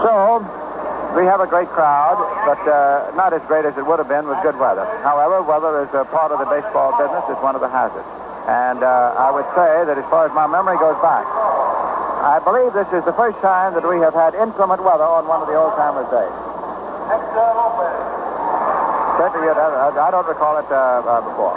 [0.00, 0.40] So,
[1.16, 2.16] we have a great crowd,
[2.46, 4.86] but uh, not as great as it would have been with good weather.
[5.02, 7.24] However, weather is a part of the baseball business.
[7.28, 8.06] It's one of the hazards.
[8.48, 11.26] And uh, I would say that as far as my memory goes back,
[12.20, 15.42] I believe this is the first time that we have had inclement weather on one
[15.42, 16.32] of the old timers' days.
[19.20, 21.52] Certainly, uh, I don't recall it uh, uh, before.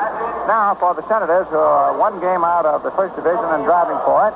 [0.51, 3.95] Now, for the Senators, who are one game out of the first division and driving
[4.03, 4.35] for it,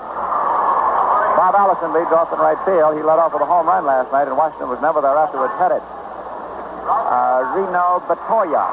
[1.38, 2.98] Bob Allison leads off in right field.
[2.98, 5.54] He led off with a home run last night, and Washington was never there afterwards
[5.62, 5.86] headed.
[5.86, 8.66] Uh, Reno Bertoia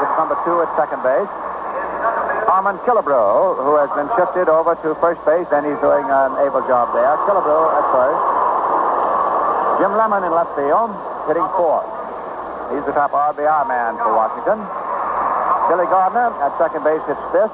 [0.00, 1.28] is number two at second base.
[2.48, 6.64] Harmon Killebrew, who has been shifted over to first base, and he's doing an able
[6.64, 7.12] job there.
[7.28, 8.24] Killebrew at first.
[9.84, 10.88] Jim Lemon in left field,
[11.28, 11.84] hitting fourth.
[12.72, 14.64] He's the top RBI man for Washington.
[15.68, 17.52] Billy Gardner at second base hits fifth.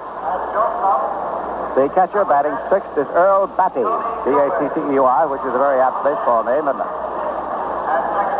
[1.75, 6.71] The catcher batting sixth is Earl Battey, B-A-T-T-E-Y, which is a very apt baseball name,
[6.71, 6.79] it?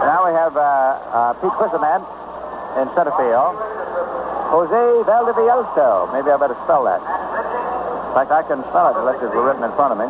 [0.07, 0.63] Now we have uh,
[1.11, 2.07] uh, Pete Whisenant
[2.79, 3.59] in center field.
[4.55, 6.15] Jose Valdivielso.
[6.15, 7.03] Maybe I better spell that.
[7.03, 10.07] In fact, I can spell it unless it written in front of me.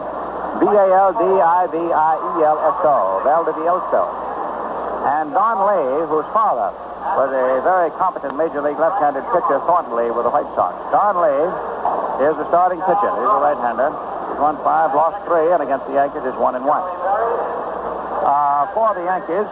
[0.61, 1.65] V-A-L-D-I-V-I-E-L-S-O.
[3.25, 4.05] Valdivielso.
[5.17, 6.77] And Don Lee, whose father
[7.17, 10.77] was a very competent Major League left-handed pitcher, Thornton Lee, with the White Sox.
[10.93, 11.74] Don Lee
[12.23, 13.11] is the starting pitcher.
[13.11, 13.91] He's a right-hander.
[13.91, 16.83] He's won five, lost three, and against the Yankees is one and one.
[16.83, 19.47] Uh, for the Yankees,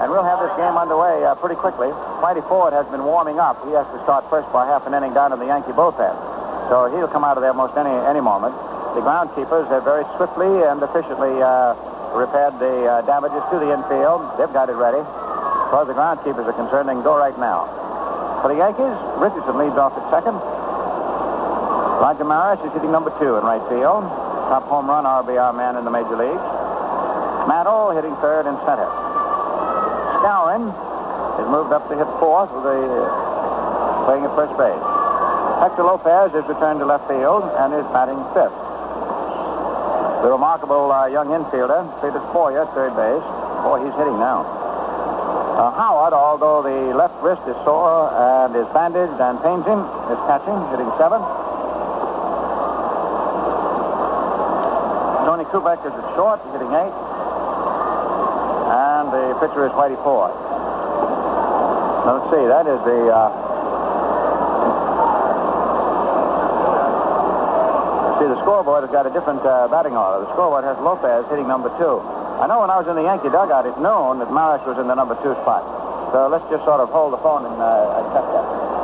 [0.00, 1.90] and we'll have this game underway uh, pretty quickly.
[2.22, 3.58] Whitey Ford has been warming up.
[3.66, 6.14] He has to start first by half an inning down in the Yankee bullpen.
[6.70, 8.54] So he'll come out of there most any any moment.
[8.94, 11.74] The groundkeepers have very swiftly and efficiently uh,
[12.14, 14.22] repaired the uh, damages to the infield.
[14.38, 15.02] They've got it ready.
[15.02, 17.66] As far as the groundkeepers are concerned, they can go right now.
[18.42, 20.38] For the Yankees, Richardson leads off at second.
[21.98, 24.06] Roger Maris is hitting number two in right field.
[24.46, 26.46] Top home run RBI man in the major leagues.
[27.50, 28.86] Mantle hitting third and center.
[30.22, 30.70] Skowron
[31.42, 34.78] has moved up to hit fourth with a uh, playing at first base.
[35.58, 38.54] Hector Lopez is returned to left field and is batting fifth.
[40.22, 43.26] The remarkable uh, young infielder, Peter Spoyer, third base.
[43.66, 44.46] Boy, he's hitting now.
[45.58, 49.82] Uh, Howard, although the left wrist is sore and is bandaged and pains him,
[50.14, 51.26] is catching, hitting seventh.
[55.48, 56.94] Kubek is at short, hitting eight.
[58.68, 60.32] And the pitcher is Whitey Ford.
[62.04, 63.12] Let's see, that is the...
[63.12, 63.44] Uh,
[68.18, 70.26] See, the scoreboard has got a different uh, batting order.
[70.26, 72.02] The scoreboard has Lopez hitting number two.
[72.42, 74.90] I know when I was in the Yankee dugout at noon that Maris was in
[74.90, 75.62] the number two spot.
[76.10, 78.77] So let's just sort of hold the phone and uh, accept that.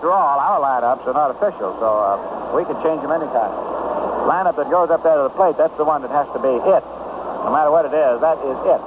[0.00, 3.52] After all, our lineups are not official, so uh, we can change them anytime.
[4.24, 6.48] Lineup that goes up there to the plate, that's the one that has to be
[6.48, 6.80] it.
[7.44, 8.80] No matter what it is, that is it.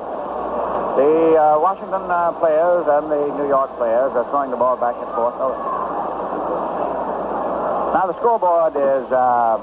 [0.97, 4.97] The uh, Washington uh, players and the New York players are throwing the ball back
[4.97, 5.37] and forth.
[5.37, 5.53] Oh.
[7.93, 9.61] Now the scoreboard is uh,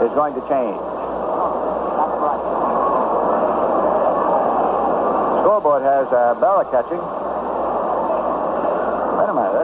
[0.00, 0.80] is going to change.
[5.44, 7.17] Scoreboard has uh, Berra catching.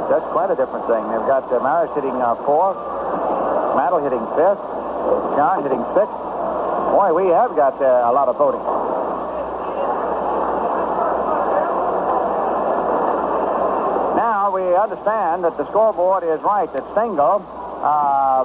[0.08, 1.00] That's, quite a different thing.
[1.08, 2.36] They've got uh, Maris hitting uh,
[3.74, 4.60] Mantle hitting fifth,
[5.34, 6.14] John hitting sixth.
[6.92, 8.60] Boy, we have got uh, a lot of voting.
[14.14, 17.42] Now we understand that the scoreboard is right, that Stengel
[17.82, 18.44] uh,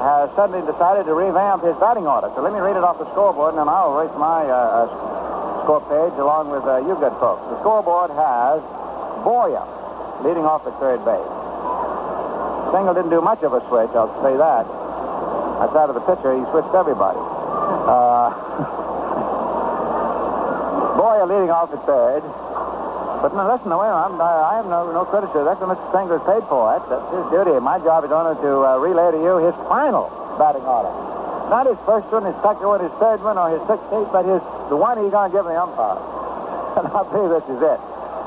[0.00, 2.30] has suddenly decided to revamp his batting order.
[2.34, 4.86] So let me read it off the scoreboard, and then I'll erase my uh,
[5.66, 7.42] score page along with uh, you good folks.
[7.50, 8.62] The scoreboard has
[9.26, 9.81] Boyer
[10.20, 11.24] leading off at third base.
[12.68, 14.66] Stengel didn't do much of a switch, I'll say that.
[15.64, 17.18] Outside of the pitcher, he switched everybody.
[17.20, 18.30] Uh,
[20.96, 22.22] Boyer leading off at third.
[23.22, 25.30] But now listen, wait I'm, I, I have no, no that.
[25.30, 25.86] That's what Mr.
[25.94, 26.74] Stengel's paid for.
[26.74, 27.54] That's, his duty.
[27.62, 30.10] My job is only to uh, relay to you his final
[30.42, 30.90] batting order.
[31.46, 34.42] Not his first one, his second one, his third one, or his sixteenth, but his
[34.72, 36.02] the one he's going to give the umpire.
[36.82, 37.78] and I'll tell you this is it.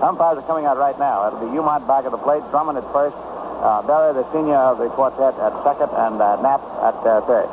[0.01, 1.27] Umpires are coming out right now.
[1.27, 3.15] It'll be Umont back at the plate, Drummond at first,
[3.63, 7.49] uh, Berry, the senior of the quartet, at second, and uh, Napp at uh, third.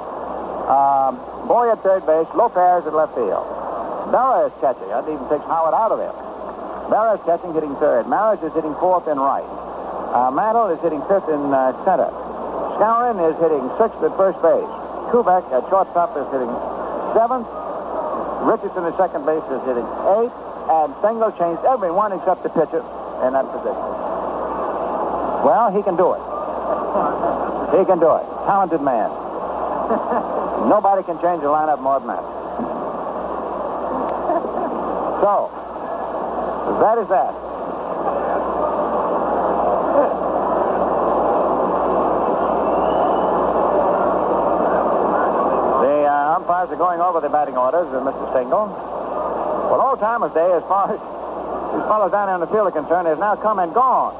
[0.68, 3.42] Um, Boy at third base, Lopez at left field.
[4.14, 4.86] Berra is catching.
[4.94, 6.14] That even takes Howard out of there.
[6.86, 8.06] Berra is catching, hitting third.
[8.06, 9.46] Maris is hitting fourth and right.
[10.14, 12.10] Uh, Mantle is hitting fifth in uh, center.
[12.78, 14.70] Skowron is hitting sixth at first base.
[15.10, 16.52] Kubek at shortstop is hitting
[17.16, 17.48] seventh.
[18.46, 19.88] Richardson at second base is hitting
[20.20, 20.36] eighth.
[20.70, 22.82] And Stengel changed everyone except the pitcher
[23.26, 23.82] in that position.
[25.42, 26.22] Well, he can do it.
[27.78, 28.26] he can do it.
[28.46, 29.10] Talented man.
[30.68, 32.22] Nobody can change the lineup more than that.
[35.22, 35.50] So,
[36.80, 37.32] that is that.
[45.82, 48.30] The uh, umpires are going over the batting orders with Mr.
[48.30, 48.91] Stengel.
[49.72, 53.08] Well, old timers day, as far as these fellows down in the field are concerned,
[53.08, 54.12] is now come and gone.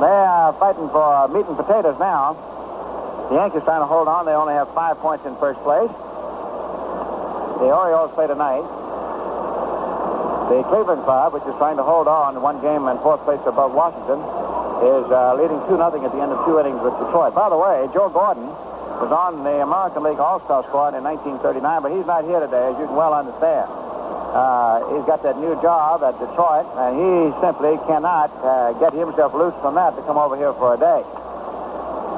[0.00, 2.32] They are fighting for meat and potatoes now.
[3.28, 4.24] The Yankees trying to hold on.
[4.24, 5.92] They only have five points in first place.
[7.60, 8.64] The Orioles play tonight.
[10.48, 13.76] The Cleveland Club, which is trying to hold on one game in fourth place above
[13.76, 14.24] Washington,
[14.88, 17.36] is uh, leading 2 nothing at the end of two innings with Detroit.
[17.36, 18.48] By the way, Joe Gordon
[19.04, 22.80] was on the American League All-Star squad in 1939, but he's not here today, as
[22.80, 23.68] you can well understand.
[24.28, 29.32] Uh, he's got that new job at Detroit, and he simply cannot uh, get himself
[29.32, 31.00] loose from that to come over here for a day.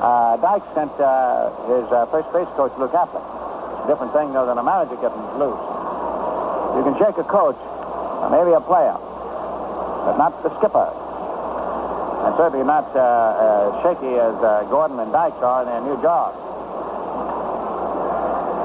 [0.02, 3.22] Uh, Dyke sent uh, his uh, first base coach, Luke Appling.
[3.86, 5.62] Different thing, though, than a manager getting loose.
[6.74, 8.98] You can shake a coach, or maybe a player,
[10.02, 10.90] but not the skipper.
[12.26, 16.34] And certainly not uh, shaky as uh, Gordon and Dykes are in their new job.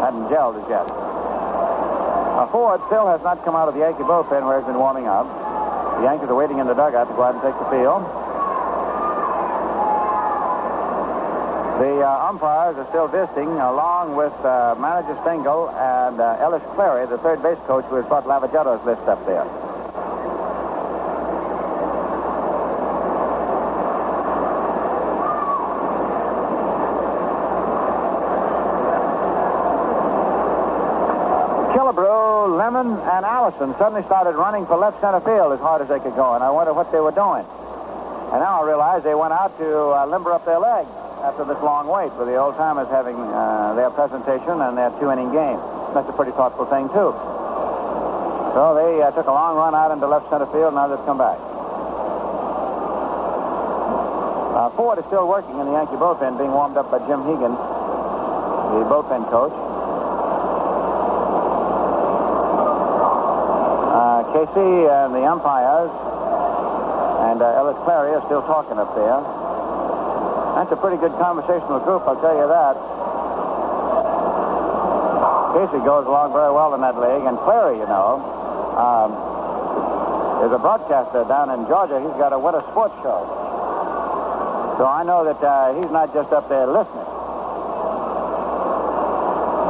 [0.02, 1.05] Hadn't gelled as yet.
[2.56, 5.28] Ford still has not come out of the Yankee bullpen where he's been warming up.
[6.00, 8.00] The Yankees are waiting in the dugout to go out and take the field.
[11.84, 17.06] The uh, umpires are still visiting, along with uh, manager Stengel and uh, Ellis Clary,
[17.08, 19.44] the third base coach who has brought Lavagetto's list up there.
[32.76, 36.36] And Allison suddenly started running for left center field as hard as they could go,
[36.36, 37.48] and I wonder what they were doing.
[38.36, 40.92] And now I realize they went out to uh, limber up their legs
[41.24, 45.08] after this long wait with the old timers having uh, their presentation and their two
[45.08, 45.56] inning game.
[45.96, 47.16] That's a pretty thoughtful thing, too.
[48.52, 51.08] So they uh, took a long run out into left center field, and now they've
[51.08, 51.40] come back.
[54.52, 57.56] Uh, Ford is still working in the Yankee bullpen, being warmed up by Jim Hegan,
[57.56, 59.65] the bullpen coach.
[64.36, 65.88] Casey and the umpires
[67.32, 69.24] and uh, Ellis Clary are still talking up there.
[70.60, 72.76] That's a pretty good conversational group, I'll tell you that.
[75.56, 78.20] Casey goes along very well in that league, and Clary, you know,
[78.76, 79.16] um,
[80.44, 82.04] is a broadcaster down in Georgia.
[82.04, 83.24] He's got a winter sports show.
[84.76, 87.08] So I know that uh, he's not just up there listening.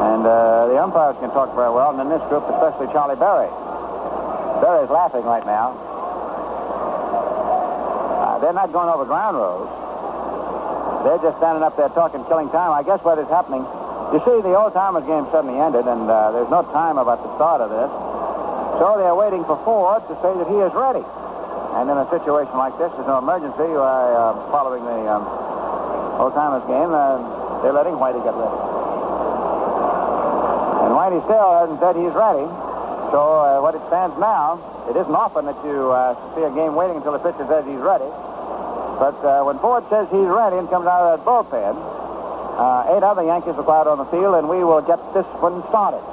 [0.09, 3.64] And uh, the umpires can talk very well, and in this group, especially Charlie Berry.
[4.62, 5.75] Berry's laughing right now.
[8.16, 9.69] Uh, they're not going over ground rules.
[11.06, 12.72] They're just standing up there talking, killing time.
[12.74, 13.62] I guess what is happening,
[14.10, 17.30] you see, the old timers game suddenly ended, and uh, there's no time about the
[17.38, 17.92] start of this.
[18.81, 21.06] So they're waiting for Ford to say that he is ready.
[21.78, 23.69] And in a situation like this, there's no emergency.
[23.69, 25.24] Uh, uh, following the um,
[26.18, 27.19] old timers game, uh,
[27.62, 28.58] they're letting Whitey get ready.
[30.88, 32.50] And Whitey still hasn't said he's ready.
[33.15, 34.59] So uh, what it stands now,
[34.91, 37.79] it isn't often that you uh, see a game waiting until the pitcher says he's
[37.79, 38.12] ready.
[39.00, 43.07] But uh, when Ford says he's ready and comes out of that bullpen, uh, eight
[43.07, 46.03] other Yankees are out on the field, and we will get this one started.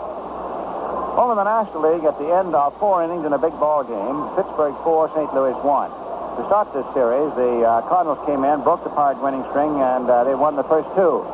[1.18, 3.82] Over in the National League, at the end of four innings in a big ball
[3.82, 5.26] game, Pittsburgh four, St.
[5.35, 5.90] Louis one.
[6.38, 10.06] To start this series, the uh, Cardinals came in, broke the Pirate winning string, and
[10.06, 11.26] uh, they won the first two,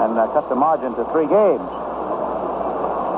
[0.00, 1.81] and cut the margin to three games.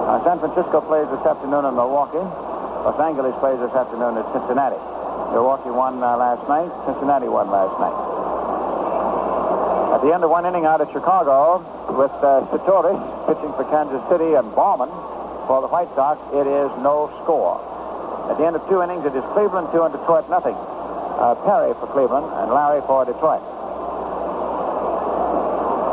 [0.04, 2.20] Uh, San Francisco plays this afternoon in Milwaukee.
[2.20, 4.76] Los Angeles plays this afternoon at Cincinnati.
[5.32, 6.68] Milwaukee won uh, last night.
[6.84, 7.96] Cincinnati won last night.
[9.96, 11.64] At the end of one inning out at Chicago,
[11.96, 14.92] with uh, Satoris pitching for Kansas City and Bauman
[15.48, 17.56] for the White Sox, it is no score.
[18.28, 20.56] At the end of two innings, it is Cleveland two and Detroit nothing.
[21.16, 23.53] Uh, Perry for Cleveland and Lary for Detroit.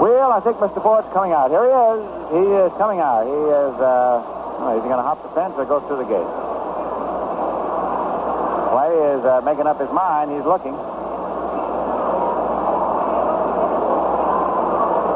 [0.01, 0.81] Well, I think Mr.
[0.81, 1.53] Ford's coming out.
[1.53, 2.01] Here he is.
[2.33, 3.21] He is coming out.
[3.21, 6.25] He is, uh, is he going to hop the fence or go through the gate?
[8.73, 10.33] Whitey is uh, making up his mind.
[10.33, 10.73] He's looking.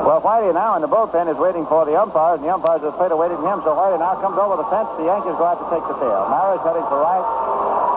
[0.05, 2.93] Well, Whitey now in the bullpen is waiting for the umpires, and the umpires are
[3.17, 3.65] waiting for him.
[3.65, 4.85] So Whitey now comes over the fence.
[5.01, 6.29] The Yankees go out to take the field.
[6.29, 7.25] Maris heading for right.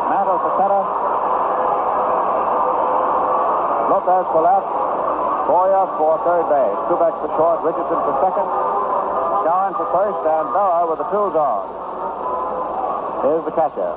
[0.09, 0.88] Mantle for center.
[3.92, 4.98] Lopez for left.
[5.49, 6.78] Boyer for third base.
[6.93, 7.64] Kubek for short.
[7.64, 8.49] Richardson for second.
[9.40, 10.21] Skowron for first.
[10.28, 11.64] And Bauer with the tools on.
[13.25, 13.93] Here's the catcher.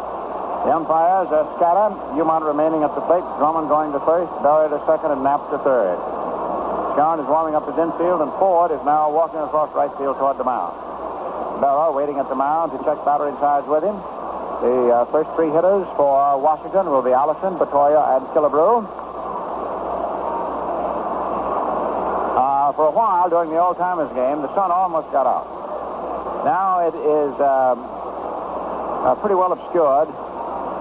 [0.62, 1.90] The umpires are Scatter,
[2.22, 5.58] Umont remaining at the plate, Drummond going to first, Berry to second, and Napp to
[5.66, 5.98] third.
[6.94, 10.38] John is warming up his infield, and Ford is now walking across right field toward
[10.38, 10.78] the mound.
[11.58, 13.98] Berra waiting at the mound to check battery sides with him.
[14.62, 18.86] The uh, first three hitters for Washington will be Allison, Bertoia, and Killebrew.
[22.38, 25.46] Uh, for a while during the old timers game, the sun almost got out.
[26.42, 27.78] Now it is um,
[29.06, 30.10] uh, pretty well obscured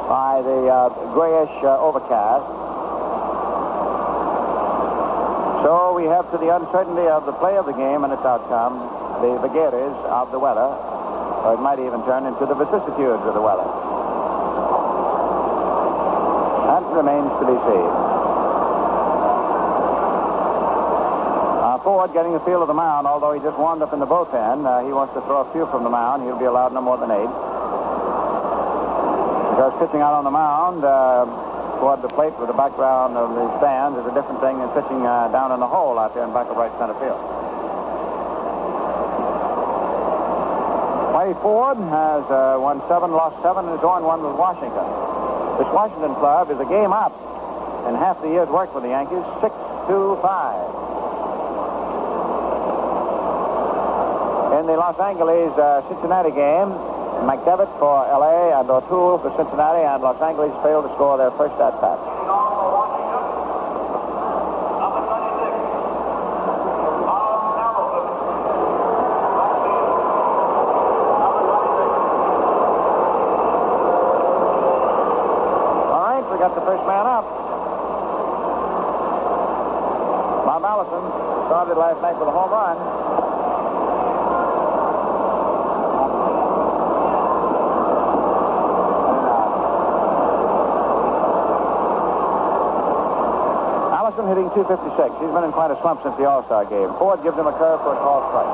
[0.08, 2.48] by the uh, grayish uh, overcast.
[5.60, 8.80] So we have to the uncertainty of the play of the game and its outcome,
[9.20, 13.44] the vagaries of the weather, or it might even turn into the vicissitudes of the
[13.44, 13.68] weather.
[16.64, 18.19] That remains to be seen.
[21.90, 24.62] Ford getting the feel of the mound, although he just warmed up in the bullpen.
[24.62, 26.22] Uh, he wants to throw a few from the mound.
[26.22, 27.26] He'll be allowed no more than eight.
[29.50, 31.26] Because pitching out on the mound, uh,
[31.82, 35.02] toward the plate with the background of the stands is a different thing than pitching
[35.02, 37.18] uh, down in the hole out there in back of right center field.
[41.10, 44.86] Whitey Ford has uh, won seven, lost seven, and is on one with Washington.
[45.58, 47.18] This Washington club is a game up
[47.90, 50.89] in half the year's work for the Yankees, 6-2-5.
[54.70, 56.70] The Los Angeles uh, Cincinnati game,
[57.26, 58.54] McDevitt for L.A.
[58.54, 61.98] and O'Toole for Cincinnati, and Los Angeles failed to score their first at bat.
[76.40, 77.24] Got the first man up.
[80.46, 81.04] Bob Allison
[81.48, 82.99] started last night with a home run.
[94.50, 95.20] Allison hitting 256.
[95.20, 96.90] He's been in quite a slump since the All-Star game.
[96.98, 98.50] Ford gives him a curve for a call strike.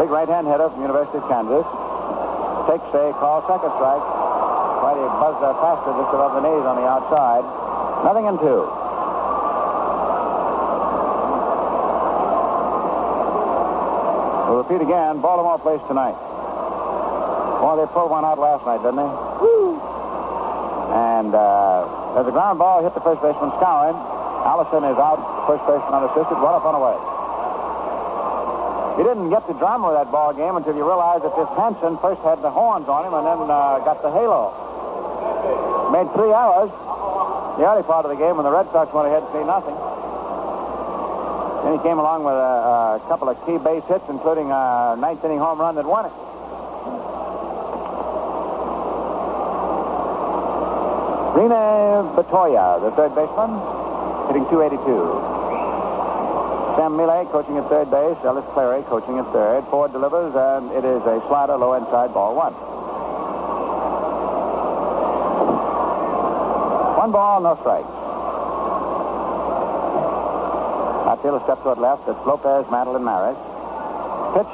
[0.00, 1.66] Big right-hand hitter from University of Kansas.
[2.68, 4.04] Takes a call second strike.
[4.80, 7.44] Whitey buzzed that faster just above the knees on the outside.
[8.04, 8.64] Nothing in two.
[14.48, 15.20] We'll repeat again.
[15.20, 16.16] Baltimore plays tonight.
[17.60, 19.12] Well, they pulled one out last night, didn't they?
[20.96, 23.92] And uh, a ground ball hit the first baseman Skowron.
[24.48, 26.96] Allison is out, first baseman unassisted, one up on away.
[28.96, 32.00] You didn't get the drama of that ball game until you realized that this Hansen
[32.00, 34.56] first had the horns on him and then uh, got the halo.
[35.92, 36.72] Made three hours,
[37.60, 39.76] the early part of the game when the Red Sox went ahead 3 nothing.
[41.64, 45.20] Then he came along with a, a couple of key base hits, including a ninth
[45.28, 46.12] inning home run that won it.
[51.34, 53.54] Rene Bertoia, the third baseman,
[54.26, 55.30] hitting 282.
[56.76, 58.16] Sam Mele coaching at third base.
[58.24, 59.64] Ellis Clary coaching at third.
[59.70, 62.54] Ford delivers, and it is a slider low inside ball one.
[66.96, 67.86] One ball, no strikes.
[71.06, 72.08] Outfielder steps toward left.
[72.08, 73.36] It's Lopez, and Maris.
[74.34, 74.52] Pitch.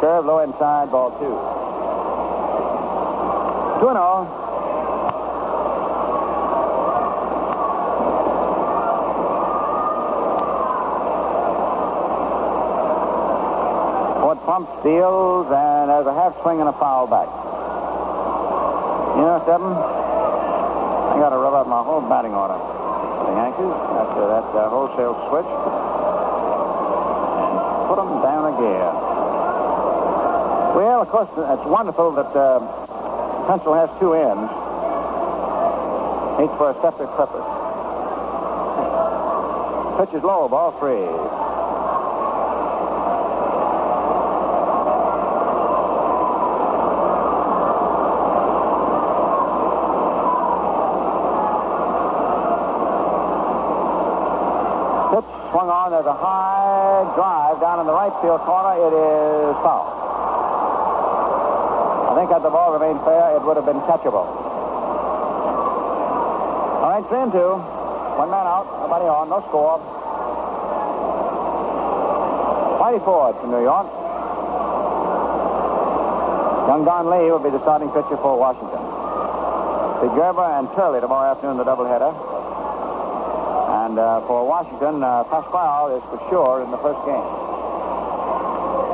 [0.00, 1.36] Curve low inside, ball two.
[3.80, 4.39] 2 and 0.
[14.60, 17.28] Ford pumps, deals, and there's a half swing and a foul back.
[19.16, 22.58] You know, Stephen, I got to rub out my whole batting order.
[23.24, 25.50] The Yankees, after that uh, wholesale switch,
[27.40, 27.52] and
[27.88, 28.88] put them down a gear.
[30.74, 32.60] Well, of course, it's wonderful that uh,
[33.46, 34.50] pencil has two ends,
[36.40, 37.44] each for a separate purpose.
[39.98, 41.04] Pitch is low, ball three.
[55.10, 55.90] Pitch swung on.
[55.90, 58.74] There's a high drive down in the right field corner.
[58.78, 59.98] It is foul.
[62.10, 64.26] I think had the ball remained fair, it would have been catchable.
[66.80, 67.54] All right, three and two.
[68.18, 69.78] One man out, nobody on, no score.
[72.80, 73.86] Whitey Ford from New York.
[76.66, 78.82] Young Don Lee will be the starting pitcher for Washington.
[80.00, 82.29] Big Gerber and Turley tomorrow afternoon, the doubleheader.
[83.90, 87.26] And uh, for Washington, uh, is for sure in the first game.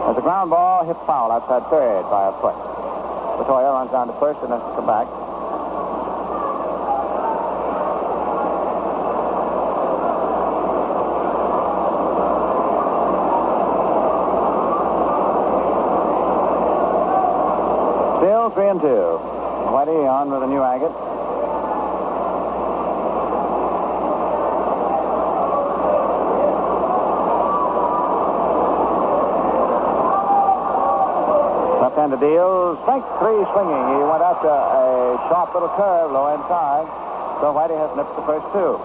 [0.09, 2.57] As a ground ball hit foul outside third by a foot.
[3.37, 5.05] Latoya runs down to first and has to come back.
[18.25, 18.87] Still 3 and 2.
[19.77, 21.16] Whitey on with a new agate.
[32.07, 32.79] Left-handed deal.
[32.83, 33.99] Strike three swinging.
[33.99, 36.87] He went after a sharp little curve low inside.
[37.41, 38.79] So Whitey has nipped the first two.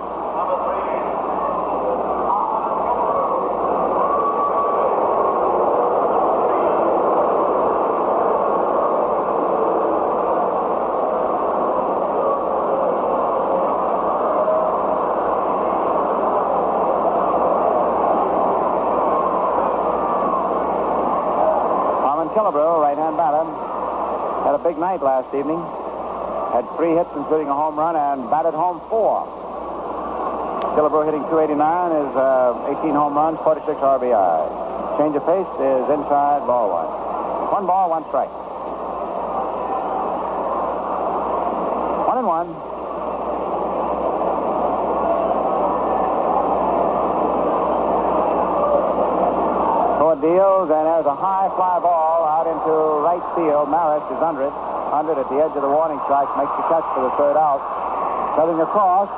[22.01, 23.46] Harmon Killebrew, right-hand batter,
[24.44, 25.60] had a big night last evening.
[26.56, 29.28] Had three hits, including a home run, and batted home four.
[30.80, 31.60] Killebrew hitting 289
[31.92, 34.96] is uh, 18 home runs, 46 RBI.
[34.96, 36.88] Change of pace is inside ball one.
[37.51, 38.32] One ball, one strike.
[42.08, 42.72] One and one.
[50.22, 52.74] Deals, and there's a high fly ball out into
[53.05, 53.69] right field.
[53.69, 54.55] Maris is under it.
[54.89, 56.25] Under it at the edge of the warning strike.
[56.33, 57.62] Makes the catch for the third out.
[58.33, 59.10] Cutting across.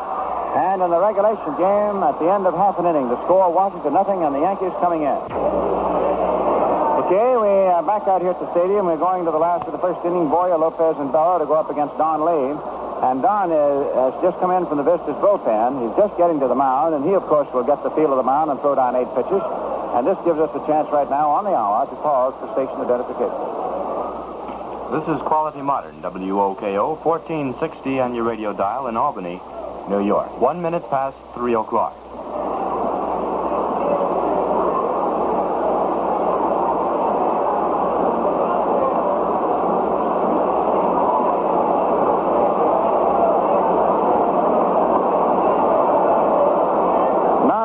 [0.59, 3.93] And in the regulation game, at the end of half an inning, the score Washington
[3.95, 5.17] nothing, and the Yankees coming in.
[7.07, 8.85] Okay, we are back out here at the stadium.
[8.85, 10.29] We're going to the last of the first inning.
[10.29, 12.53] Boyer, Lopez, and Bello to go up against Don Lee.
[13.07, 15.81] And Don is, has just come in from the Vistas bullpen.
[15.81, 18.19] He's just getting to the mound, and he, of course, will get the feel of
[18.19, 19.41] the mound and throw down eight pitches.
[19.93, 22.81] And this gives us a chance right now on the hour to pause for station
[22.81, 23.29] identification.
[24.89, 29.39] This is Quality Modern, WOKO, 1460 on your radio dial in Albany,
[29.89, 30.41] New York.
[30.41, 31.93] One minute past 3 o'clock.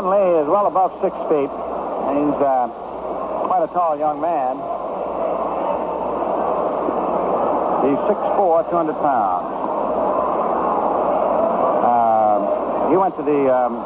[0.08, 1.77] Lee is well above six feet.
[2.08, 2.68] He's uh,
[3.46, 4.56] quite a tall young man.
[7.84, 9.46] He's 6'4", 200 pounds.
[11.84, 13.76] Uh, he went to the um,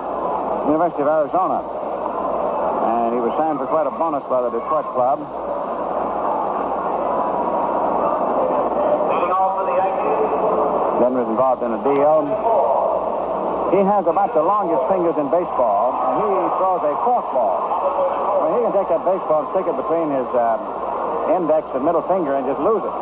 [0.67, 5.19] University of Arizona, and he was signed for quite a bonus by the Detroit club.
[11.03, 12.27] Then was involved in a deal.
[13.73, 16.27] He has about the longest fingers in baseball, he
[16.59, 17.59] throws a forkball.
[18.43, 20.61] Well, he can take that baseball and stick it between his um,
[21.33, 22.97] index and middle finger and just lose it.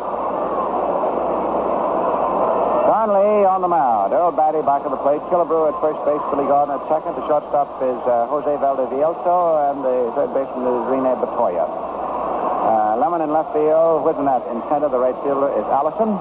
[2.91, 4.13] Don Lee on the mound.
[4.13, 5.23] Earl Battey back of the plate.
[5.31, 6.21] Killebrew at first base.
[6.29, 7.15] Billy Gardner at second.
[7.17, 11.65] The shortstop is uh, Jose Valdivielso, and the third baseman is Rene Bertoia.
[11.65, 14.05] Uh, Lemon in left field.
[14.05, 14.91] Whisenant in center.
[14.91, 16.13] The right fielder is Allison.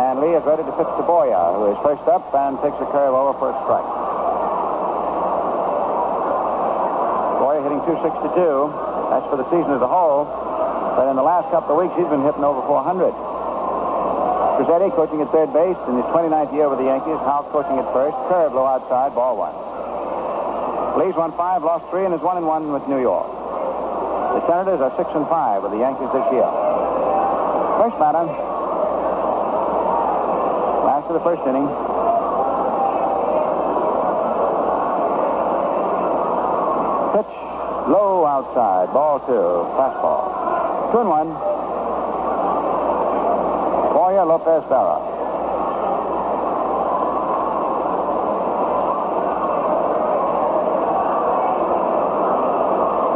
[0.00, 2.88] And Lee is ready to pitch to Boyer, who is first up and takes a
[2.88, 3.90] curve over for a strike.
[7.42, 9.10] Boyer hitting 262.
[9.10, 10.30] That's for the season as a whole.
[10.94, 13.10] But in the last couple of weeks, he's been hitting over 400.
[14.62, 17.18] Crosetti coaching at third base in his 29th year with the Yankees.
[17.26, 18.14] Houk coaching at first.
[18.30, 19.56] Curve low outside, ball one.
[21.02, 23.26] Lee's won five, lost three, and is one and one with New York.
[23.26, 26.46] The Senators are six and five with the Yankees this year.
[27.80, 28.26] First batter.
[30.86, 31.66] Last of the first inning.
[37.90, 40.92] Low outside, ball two, fastball.
[40.92, 41.26] Two and one.
[43.92, 45.10] Boyer, Lopez, Berra.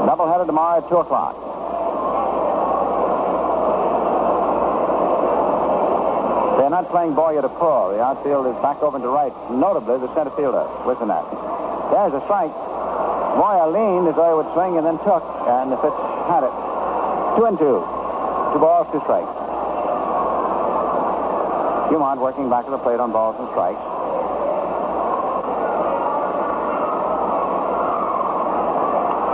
[0.09, 1.35] Doubleheader tomorrow at 2 o'clock.
[6.59, 7.91] They're not playing Boyer to pull.
[7.91, 10.67] The outfield is back over to right, notably the center fielder,
[11.07, 11.23] that.
[11.93, 12.64] There's a strike.
[13.35, 15.99] Boyer leaned as he would swing and then took, and the pitch
[16.31, 16.55] had it.
[17.35, 17.83] Two and two.
[18.55, 19.35] Two balls, two strikes.
[21.91, 23.83] Dumont working back to the plate on balls and strikes.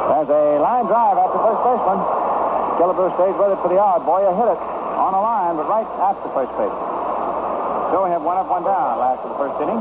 [0.08, 2.00] There's a line drive after first baseman.
[2.80, 4.04] Killebrew stays with it for the yard.
[4.04, 4.60] Boyer hit it
[4.96, 6.76] on a line, but right after first base.
[7.92, 9.80] So we have one up, one down last of the first inning.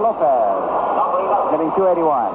[0.00, 0.76] Lopez
[1.52, 2.32] hitting 281.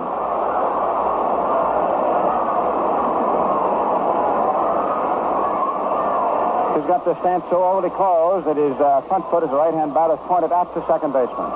[6.80, 10.10] He's got the stance so overly closed that his uh, front foot, his right-hand bat,
[10.12, 11.52] is pointed at the second baseman.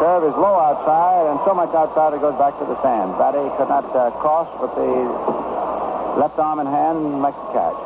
[0.00, 3.12] Curve is low outside, and so much outside it goes back to the sand.
[3.14, 4.90] Battey could not uh, cross with the
[6.18, 7.78] left arm in hand and make the catch.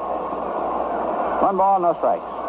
[1.43, 2.40] One ball, no strikes.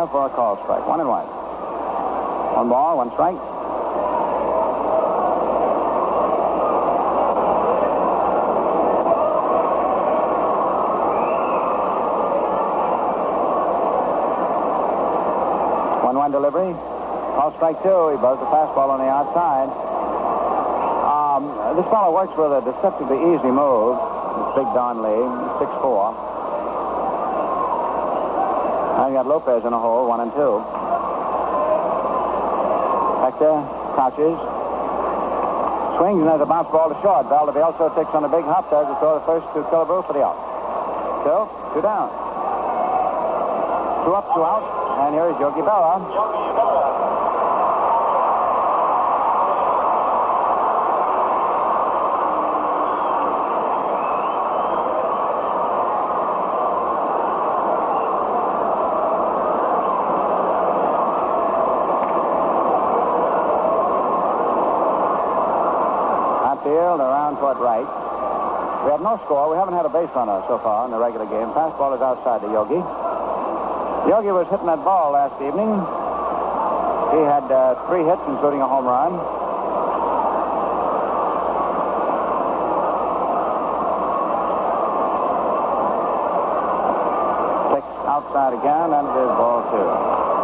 [0.00, 0.86] there for a call strike.
[0.86, 1.26] One and one.
[1.26, 3.36] One ball, one strike.
[16.02, 16.72] One one delivery.
[17.36, 18.08] Call strike two.
[18.08, 19.68] He buzzed the fastball on the outside.
[21.04, 24.00] Um, this fellow works with a deceptively easy move.
[24.00, 25.28] It's Big Don Lee,
[25.60, 26.39] six four.
[29.00, 30.60] Now you got Lopez in a hole, one and two.
[33.24, 33.56] Hector
[33.96, 34.36] touches,
[35.96, 37.24] Swings, and there's a bounce ball to short.
[37.32, 40.20] Valdivielso takes on a big hop there to throw the first to Killebrew for the
[40.20, 40.36] out.
[41.24, 42.12] So, two down.
[44.04, 44.68] Two up, two out.
[45.00, 46.69] And here is Yogi Berra.
[66.70, 67.82] Outfield around toward right.
[68.84, 69.50] We have no score.
[69.50, 71.50] We haven't had a base runner so far in the regular game.
[71.50, 72.78] Fastball is outside to Yogi.
[74.06, 75.66] Yogi was hitting that ball last evening.
[77.10, 79.18] He had uh, three hits, including a home run.
[87.74, 90.39] Six outside again, and it is ball two.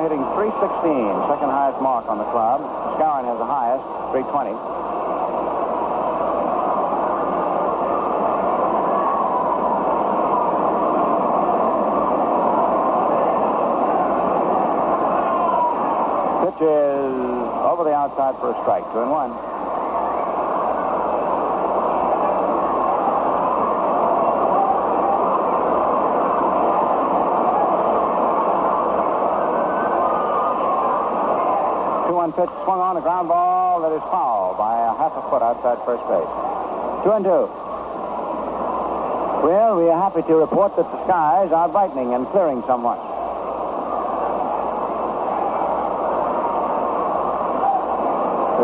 [0.00, 2.62] Hitting 316, second highest mark on the club.
[2.96, 3.84] Skowron has the highest,
[4.16, 4.56] 320.
[16.48, 17.12] Pitch is
[17.68, 19.59] over the outside for a strike, two and one.
[32.20, 35.24] Two one pitch swung on a ground ball that is foul by a half a
[35.32, 36.28] foot outside first base.
[37.00, 37.48] Two and two.
[39.40, 43.00] Well, we are happy to report that the skies are brightening and clearing somewhat.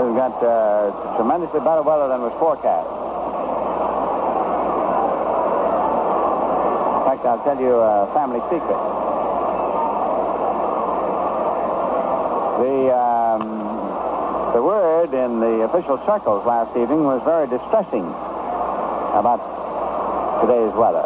[0.05, 2.93] We've got uh, tremendously better weather than was forecast.
[6.93, 8.77] In fact, I'll tell you a family secret.
[12.61, 13.06] The um,
[14.57, 18.09] the word in the official circles last evening was very distressing
[19.13, 19.37] about
[20.41, 21.05] today's weather.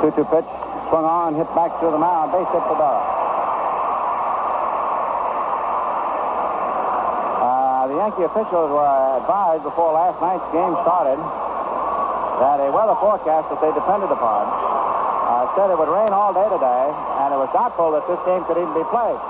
[0.00, 0.48] 2-2 pitch,
[0.88, 3.04] swung on, hit back through the mound, base hit for Berra.
[7.44, 11.20] Uh, the Yankee officials were advised before last night's game started
[12.40, 16.48] that a weather forecast that they depended upon uh, said it would rain all day
[16.48, 16.88] today,
[17.20, 19.20] and it was doubtful that this game could even be played.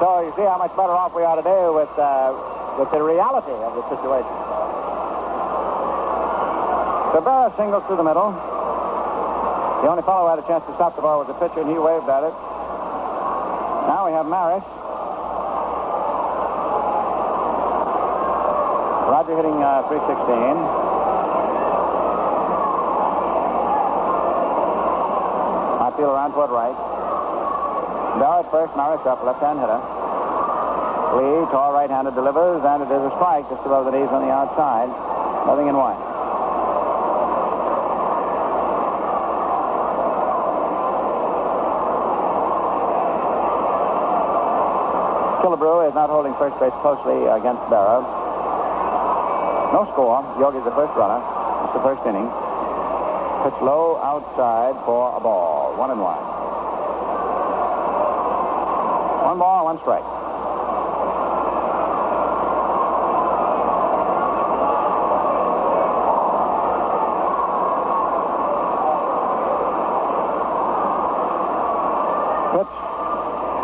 [0.00, 2.34] So you see how much better off we are today with uh,
[2.78, 4.34] with the reality of the situation.
[7.24, 8.32] Berra singles through the middle.
[9.80, 11.70] The only fellow who had a chance to stop the ball was the pitcher, and
[11.70, 12.34] he waved at it.
[13.88, 14.64] Now we have Maris.
[19.08, 20.56] Roger hitting uh, 316.
[25.80, 26.76] Outfield around toward right.
[28.18, 29.80] Bell at first, Maris up, left-hand hitter.
[31.14, 34.30] Lee, tall right-handed, delivers, and it is a strike just above the knees on the
[34.30, 34.88] outside.
[35.46, 35.98] Nothing in one.
[45.42, 48.02] Killebrew is not holding first base closely against Berra.
[49.70, 50.22] No score.
[50.40, 51.22] Yogi's the first runner.
[51.66, 52.26] It's the first inning.
[53.44, 55.76] Pitch low outside for a ball.
[55.76, 56.33] One and one.
[59.34, 60.06] One ball, one strike.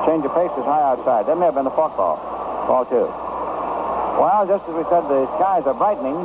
[0.07, 1.27] Change of pace is high outside.
[1.27, 2.19] That may have been the fork ball.
[2.91, 3.07] Two.
[4.19, 6.19] Well, just as we said, the skies are brightening.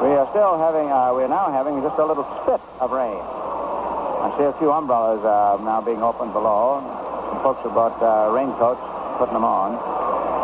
[0.00, 3.20] We are still having, uh, we are now having just a little spit of rain.
[3.20, 7.01] I see a few umbrellas uh, now being opened below.
[7.42, 8.78] Folks have brought uh, raincoats,
[9.18, 9.74] putting them on.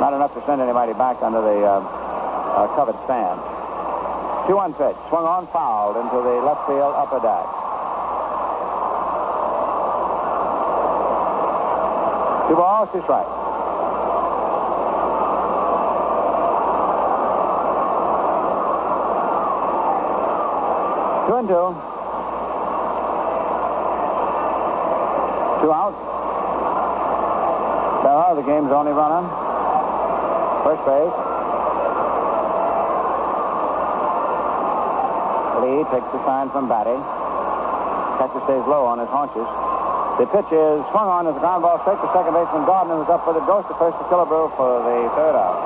[0.01, 3.39] Not enough to send anybody back under the uh, uh, covered stand.
[4.51, 4.97] 2-1 pitch.
[5.07, 7.47] Swung on, fouled into the left field upper deck.
[12.51, 13.31] Two balls, two strikes.
[21.31, 21.69] Two and two.
[25.63, 26.08] Two out.
[28.39, 29.27] The game's only running.
[30.63, 31.17] First base.
[35.59, 36.95] Lee takes the sign from Battey.
[38.23, 39.43] Catcher stays low on his haunches.
[40.23, 43.11] The pitch is swung on as a ground ball straight to second baseman Gardner, who's
[43.11, 43.43] up with it.
[43.43, 45.59] Goes to first to Killebrew for the third out.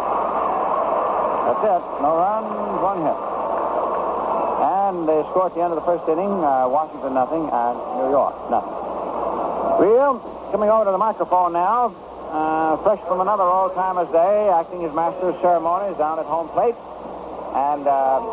[1.53, 1.83] That's it.
[2.01, 2.49] No runs,
[2.81, 3.21] one hit.
[4.65, 6.41] And they score at the end of the first inning.
[6.41, 8.73] Uh, Washington nothing, and New York nothing.
[9.77, 10.17] Real
[10.49, 11.93] coming over to the microphone now.
[12.33, 16.73] Uh, fresh from another old-timers day, acting as master of ceremonies down at home plate,
[17.53, 18.25] and uh,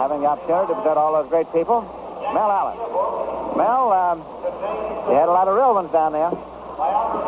[0.00, 1.84] having the opportunity to present all those great people.
[2.32, 2.80] Mel Allen.
[3.60, 4.24] Mel, um,
[5.04, 6.32] you had a lot of real ones down there.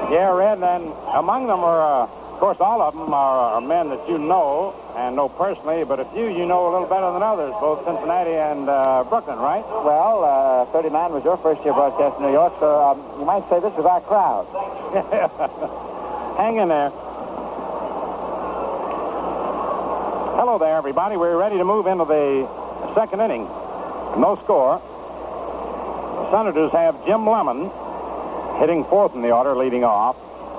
[0.08, 3.90] Yeah, Red, and among them are, uh, of course, all of them are, are men
[3.90, 7.22] that you know and know personally, but a few you know a little better than
[7.22, 9.64] others, both Cincinnati and uh, Brooklyn, right?
[9.84, 13.44] Well, uh, 39 was your first year broadcast in New York, so um, you might
[13.50, 14.48] say this is our crowd.
[16.36, 16.90] Hang in there.
[20.34, 21.16] Hello there, everybody.
[21.16, 22.48] We're ready to move into the
[22.92, 23.44] second inning.
[24.18, 24.82] No score.
[24.82, 27.70] The Senators have Jim Lemon
[28.58, 30.16] hitting fourth in the order, leading off.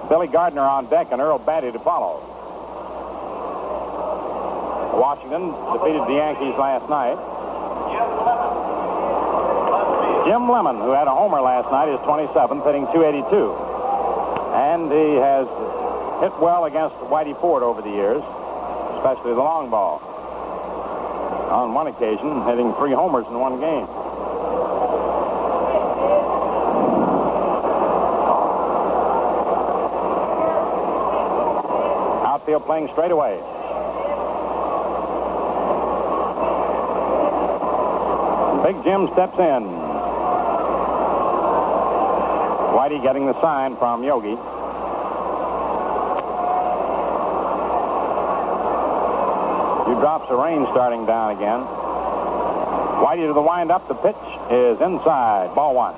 [0.07, 2.23] Billy Gardner on deck and Earl Battey to follow.
[4.95, 7.19] Washington defeated the Yankees last night.
[10.25, 13.74] Jim Lemon, who had a homer last night, is 27th, hitting 282.
[14.55, 15.47] And he has
[16.21, 18.23] hit well against Whitey Ford over the years,
[18.95, 19.99] especially the long ball.
[21.51, 23.85] On one occasion, hitting three homers in one game.
[32.25, 33.41] Outfield playing straight away.
[38.63, 39.84] Big Jim steps in.
[42.85, 44.35] Whitey getting the sign from Yogi.
[49.85, 51.61] Few drops of rain starting down again.
[53.01, 53.87] Whitey to the windup.
[53.87, 54.15] The pitch
[54.51, 55.55] is inside.
[55.55, 55.95] Ball one.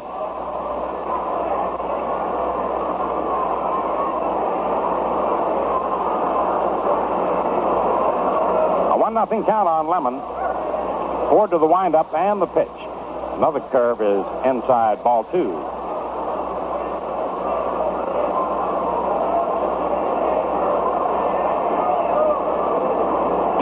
[8.94, 10.22] A one nothing count on Lemon.
[11.28, 12.70] Ford to the windup and the pitch.
[13.36, 15.04] Another curve is inside.
[15.04, 15.77] Ball two.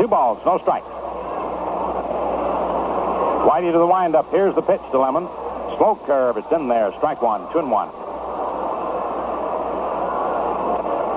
[0.05, 0.85] Two balls, no strikes.
[3.41, 4.29] Whitey to the windup.
[4.29, 5.25] Here's the pitch to Lemon.
[5.77, 6.37] Slow curve.
[6.37, 6.93] It's in there.
[6.97, 7.51] Strike one.
[7.51, 7.87] Two and one.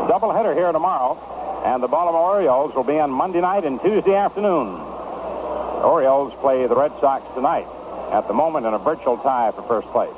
[0.09, 1.20] Double header here tomorrow.
[1.66, 4.72] And the Baltimore Orioles will be on Monday night and Tuesday afternoon.
[4.72, 7.66] The Orioles play the Red Sox tonight.
[8.11, 10.16] At the moment in a virtual tie for first place.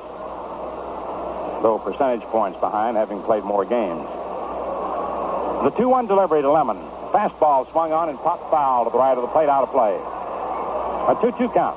[1.61, 4.07] Though percentage points behind, having played more games.
[5.67, 6.79] The 2-1 delivery to Lemon.
[7.13, 9.97] Fastball swung on and popped foul to the right of the plate out of play.
[11.09, 11.77] A 2-2 count.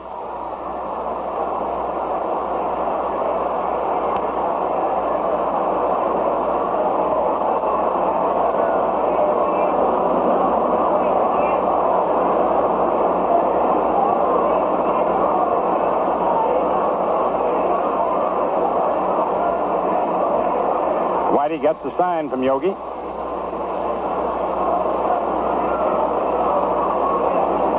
[21.34, 22.76] Whitey gets the sign from Yogi.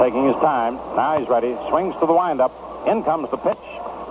[0.05, 0.77] Taking his time.
[0.97, 1.57] Now he's ready.
[1.71, 2.53] Swings to the windup.
[2.87, 3.57] In comes the pitch.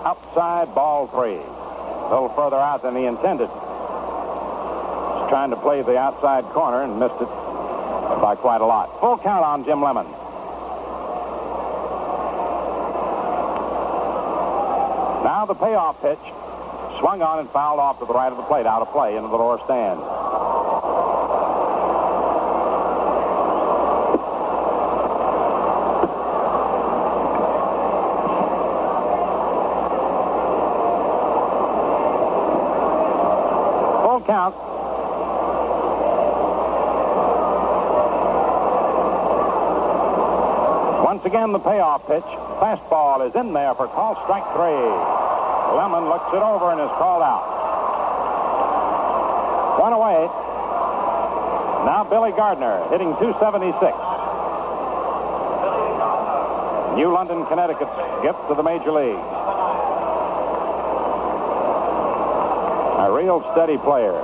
[0.04, 1.38] Outside ball three.
[1.38, 3.46] A little further out than he intended.
[3.46, 7.30] He's trying to play the outside corner and missed it
[8.26, 9.00] by quite a lot.
[9.02, 10.08] Full count on Jim Lemon.
[15.24, 16.18] Now the payoff pitch.
[16.98, 19.30] Swung on and fouled off to the right of the plate, out of play, into
[19.30, 20.00] the lower stand.
[34.04, 34.56] Full count.
[41.04, 42.22] Once again, the payoff pitch.
[42.62, 44.86] Fastball is in there for call strike three.
[45.74, 47.42] Lemon looks it over and is called out.
[49.82, 50.30] One away.
[51.90, 53.82] Now Billy Gardner hitting 276.
[57.02, 57.90] New London, Connecticut
[58.22, 59.18] gift to the major league.
[63.02, 64.22] A real steady player.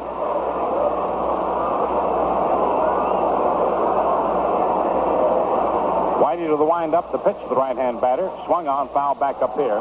[6.29, 8.29] Whitey to the windup, the pitch to the right-hand batter.
[8.45, 9.79] Swung on, foul back up here.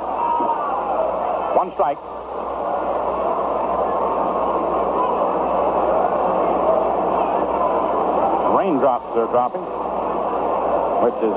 [1.52, 1.98] One strike.
[8.56, 9.60] Raindrops are dropping,
[11.04, 11.36] which is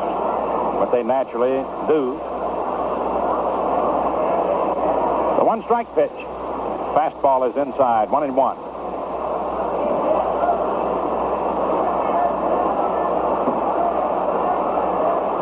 [0.80, 1.60] what they naturally
[1.92, 2.16] do.
[5.40, 6.10] The one strike pitch.
[6.96, 8.56] Fastball is inside, one and one.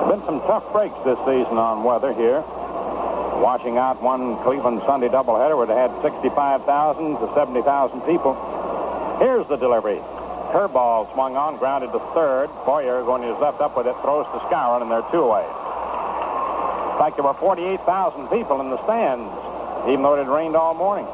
[0.10, 2.42] Been some tough breaks this season on weather here.
[3.38, 8.34] Washing out one Cleveland Sunday doubleheader would have had 65,000 to 70,000 people.
[9.22, 10.02] Here's the delivery.
[10.50, 12.50] Curveball swung on, grounded to third.
[12.66, 15.46] Boyer to his left up with it, throws to Skowron, and they're two away.
[15.46, 19.30] In fact, there were 48,000 people in the stands,
[19.86, 21.06] even though it had rained all morning.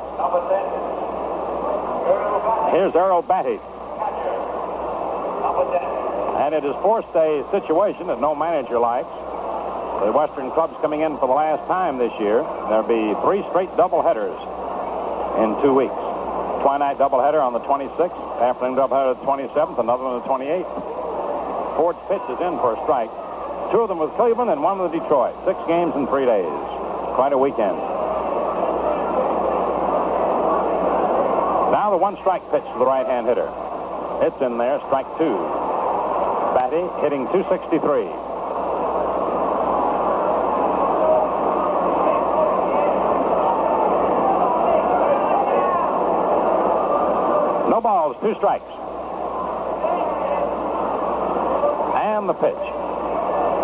[2.71, 3.59] Here's Earl Battey.
[6.39, 9.11] And it is forced a situation that no manager likes.
[10.03, 12.43] The Western clubs coming in for the last time this year.
[12.67, 14.35] There'll be three straight doubleheaders
[15.39, 15.95] in two weeks.
[16.61, 21.77] Twilight doubleheader on the 26th, afternoon doubleheader the 27th, another on the 28th.
[21.77, 23.09] Ford's pitch is in for a strike.
[23.71, 25.33] Two of them with Cleveland and one with Detroit.
[25.45, 26.51] Six games in three days.
[27.15, 27.77] Quite a weekend.
[31.71, 33.49] Now the one strike pitch to the right-hand hitter.
[34.21, 35.35] It's in there, strike two.
[36.55, 38.05] Battey hitting 263.
[47.69, 48.65] No balls, two strikes.
[51.93, 52.55] And the pitch.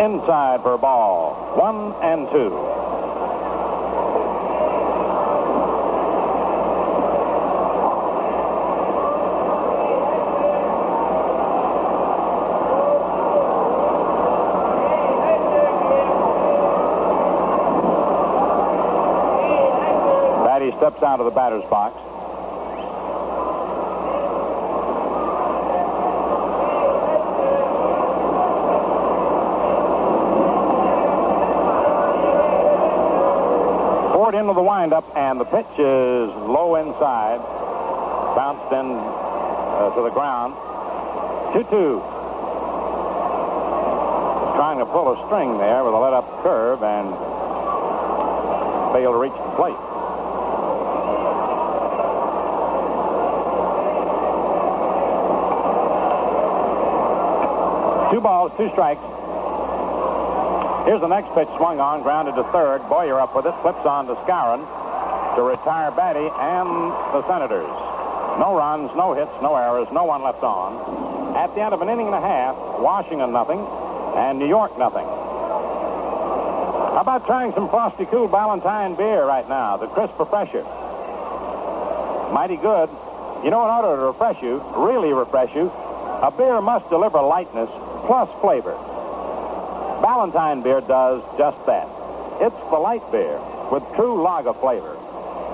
[0.00, 1.34] Inside for a ball.
[1.56, 2.50] One and two.
[20.46, 21.98] Battey steps out of the batter's box.
[34.22, 37.38] Ford into the windup, and the pitch is low inside.
[38.34, 40.54] Bounced in uh, to the ground.
[41.54, 42.02] 2 2.
[44.58, 47.08] Trying to pull a string there with a let up curve and
[48.92, 49.78] failed to reach the plate.
[58.10, 59.21] Two balls, two strikes.
[60.92, 62.86] Here's the next pitch swung on, grounded to third.
[62.86, 64.60] Boyer up with it, flips on to Skowron
[65.36, 66.68] to retire Battey and
[67.16, 67.64] the Senators.
[68.36, 71.34] No runs, no hits, no errors, no one left on.
[71.34, 73.60] At the end of an inning and a half, Washington nothing
[74.20, 75.06] and New York nothing.
[76.92, 80.62] How about trying some Frosty Cool Ballantine beer right now, the crisp refresher?
[82.36, 82.90] Mighty good.
[83.42, 85.72] You know what order to refresh you, really refresh you?
[86.20, 87.70] A beer must deliver lightness
[88.04, 88.76] plus flavor.
[90.02, 91.86] Ballantine beer does just that.
[92.42, 93.38] It's the light beer
[93.70, 94.98] with true lager flavor.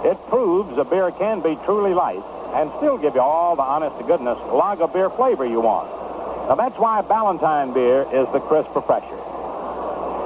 [0.09, 2.25] It proves a beer can be truly light
[2.57, 5.93] and still give you all the honest to goodness lager beer flavor you want.
[6.49, 9.21] Now that's why Ballantine beer is the crisp refresher.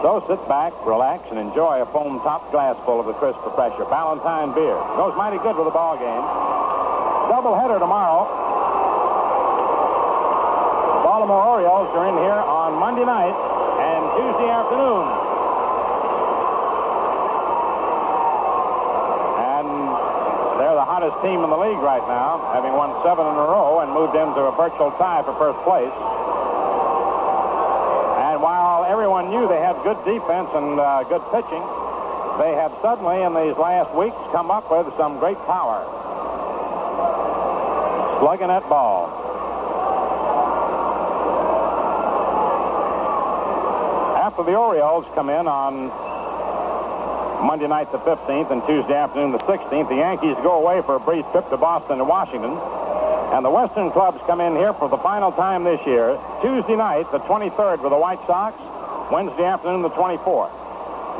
[0.07, 3.91] So sit back, relax, and enjoy a foam top glass full of the crisp refresher.
[3.91, 4.79] Ballantine beer.
[4.95, 6.23] Goes mighty good with a ball game.
[7.27, 8.31] Double header tomorrow.
[11.03, 13.35] Baltimore Orioles are in here on Monday night
[14.12, 15.09] Tuesday afternoon.
[19.41, 19.68] And
[20.61, 23.80] they're the hottest team in the league right now, having won seven in a row
[23.80, 25.97] and moved into a virtual tie for first place.
[28.28, 31.64] And while everyone knew they had good defense and uh, good pitching,
[32.37, 35.80] they have suddenly in these last weeks come up with some great power.
[38.20, 39.32] Slugging that ball.
[44.43, 45.86] After the Orioles come in on
[47.47, 50.99] Monday night the 15th and Tuesday afternoon the 16th, the Yankees go away for a
[50.99, 52.51] brief trip to Boston and Washington.
[53.30, 56.18] And the Western clubs come in here for the final time this year.
[56.43, 58.59] Tuesday night, the 23rd, with the White Sox.
[59.12, 60.51] Wednesday afternoon, the 24th.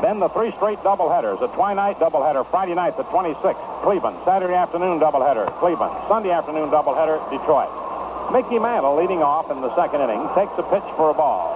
[0.01, 1.39] Then the three straight doubleheaders.
[1.39, 4.17] A twilight doubleheader Friday night, the 26th, Cleveland.
[4.25, 5.95] Saturday afternoon doubleheader, Cleveland.
[6.09, 7.71] Sunday afternoon doubleheader, Detroit.
[8.33, 11.52] Mickey Mantle leading off in the second inning, takes a pitch for a ball.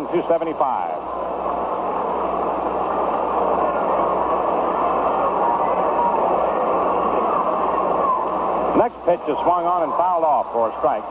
[0.00, 1.00] batting 275.
[8.76, 11.04] Next pitch is swung on and fouled off for a strike.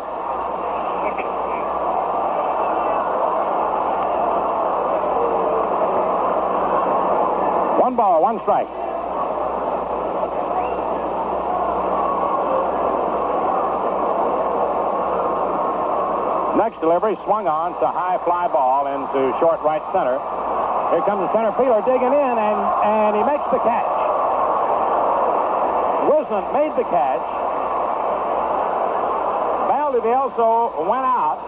[7.79, 8.88] One ball, one strike.
[16.59, 20.19] Next delivery swung on to high fly ball into short right center.
[20.91, 23.87] Here comes the center fielder digging in, and, and he makes the catch.
[26.03, 27.23] Whisenant made the catch.
[29.71, 31.39] Valdivielso went out,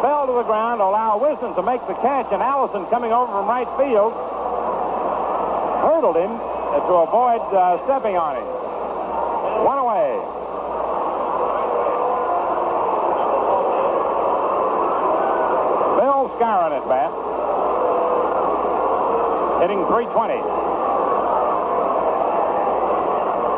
[0.00, 3.28] fell to the ground to allow Whisenant to make the catch, and Allison coming over
[3.28, 4.16] from right field
[5.84, 6.32] hurdled him
[6.88, 8.48] to avoid uh, stepping on him.
[9.60, 10.41] One away.
[16.52, 17.08] Skowron at bat.
[19.62, 20.36] Hitting 320.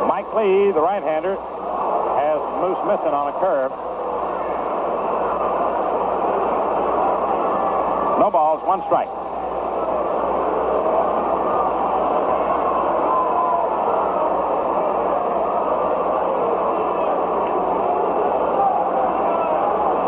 [0.07, 3.73] Mike Lee, the right-hander, has Moose missing on a curve.
[8.21, 9.09] No balls, one strike.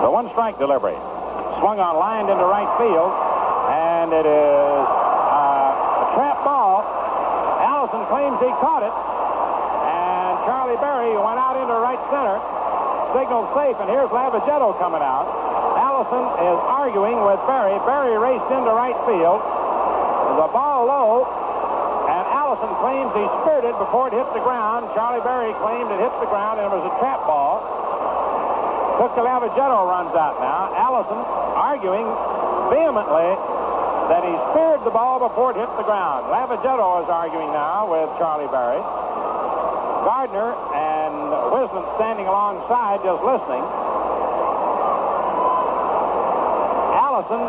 [0.03, 1.16] The one strike delivery.
[1.59, 3.11] Swung on, lined into right field,
[3.73, 6.85] and it is uh, a trap ball.
[7.65, 12.37] Allison claims he caught it, and Charlie Berry went out into right center,
[13.17, 15.27] signaled safe, and here's Lavagetto coming out.
[15.81, 17.81] Allison is arguing with Berry.
[17.89, 19.41] Berry raced into right field.
[20.37, 21.25] A ball low,
[22.05, 23.25] and Allison claims he
[23.67, 24.87] it before it hit the ground.
[24.95, 27.76] Charlie Berry claimed it hit the ground, and it was a trap ball.
[28.97, 30.73] Cook Lavagetto runs out now.
[30.73, 31.21] Allison
[31.53, 32.09] arguing
[32.73, 33.29] vehemently
[34.09, 36.33] that he speared the ball before it hit the ground.
[36.33, 38.81] Lavagetto is arguing now with Charlie Berry.
[40.07, 41.13] Gardner and
[41.53, 43.65] Whisenant standing alongside just listening.
[46.97, 47.43] Allison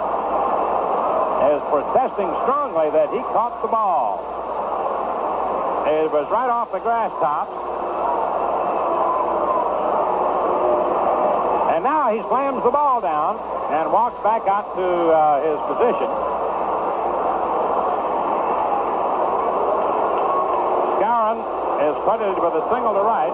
[1.54, 4.20] is protesting strongly that he caught the ball.
[5.88, 7.67] It was right off the grass tops.
[11.78, 13.38] And now he slams the ball down
[13.70, 16.10] and walks back out to uh, his position.
[20.98, 21.38] Skowron
[21.86, 23.30] is credited with a single to right.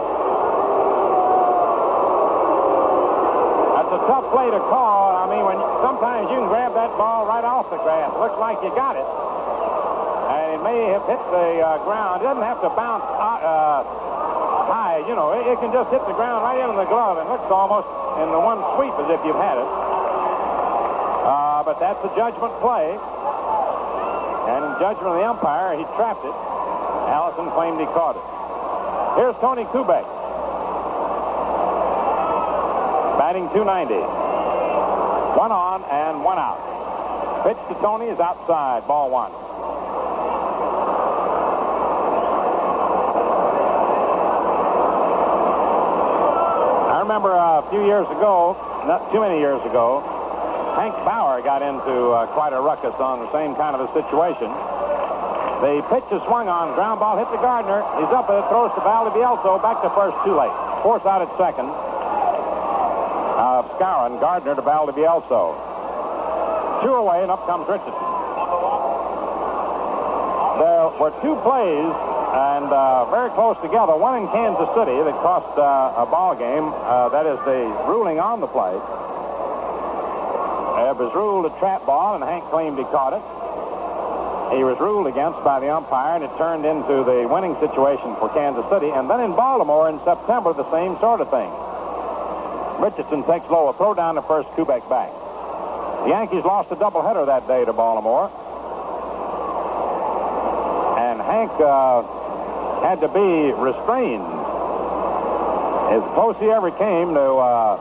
[3.80, 5.16] That's a tough play to call.
[5.16, 8.12] I mean, when sometimes you can grab that ball right off the grass.
[8.20, 9.08] Looks like you got it.
[10.36, 12.20] And it may have hit the uh, ground.
[12.20, 13.84] It doesn't have to bounce uh, uh,
[14.68, 15.00] high.
[15.08, 17.48] You know, it, it can just hit the ground right into the glove and looks
[17.48, 19.70] almost in the one sweep as if you've had it.
[21.24, 22.94] Uh, but that's a judgment play.
[22.94, 26.36] And in judgment of the umpire, he trapped it.
[27.10, 28.26] Allison claimed he caught it.
[29.18, 30.04] Here's Tony Kubek.
[33.18, 33.96] Batting 290.
[35.40, 36.60] One on and one out.
[37.44, 38.88] Pitch to Tony is outside.
[38.88, 39.32] Ball one.
[46.94, 48.58] I remember uh, a few years ago,
[48.90, 50.02] not too many years ago,
[50.74, 54.50] Hank Bauer got into uh, quite a ruckus on the same kind of a situation.
[55.62, 57.86] The pitch is swung on, ground ball hit the Gardner.
[58.02, 60.50] He's up with it, throws to Valdivielso, back to first, too late.
[60.82, 61.70] Force out at second.
[61.70, 65.54] Uh, Skowron, Gardner to Valdivielso.
[66.82, 68.10] Two away, and up comes Richardson.
[70.58, 71.94] There were two plays,
[72.34, 73.94] and uh, very close together.
[73.94, 76.74] One in Kansas City that cost uh, a ball game.
[76.74, 78.74] Uh, that is the ruling on the play.
[80.90, 83.22] It was ruled a trap ball, and Hank claimed he caught it.
[84.58, 88.30] He was ruled against by the umpire, and it turned into the winning situation for
[88.30, 88.90] Kansas City.
[88.90, 91.50] And then in Baltimore in September, the same sort of thing.
[92.82, 95.10] Richardson takes low, a throw down to first, Kubek back.
[96.06, 98.30] The Yankees lost a doubleheader that day to Baltimore.
[100.98, 102.02] And Hank uh,
[102.84, 104.28] had to be restrained
[105.94, 107.80] as close he ever came to, uh,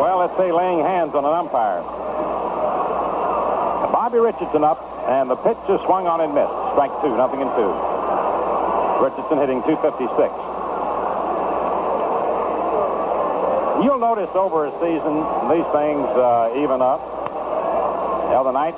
[0.00, 1.82] well, let's say laying hands on an umpire.
[3.92, 6.50] Bobby Richardson up, and the pitch is swung on and missed.
[6.74, 7.70] Strike two, nothing in two.
[8.98, 10.10] Richardson hitting 256.
[13.84, 16.98] You'll notice over a season, these things uh, even up.
[18.32, 18.74] The other night,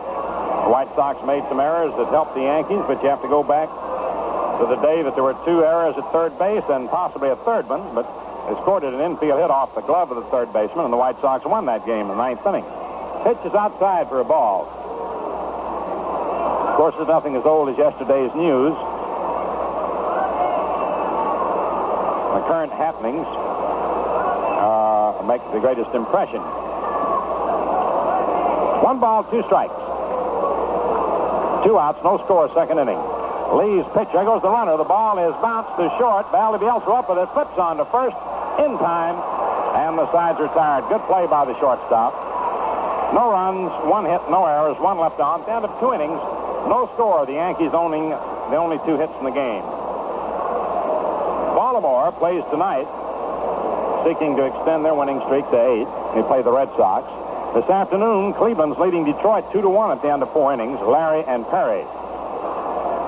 [0.64, 3.42] the White Sox made some errors that helped the Yankees, but you have to go
[3.42, 3.68] back
[4.61, 7.66] to the day that there were two errors at third base and possibly a third
[7.68, 8.04] one, but
[8.46, 11.18] they scored an infield hit off the glove of the third baseman, and the White
[11.20, 12.64] Sox won that game in the ninth inning.
[13.24, 14.68] Pitch is outside for a ball.
[16.68, 18.76] Of course, there's nothing as old as yesterday's news.
[22.36, 23.26] The current happenings
[24.61, 26.40] uh, make the greatest impression.
[28.84, 29.80] One ball, two strikes.
[31.64, 33.00] Two outs, no score, second inning.
[33.52, 34.08] Lee's pitch.
[34.14, 34.76] There goes the runner.
[34.76, 36.26] The ball is bounced to short.
[36.30, 37.28] Valdivielso up with it.
[37.34, 38.16] Flips on to first
[38.62, 39.18] in time.
[39.74, 40.88] And the side's retired.
[40.88, 42.14] Good play by the shortstop.
[43.12, 45.42] No runs, one hit, no errors, one left on.
[45.50, 46.20] End of two innings.
[46.70, 47.26] No score.
[47.26, 49.62] The Yankees owning the only two hits in the game.
[51.58, 52.86] Baltimore plays tonight,
[54.06, 55.88] seeking to extend their winning streak to eight.
[56.14, 57.06] They play the Red Sox.
[57.55, 60.78] This afternoon, Cleveland's leading Detroit 2 to 1 at the end of four innings.
[60.78, 61.82] Lary and Perry.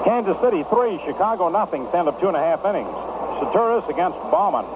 [0.02, 2.90] Kansas City 3, Chicago nothing, end of two and a half innings.
[3.38, 4.66] Saturas against Baumann.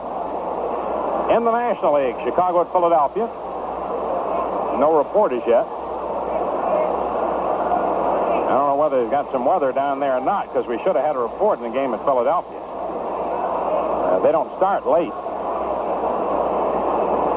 [1.35, 3.27] In the National League, Chicago at Philadelphia.
[4.79, 5.67] No reporters yet.
[8.47, 10.95] I don't know whether they've got some weather down there or not, because we should
[10.95, 12.63] have had a report in the game at Philadelphia.
[12.63, 15.11] Uh, they don't start late.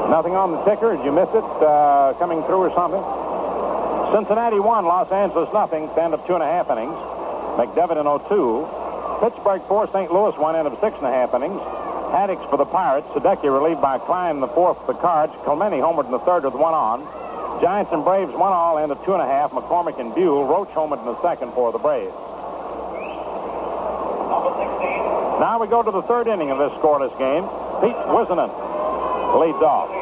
[0.10, 0.96] Nothing on the ticker.
[0.96, 3.02] Did you miss it uh, coming through or something?
[4.12, 6.98] Cincinnati won, Los Angeles nothing, stand of two and a half innings.
[7.62, 8.66] McDevitt in 02.
[9.22, 10.12] Pittsburgh 4, St.
[10.12, 11.62] Louis 1 end of six and a half innings.
[12.10, 13.06] Haddix for the Pirates.
[13.14, 15.32] Sadecki relieved by Klein in the fourth for the Cards.
[15.46, 17.06] Clemente homered in the third with one on.
[17.62, 19.52] Giants and Braves one all end of two and a half.
[19.52, 20.46] McCormick and Buhl.
[20.46, 22.16] Roach homered in the second for the Braves.
[25.38, 27.44] Now we go to the third inning of this scoreless game.
[27.84, 28.52] Pete Whisenant
[29.38, 29.99] leads off.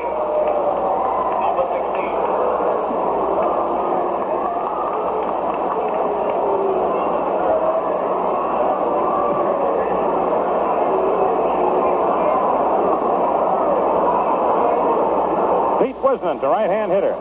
[16.08, 17.12] Pete the right-hand hitter.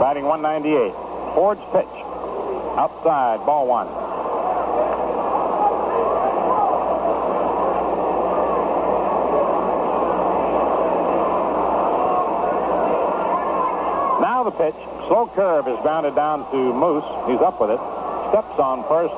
[0.00, 0.92] Batting 198.
[1.34, 1.86] Ford's pitch.
[2.74, 3.86] Outside, ball one.
[14.20, 14.74] Now the pitch.
[15.06, 17.06] Slow curve is grounded down to Moose.
[17.30, 17.80] He's up with it.
[18.34, 19.14] Steps on first.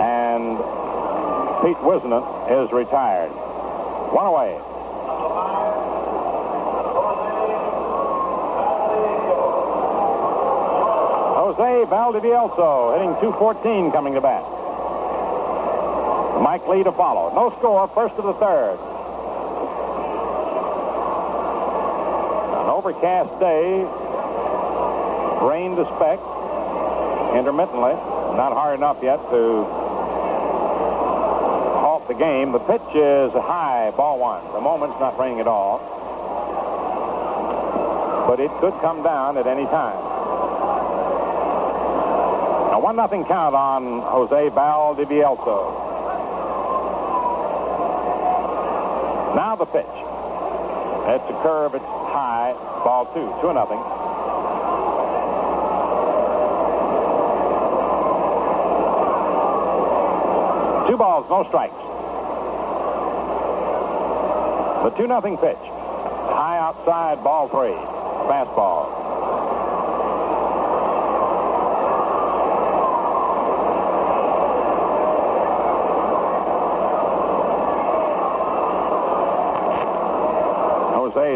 [0.00, 0.56] And
[1.60, 3.28] Pete Whisenant is retired.
[3.28, 4.58] One away.
[11.56, 14.42] Jose Valdivielso hitting 214 coming to bat.
[16.42, 17.34] Mike Lee to follow.
[17.34, 18.76] No score, first of the third.
[22.60, 23.88] An overcast day.
[25.48, 26.20] Rain to speck.
[27.34, 27.94] Intermittently.
[28.36, 29.64] Not hard enough yet to
[31.80, 32.52] halt the game.
[32.52, 34.44] The pitch is high, ball one.
[34.52, 35.78] The moment's not raining at all.
[38.28, 40.16] But it could come down at any time.
[42.86, 45.74] A 1 nothing count on Jose Valdivielso.
[49.34, 49.82] Now the pitch.
[49.82, 51.74] It's a curve.
[51.74, 52.52] It's high.
[52.84, 53.26] Ball two.
[53.42, 53.82] 2 nothing.
[60.88, 61.74] Two balls, no strikes.
[64.84, 65.58] The 2 nothing pitch.
[65.58, 67.74] High outside, ball three.
[68.30, 68.95] Fastball.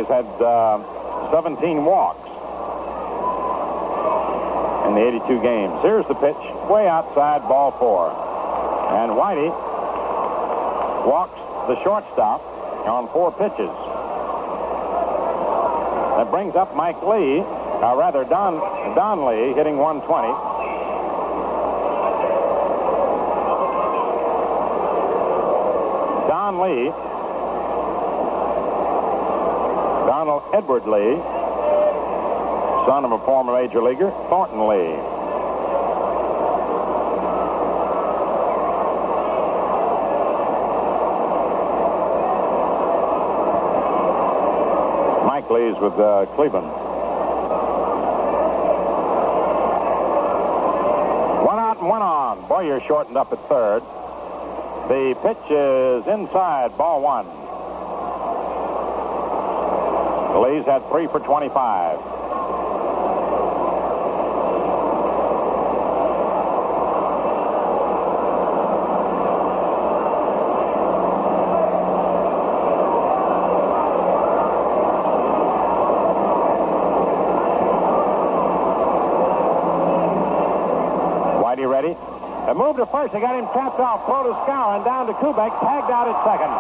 [0.01, 2.25] Has had uh, 17 walks
[4.89, 5.75] in the 82 games.
[5.83, 6.41] Here's the pitch,
[6.71, 8.09] way outside, ball four.
[8.97, 9.53] And Whitey
[11.05, 11.37] walks
[11.69, 12.41] the shortstop
[12.89, 13.69] on four pitches.
[16.17, 18.57] That brings up Mike Lee, or rather Don,
[18.95, 20.29] Don Lee, hitting 120.
[26.27, 27.10] Don Lee
[30.61, 31.17] Edward Lee,
[32.85, 34.95] son of a former major leaguer, Thornton Lee.
[45.25, 46.67] Mike Lee's with uh, Cleveland.
[51.47, 52.47] One out and one on.
[52.47, 53.81] Boyer shortened up at third.
[54.89, 57.40] The pitch is inside, ball one.
[60.33, 61.99] The had three for 25.
[81.41, 81.97] Whitey ready.
[82.49, 83.13] A move to first.
[83.13, 84.07] They got him tapped off.
[84.07, 84.85] Throw to Skowron.
[84.85, 85.51] Down to Kubek.
[85.61, 86.51] Tagged out at second.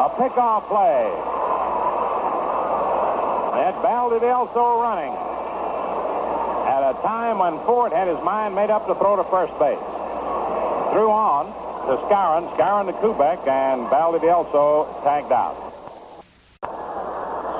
[0.17, 1.31] pickoff play.
[3.81, 5.13] Valdivielso running
[6.67, 9.79] at a time when Ford had his mind made up to throw to first base.
[10.93, 11.47] Threw on
[11.87, 15.57] to Skowron, Skowron to Kubek, and Valdivielso tagged out.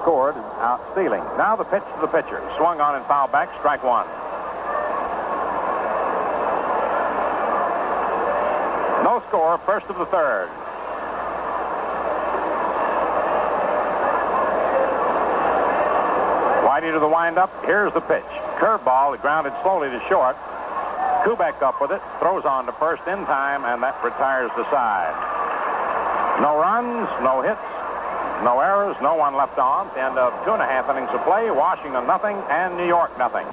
[0.02, 1.22] Scored out stealing.
[1.38, 2.42] Now the pitch to the pitcher.
[2.58, 4.06] Swung on and fouled back, strike one.
[9.04, 10.50] No score, first of the third.
[16.82, 17.54] To the windup.
[17.64, 18.26] Here's the pitch.
[18.58, 20.36] Curveball, grounded slowly to short.
[21.24, 25.14] Kubek up with it, throws on to first in time, and that retires the side.
[26.42, 27.62] No runs, no hits,
[28.44, 29.88] no errors, no one left on.
[29.96, 33.46] End of two and a half innings of play, Washington nothing and New York nothing.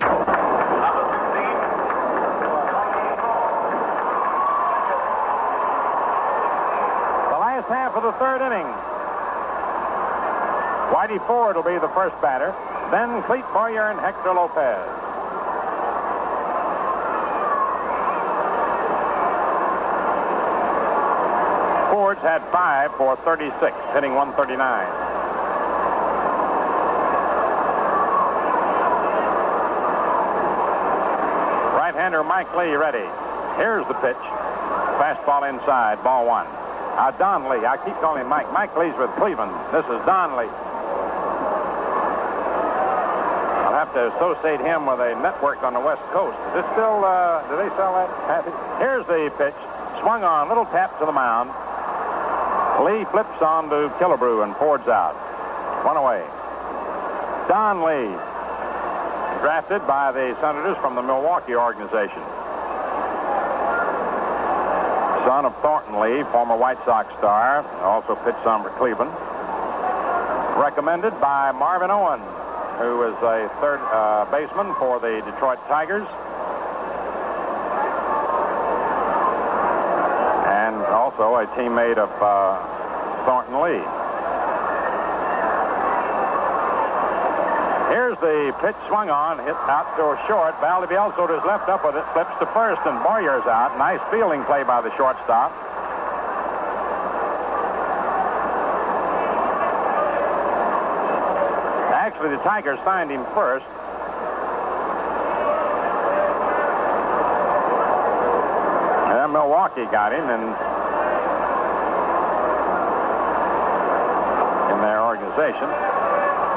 [7.28, 8.87] The last half of the third inning.
[10.88, 12.54] Whitey Ford will be the first batter,
[12.90, 14.80] then Clete Boyer and Hector Lopez.
[21.90, 23.60] Ford's had five for 36,
[23.92, 24.58] hitting 139.
[31.76, 33.04] Right-hander Mike Lee ready.
[33.56, 34.16] Here's the pitch.
[34.96, 36.46] Fastball inside, ball one.
[36.98, 37.64] Uh, Don Lee.
[37.64, 38.50] I keep calling him Mike.
[38.52, 39.52] Mike Lee's with Cleveland.
[39.70, 40.50] This is Don Lee.
[43.64, 46.38] I'll have to associate him with a network on the West Coast.
[46.54, 48.46] Is this still, uh, do they sell that?
[48.78, 49.58] Here's the pitch.
[49.98, 51.50] Swung on, little tap to the mound.
[52.86, 55.18] Lee flips on to Killebrew and Ford's out.
[55.82, 56.22] One away.
[57.50, 58.14] Don Lee,
[59.42, 62.22] drafted by the Senators from the Milwaukee organization.
[65.26, 69.10] Son of Thornton Lee, former White Sox star, also pitched some for Cleveland.
[70.54, 72.22] Recommended by Marvin Owen,
[72.78, 76.06] who is a third uh, baseman for the Detroit Tigers.
[80.46, 82.54] And also a teammate of uh,
[83.26, 83.82] Thornton Lee.
[87.90, 90.54] Here's the pitch swung on, hit out to short.
[90.62, 93.76] Valdivielso his left up with it, flips to first, and Boyer's out.
[93.76, 95.67] Nice fielding play by the shortstop.
[102.18, 103.64] Actually, the Tigers signed him first.
[109.14, 110.42] And Milwaukee got him, and
[114.74, 115.70] in their organization.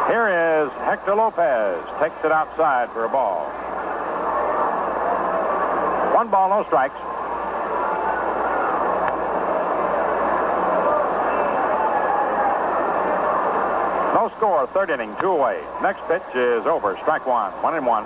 [0.10, 1.78] Here is Hector Lopez.
[2.00, 3.46] Takes it outside for a ball.
[6.16, 6.96] One ball, no strikes.
[14.16, 14.32] No
[14.66, 15.62] score, third inning, two away.
[15.82, 16.98] Next pitch is over.
[17.02, 17.52] Strike one.
[17.64, 18.06] One and one.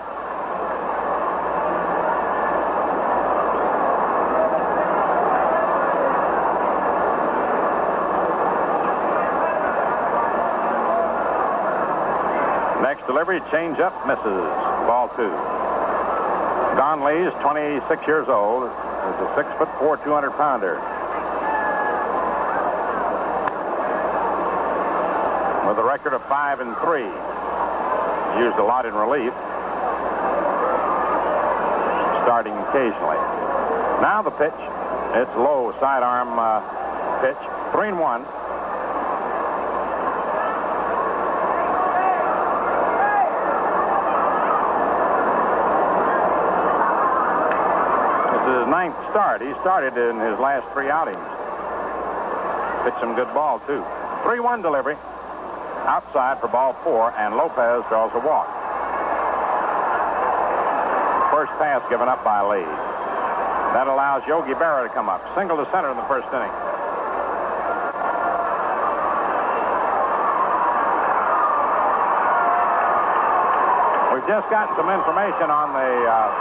[12.83, 14.23] Next delivery, change up, misses.
[14.23, 15.31] Ball two.
[16.77, 18.63] Don Lee is 26 years old.
[18.65, 20.94] Is a six foot four, 200 pounder.
[25.75, 27.03] With a record of five and three.
[28.39, 29.33] Used a lot in relief.
[32.23, 33.19] Starting occasionally.
[33.99, 34.55] Now the pitch.
[35.19, 36.63] It's low sidearm uh,
[37.19, 37.35] pitch.
[37.75, 38.23] Three and one.
[48.71, 49.41] Ninth start.
[49.41, 51.17] He started in his last three outings.
[52.85, 53.83] Pitched some good ball, too.
[54.23, 54.95] 3-1 delivery.
[55.85, 58.49] Outside for ball four, and Lopez draws a walk.
[61.29, 62.65] First pass given up by Lee.
[63.75, 65.21] That allows Yogi Berra to come up.
[65.35, 66.49] Single to center in the first inning.
[74.15, 76.31] We've just gotten some information on the uh,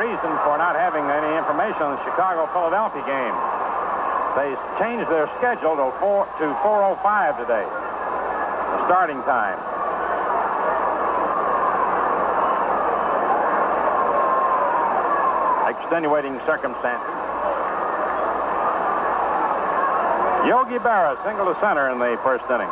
[0.00, 3.36] reason for not having any information on the Chicago-Philadelphia game.
[4.38, 9.58] They changed their schedule to 4 to 4:05 today, the starting time.
[15.68, 17.10] Extenuating circumstances.
[20.46, 22.70] Yogi Berra single to center in the first inning.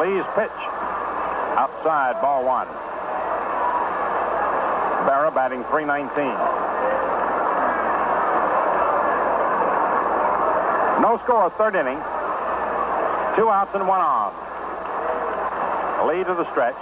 [0.00, 0.58] Lee's pitch.
[1.54, 2.66] Outside, ball one.
[5.08, 6.28] Berra batting 319.
[11.00, 11.96] No score, third inning.
[13.32, 14.36] Two outs and one on.
[16.04, 16.76] Lead to the stretch.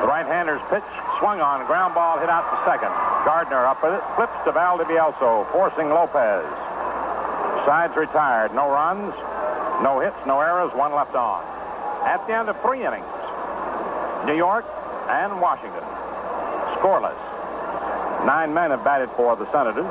[0.00, 0.88] The right-hander's pitch
[1.20, 1.66] swung on.
[1.66, 2.88] Ground ball hit out to second.
[3.28, 4.04] Gardner up with it.
[4.16, 6.48] Flips to Valdivielso, forcing Lopez.
[7.68, 8.54] Sides retired.
[8.54, 9.12] No runs,
[9.84, 11.44] no hits, no errors, one left on.
[12.08, 13.04] At the end of three innings,
[14.24, 14.64] New York
[15.12, 15.84] and Washington
[16.82, 17.31] scoreless.
[18.24, 19.86] Nine men have batted for the Senators.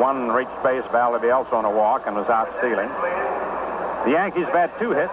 [0.00, 2.88] One reached base, Valdivielso on a walk and was out stealing.
[4.04, 5.12] The Yankees bat two hits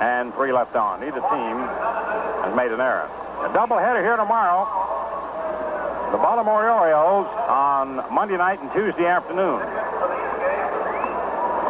[0.00, 1.00] and three left on.
[1.00, 1.56] Neither team
[2.44, 3.08] has made an error.
[3.40, 4.68] A doubleheader here tomorrow.
[6.12, 9.62] The Baltimore Orioles on Monday night and Tuesday afternoon.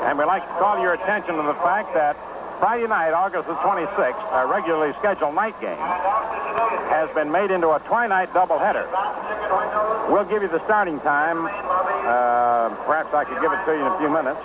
[0.05, 2.17] And we'd like to call your attention to the fact that
[2.61, 5.77] Friday night, August the 26th, a regularly scheduled night game,
[6.89, 8.87] has been made into a twilight doubleheader.
[10.11, 11.47] We'll give you the starting time.
[11.47, 14.41] Uh, perhaps I could give it to you in a few minutes.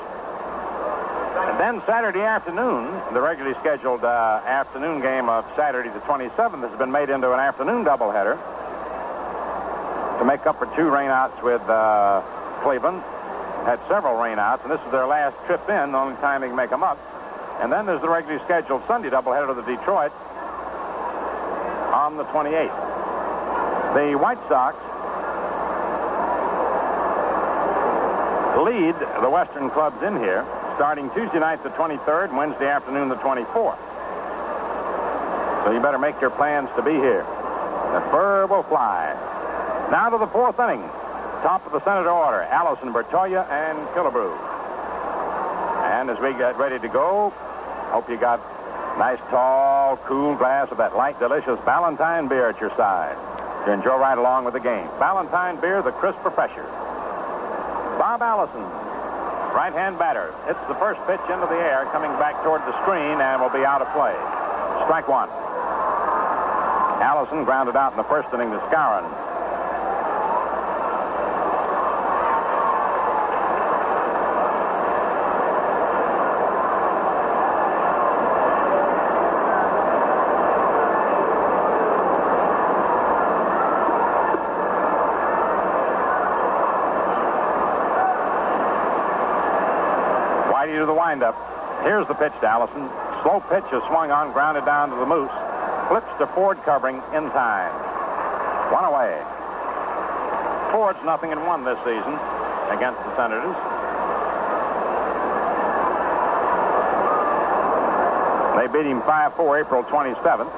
[1.49, 6.77] And then Saturday afternoon, the regularly scheduled uh, afternoon game of Saturday the 27th has
[6.79, 8.37] been made into an afternoon doubleheader
[10.19, 12.21] to make up for two rainouts with uh,
[12.63, 13.01] Cleveland.
[13.65, 16.55] Had several rainouts, and this is their last trip in, the only time they can
[16.55, 16.97] make them up.
[17.61, 20.13] And then there's the regularly scheduled Sunday doubleheader to the Detroit
[21.93, 22.89] on the 28th.
[23.95, 24.77] The White Sox
[28.63, 30.45] lead the Western clubs in here
[30.75, 33.77] starting Tuesday night the 23rd, Wednesday afternoon the 24th.
[35.65, 37.23] So you better make your plans to be here.
[37.91, 39.11] The fur will fly.
[39.91, 40.81] Now to the fourth inning.
[41.43, 44.31] Top of the Senator order, Allison, Bertoia, and Killebrew.
[45.91, 47.33] And as we get ready to go,
[47.91, 48.39] hope you got
[48.97, 53.17] nice, tall, cool glass of that light, delicious Ballantine beer at your side
[53.65, 54.87] to enjoy right along with the game.
[54.99, 56.63] Ballantine beer, the crisp refresher.
[57.97, 58.61] Bob Allison,
[59.53, 63.41] right-hand batter, hits the first pitch into the air, coming back toward the screen, and
[63.41, 64.15] will be out of play.
[64.85, 65.29] Strike one.
[67.01, 69.03] Allison grounded out in the first inning to Skowron.
[90.51, 91.35] Whitey to the windup.
[91.83, 92.89] Here's the pitch to Allison.
[93.21, 95.31] Slow pitch is swung on, grounded down to the Moose.
[95.87, 97.71] Flips to Ford covering in time.
[98.73, 99.13] One away.
[100.73, 102.17] Ford's nothing in one this season
[102.73, 103.53] against the Senators.
[108.57, 110.51] They beat him 5-4 April 27th.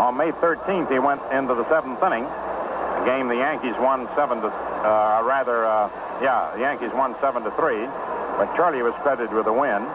[0.00, 2.24] On May 13th, he went into the seventh inning.
[2.24, 5.88] A game the Yankees won seven to, uh, rather, uh,
[6.20, 7.86] yeah, the Yankees won seven to three.
[8.36, 9.86] But Charlie was credited with a win.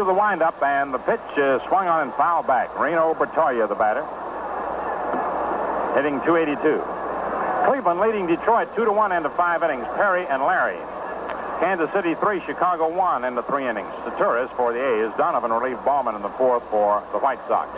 [0.00, 2.72] To the windup, and the pitch uh, swung on and fouled back.
[2.78, 4.00] Reno Bertoia, the batter,
[5.92, 6.56] hitting 282.
[7.68, 9.84] Cleveland leading Detroit 2 to 1 into five innings.
[9.96, 10.80] Perry and Lary.
[11.60, 13.92] Kansas City 3, Chicago 1 into three innings.
[14.08, 15.12] Saturis for the A's.
[15.18, 17.68] Donovan relieved Baumann in the fourth for the White Sox.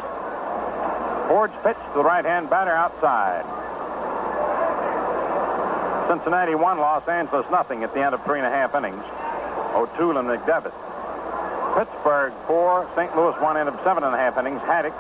[1.27, 3.43] Ford's pitch to the right-hand batter outside.
[6.07, 9.03] Cincinnati 1, Los Angeles nothing at the end of three and a half innings.
[9.75, 10.92] O'Toole and McDevitt.
[11.75, 13.17] Pittsburgh 4, St.
[13.17, 14.61] Louis 1 end of seven and a half innings.
[14.61, 14.93] Haddix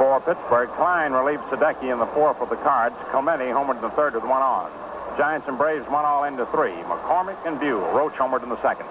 [0.00, 0.70] for Pittsburgh.
[0.70, 2.96] Klein relieved Sadecki in the fourth with the cards.
[3.10, 4.72] Clemente homered in the third with one on.
[5.18, 6.72] Giants and Braves one all into three.
[6.88, 7.84] McCormick and Buhl.
[7.92, 8.86] Roach homered in the second.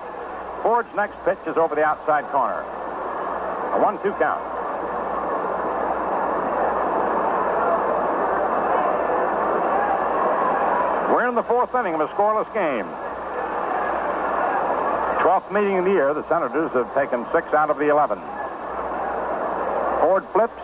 [0.61, 2.61] Ford's next pitch is over the outside corner.
[3.73, 4.43] A one-two count.
[11.09, 12.85] We're in the fourth inning of a scoreless game.
[15.29, 18.17] 12th meeting of the year, the Senators have taken six out of the 11.
[20.01, 20.57] Ford flips,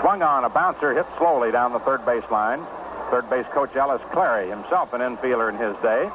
[0.00, 0.44] swung on.
[0.44, 2.64] A bouncer hit slowly down the third base line.
[3.10, 6.08] Third base coach Ellis Clary, himself an infielder in his day.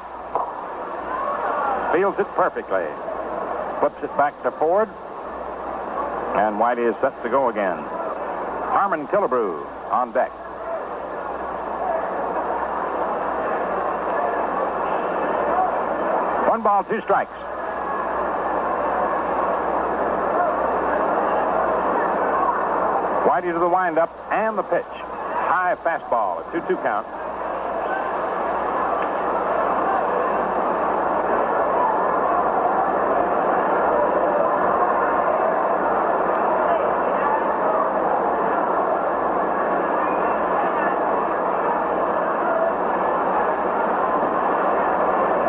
[1.94, 2.82] Fields it perfectly.
[3.78, 4.88] Flips it back to Ford.
[6.34, 7.78] And Whitey is set to go again.
[8.74, 10.32] Harmon Killebrew on deck.
[16.50, 17.45] One ball, two strikes.
[23.36, 24.82] Whitey to the windup and the pitch.
[24.88, 27.06] High fastball, a 2 2 count.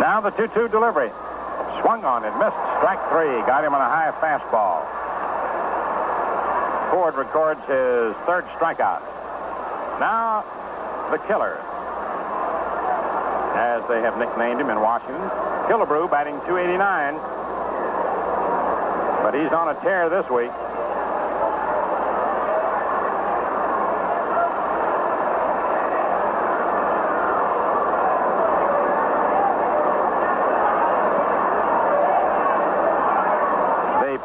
[0.01, 1.09] Now the 2 2 delivery.
[1.79, 2.57] Swung on and missed.
[2.79, 3.39] Strike three.
[3.47, 5.07] Got him on a high fastball.
[6.98, 9.02] Ford records his third strikeout.
[10.00, 10.43] Now,
[11.12, 11.62] the killer,
[13.54, 15.22] as they have nicknamed him in Washington.
[15.70, 17.14] Killebrew batting 289.
[19.22, 20.50] But he's on a tear this week.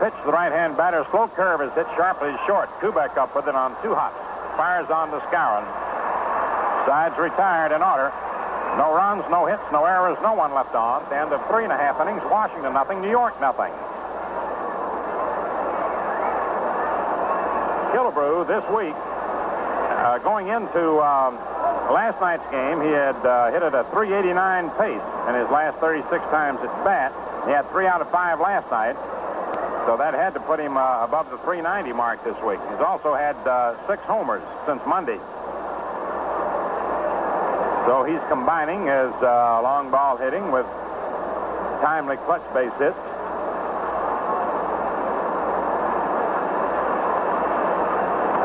[0.03, 1.05] pitch to the right-hand batter.
[1.11, 2.73] Slow curve is hit sharply short.
[2.81, 4.17] Kubek up with it on two hops.
[4.57, 5.61] Fires on to Skowron.
[6.89, 8.09] Sides retired in order.
[8.81, 11.05] No runs, no hits, no errors, no one left on.
[11.13, 12.25] The end of three and a half innings.
[12.33, 13.69] Washington nothing, New York nothing.
[17.93, 21.37] Killebrew this week, uh, going into um,
[21.93, 24.33] last night's game, he had uh, hit at a 389
[24.81, 27.13] pace in his last 36 times at bat.
[27.45, 28.97] He had three out of five last night.
[29.87, 32.61] So that had to put him uh, above the 390 mark this week.
[32.71, 35.19] He's also had uh, six homers since Monday.
[37.87, 40.67] So he's combining his uh, long ball hitting with
[41.83, 42.95] timely clutch base hits.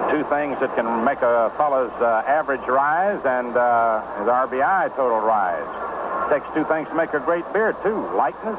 [0.10, 5.20] Two things that can make a fellow's uh, average rise and uh, his RBI total
[5.20, 5.70] rise.
[6.32, 8.10] Takes two things to make a great beer, too.
[8.18, 8.58] Lightness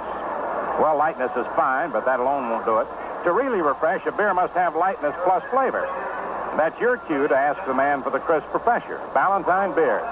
[0.78, 2.86] well, lightness is fine, but that alone won't do it.
[3.24, 5.82] To really refresh, a beer must have lightness plus flavor.
[6.56, 10.02] That's your cue to ask the man for the crisp professor, Ballantine beer.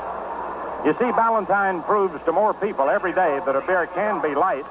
[0.85, 4.67] You see, Ballantine proves to more people every day that a beer can be light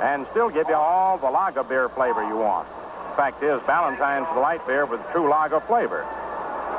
[0.00, 2.68] and still give you all the lager beer flavor you want.
[3.16, 6.04] Fact is, Ballantine's the light beer with true lager flavor.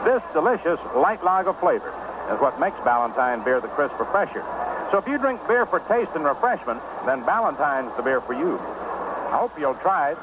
[0.03, 1.93] This delicious light lager flavor
[2.30, 4.43] is what makes Ballantine beer the crisp refresher.
[4.91, 8.58] So if you drink beer for taste and refreshment, then Ballantine's the beer for you.
[9.30, 10.18] I hope you'll try it.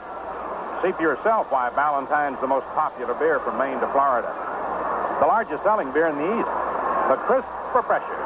[0.83, 4.31] See for yourself why Ballantine's the most popular beer from Maine to Florida.
[5.21, 6.53] The largest selling beer in the East.
[7.07, 8.19] The crisp refresher.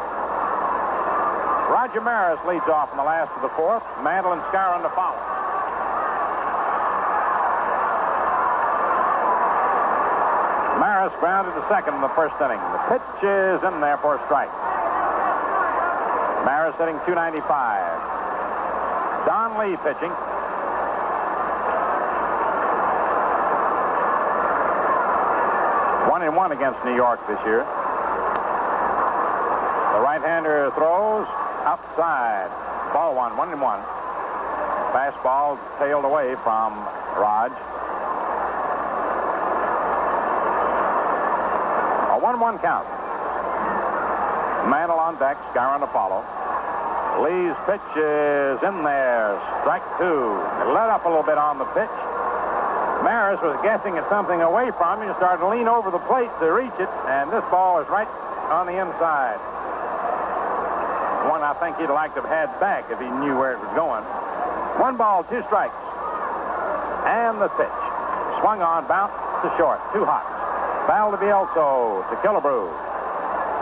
[1.68, 3.84] Roger Maris leads off in the last of the fourth.
[4.02, 5.20] Mantle and Skowron to follow.
[10.80, 12.60] Maris grounded to second in the first inning.
[12.72, 14.52] The pitch is in there for a strike.
[16.46, 17.85] Maris hitting 295.
[19.26, 20.14] Don Lee pitching.
[26.08, 27.66] One and one against New York this year.
[29.94, 31.26] The right-hander throws
[31.66, 32.50] outside.
[32.92, 33.80] Ball one, one and one.
[34.94, 36.74] Fastball tailed away from
[37.18, 37.50] Rog.
[42.14, 42.86] A 1-1 count.
[44.70, 46.24] Mantle on deck, Skowron to follow.
[47.16, 49.40] Lee's pitch is in there.
[49.64, 50.36] Strike two.
[50.60, 51.88] It let up a little bit on the pitch.
[53.00, 56.28] Maris was guessing at something away from him and started to lean over the plate
[56.40, 58.08] to reach it, and this ball is right
[58.52, 59.38] on the inside.
[61.30, 63.72] One I think he'd like to have had back if he knew where it was
[63.74, 64.04] going.
[64.80, 65.74] One ball, two strikes.
[67.06, 67.78] And the pitch.
[68.42, 69.80] Swung on, bounced to short.
[69.92, 70.28] Two hops.
[70.90, 72.68] Valdivielso to Killebrew.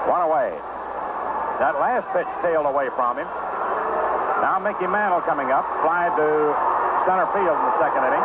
[0.08, 0.52] One away.
[1.60, 3.28] That last pitch tailed away from him.
[4.44, 5.64] Now Mickey Mantle coming up.
[5.80, 6.28] Fly to
[7.08, 8.20] center field in the second inning.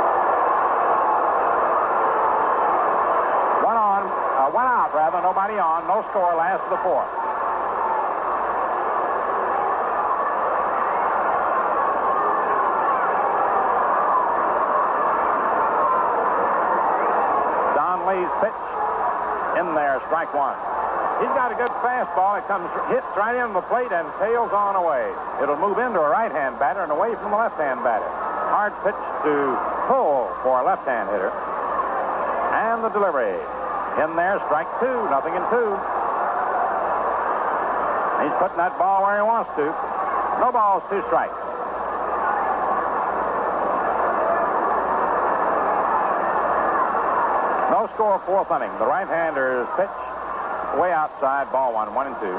[3.63, 5.87] One on, uh, one out rather, nobody on.
[5.87, 7.07] No score last of the fourth.
[17.79, 18.59] Don Lee's pitch
[19.55, 20.59] in there, strike one.
[21.19, 22.39] He's got a good fastball.
[22.39, 25.11] It comes hits right in the plate and tails on away.
[25.43, 28.07] It'll move into a right-hand batter and away from the left-hand batter.
[28.07, 28.95] Hard pitch
[29.27, 29.35] to
[29.91, 31.27] pull for a left-hand hitter.
[32.55, 33.35] And the delivery.
[33.99, 35.75] In there, strike two, nothing in two.
[38.23, 39.67] He's putting that ball where he wants to.
[40.39, 41.35] No balls, two strikes.
[47.75, 48.71] No score, fourth inning.
[48.79, 49.91] The right-hander's pitch
[50.77, 52.35] way outside, ball one, one and two.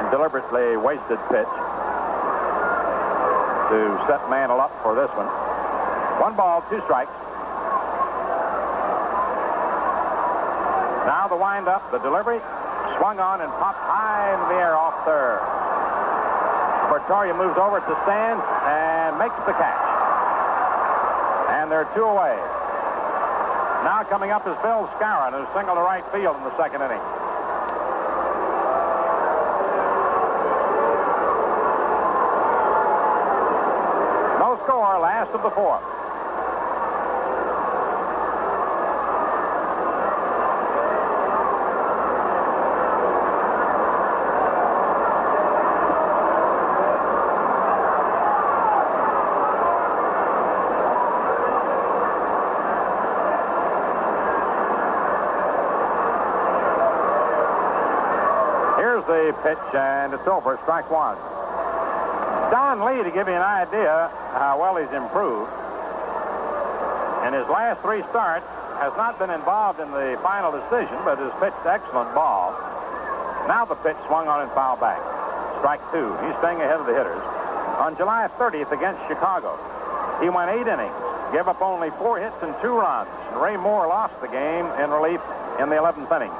[0.00, 1.48] And deliberately wasted pitch
[3.70, 5.26] to set Mantle up for this one.
[6.20, 7.10] One ball, two strikes.
[11.06, 12.40] Now the windup, the delivery,
[12.98, 15.40] swung on and popped high in the air off third.
[16.92, 19.84] Bertoia moves over to stand and makes the catch.
[21.50, 22.38] And they're two away.
[23.84, 27.04] Now coming up is Bill Skowron, who singled to right field in the second inning.
[34.40, 35.84] No score, last of the fourth.
[59.42, 60.58] Pitch, and it's over.
[60.62, 61.16] Strike one.
[62.50, 65.50] Don Lee, to give you an idea how well he's improved,
[67.26, 68.46] in his last three starts,
[68.78, 72.52] has not been involved in the final decision, but has pitched excellent ball.
[73.48, 75.00] Now the pitch swung on and foul back.
[75.58, 76.12] Strike two.
[76.20, 77.22] He's staying ahead of the hitters.
[77.80, 79.56] On July 30th against Chicago,
[80.20, 80.94] he went eight innings,
[81.32, 83.08] gave up only four hits and two runs.
[83.32, 85.20] And Ray Moore lost the game in relief
[85.58, 86.34] in the 11th inning.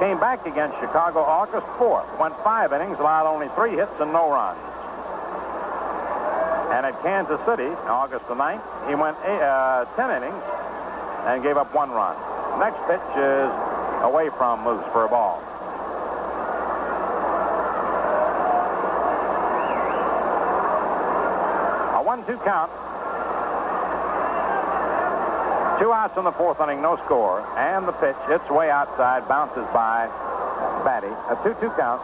[0.00, 4.32] Came back against Chicago August 4th, went five innings, allowed only three hits and no
[4.32, 4.58] runs.
[6.72, 10.42] And at Kansas City, August the 9th, he went eight, uh, 10 innings
[11.26, 12.16] and gave up one run.
[12.58, 13.52] Next pitch is
[14.00, 15.36] away from Moose for a ball.
[21.92, 22.72] A one-two count.
[25.80, 27.40] Two outs in the fourth inning, no score.
[27.56, 30.08] And the pitch, it's way outside, bounces by
[30.84, 31.10] Battey.
[31.32, 32.02] A 2-2 count.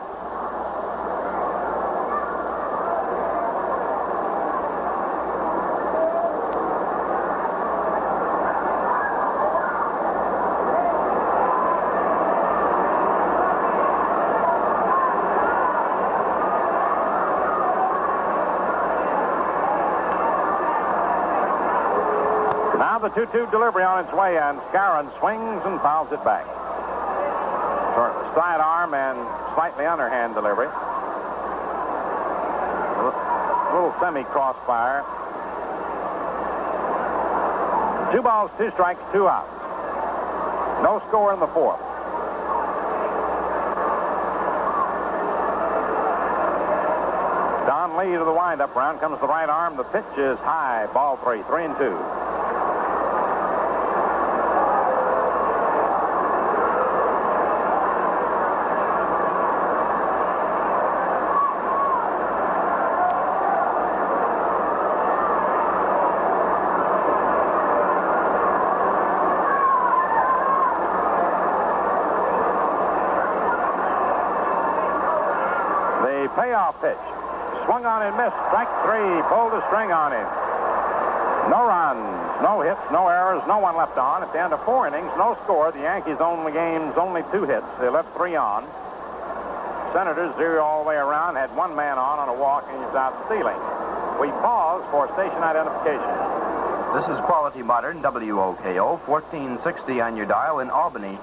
[23.17, 26.45] 2-2 delivery on its way, and Skowron swings and fouls it back.
[27.95, 29.17] For sidearm and
[29.55, 30.67] slightly underhand delivery.
[30.67, 30.71] A
[33.03, 33.21] little-
[33.73, 35.03] little semi-crossfire.
[38.13, 39.49] Two balls, two strikes, two outs.
[40.83, 41.81] No score in the fourth.
[47.67, 48.77] Don Lee to the windup.
[48.77, 49.79] Round comes the right arm.
[49.79, 50.87] The pitch is high.
[50.93, 51.41] Ball three.
[51.45, 51.99] Three and two.
[76.27, 77.01] The payoff pitch.
[77.65, 78.37] Swung on and missed.
[78.49, 79.11] Strike three.
[79.29, 80.29] Pulled a string on him.
[81.51, 82.03] No runs,
[82.43, 84.23] no hits, no errors, no one left on.
[84.23, 85.71] At the end of four innings, no score.
[85.71, 87.67] The Yankees only game's only two hits.
[87.79, 88.67] They left three on.
[89.95, 92.85] Senators zero all the way around, had one man on on a walk, and he
[92.85, 93.57] was out stealing.
[94.19, 96.37] We pause for station identification.
[96.97, 101.19] This is Quality Modern, WOKO, 1460 on your dial in Albany,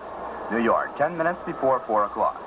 [0.52, 2.40] New York, 10 minutes before 4 o'clock.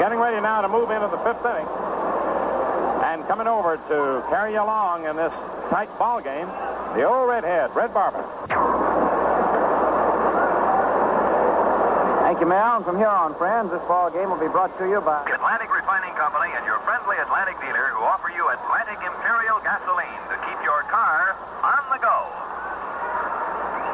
[0.00, 1.68] Getting ready now to move into the fifth inning.
[3.08, 5.32] And coming over to carry you along in this
[5.72, 6.46] tight ball game,
[6.92, 8.20] the old redhead, Red Barber.
[12.28, 12.76] Thank you, Mel.
[12.76, 15.24] And from here on, friends, this ball game will be brought to you by.
[15.32, 20.36] Atlantic Refining Company and your friendly Atlantic dealer who offer you Atlantic Imperial gasoline to
[20.44, 22.18] keep your car on the go.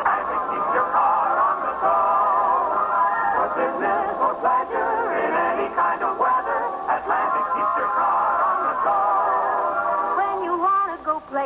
[0.02, 1.98] Atlantic keeps your car on the go.
[3.38, 5.45] For business or pleasure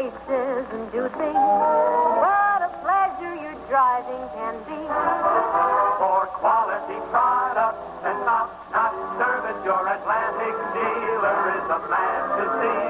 [0.01, 4.80] places and do things, what a pleasure your driving can be.
[6.01, 12.80] For quality products and top-notch service, your Atlantic dealer is the man to see.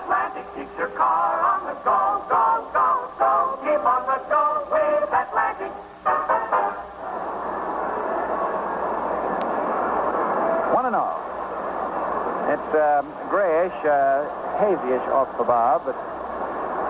[0.00, 2.88] Atlantic keeps your car on the go, go, go,
[3.20, 3.60] go.
[3.60, 5.72] Keep on the go with Atlantic.
[10.72, 11.20] One and all.
[12.48, 14.24] It's um, grayish, uh,
[14.56, 16.19] hazyish off the bar, but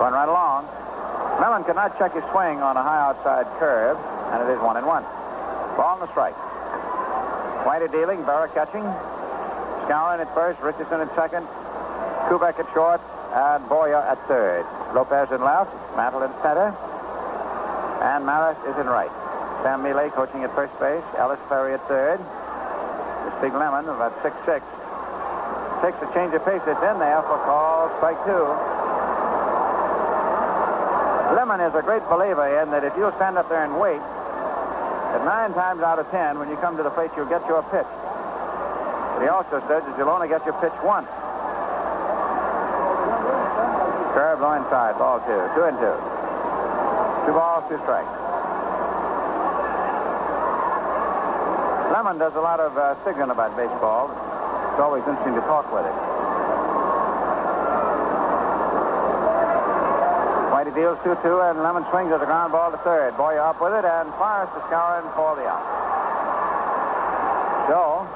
[0.01, 0.65] going right along.
[1.45, 4.01] Mellon could not check his swing on a high outside curve,
[4.33, 5.05] and it is one and one.
[5.77, 6.33] Ball and the strike.
[7.69, 8.81] White dealing, Berra catching.
[9.85, 11.45] Skowron at first, Richardson at second,
[12.33, 13.05] Kubek at short,
[13.37, 14.65] and Boyer at third.
[14.97, 15.69] Lopez in left,
[16.01, 16.73] Mantle in center,
[18.01, 19.13] and Maris is in right.
[19.61, 22.17] Sam Mele coaching at first base, Ellis Perry at third.
[22.17, 24.65] This big lemon, about six six.
[25.85, 28.70] Takes a change of pace that's in there for call strike two.
[31.35, 35.25] Lemon is a great believer in that if you stand up there and wait, that
[35.25, 37.87] nine times out of ten, when you come to the plate, you'll get your pitch.
[37.87, 41.07] But he also says that you'll only get your pitch once.
[44.15, 45.39] Curve low inside, ball two.
[45.55, 45.97] Two and two.
[47.27, 48.11] Two balls, two strikes.
[51.95, 54.11] Lemon does a lot of uh, signaling about baseball.
[54.73, 56.20] It's always interesting to talk with it.
[60.71, 63.17] Whitey deals 2-2, and Lemon swings at the ground ball to third.
[63.17, 65.67] Boyer up with it, and fires to Skowron for the out.
[67.67, 68.07] So,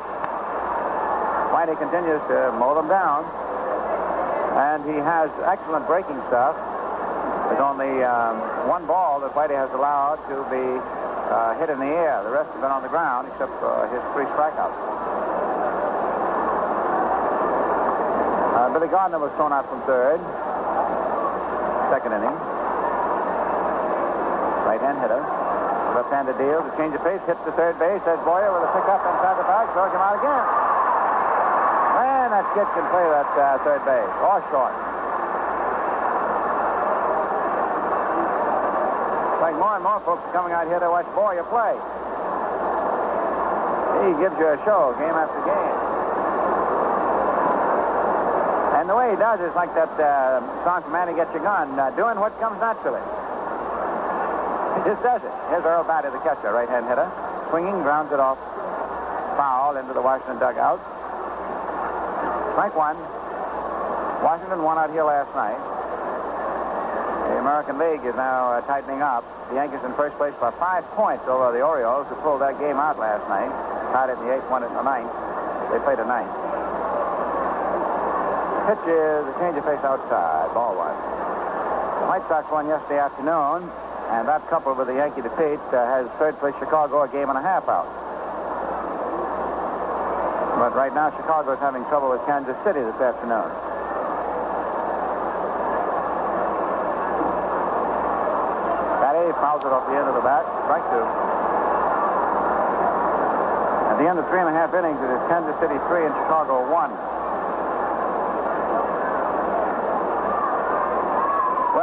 [1.50, 3.24] Whitey continues to mow them down,
[4.54, 6.54] and he has excellent breaking stuff.
[7.48, 8.38] There's only um,
[8.68, 10.62] one ball that Whitey has allowed to be
[11.34, 12.22] uh, hit in the air.
[12.22, 14.78] The rest have been on the ground, except for his three strikeouts.
[18.54, 20.20] Uh, Billy Gardner was thrown out from third.
[21.90, 22.36] Second inning.
[24.64, 25.20] Right-hand hitter.
[25.94, 26.64] Left-handed deal.
[26.64, 27.20] The change of pace.
[27.28, 28.02] Hits the third base.
[28.02, 29.68] There's Boyer with a pickup inside the bag.
[29.76, 30.44] Throws him out again.
[31.94, 34.12] Man, that kid can play that uh, third base.
[34.24, 34.74] Or short.
[39.44, 41.76] Like more and more folks coming out here to watch Boyer play.
[44.02, 45.93] He gives you a show game after game.
[48.84, 51.72] And the way he does is like that uh, song from Annie Get Your Gun,
[51.72, 53.00] uh, doing what comes naturally.
[54.76, 55.32] He just does it.
[55.48, 57.08] Here's Earl Battey, the catcher, right-hand hitter.
[57.48, 58.36] Swinging, grounds it off.
[59.40, 60.84] Foul into the Washington dugout.
[62.52, 63.00] Strike one.
[64.20, 65.56] Washington won out here last night.
[67.32, 69.24] The American League is now uh, tightening up.
[69.48, 72.76] The Yankees in first place by five points over the Orioles, who pulled that game
[72.76, 73.48] out last night.
[73.96, 75.08] Tied it in the eighth, won in the ninth.
[75.72, 76.53] They played a ninth.
[78.64, 80.48] Pitch is a change of pace outside.
[80.56, 80.96] Ball one.
[80.96, 83.68] The White Sox won yesterday afternoon,
[84.08, 87.36] and that coupled with the Yankee defeat uh, has third place Chicago a game and
[87.36, 87.84] a half out.
[90.56, 93.52] But right now, Chicago is having trouble with Kansas City this afternoon.
[99.04, 100.48] Battey fouls it off the end of the bat.
[100.64, 101.04] Strike two.
[103.92, 106.16] At the end of three and a half innings, it is Kansas City three and
[106.16, 106.96] Chicago one.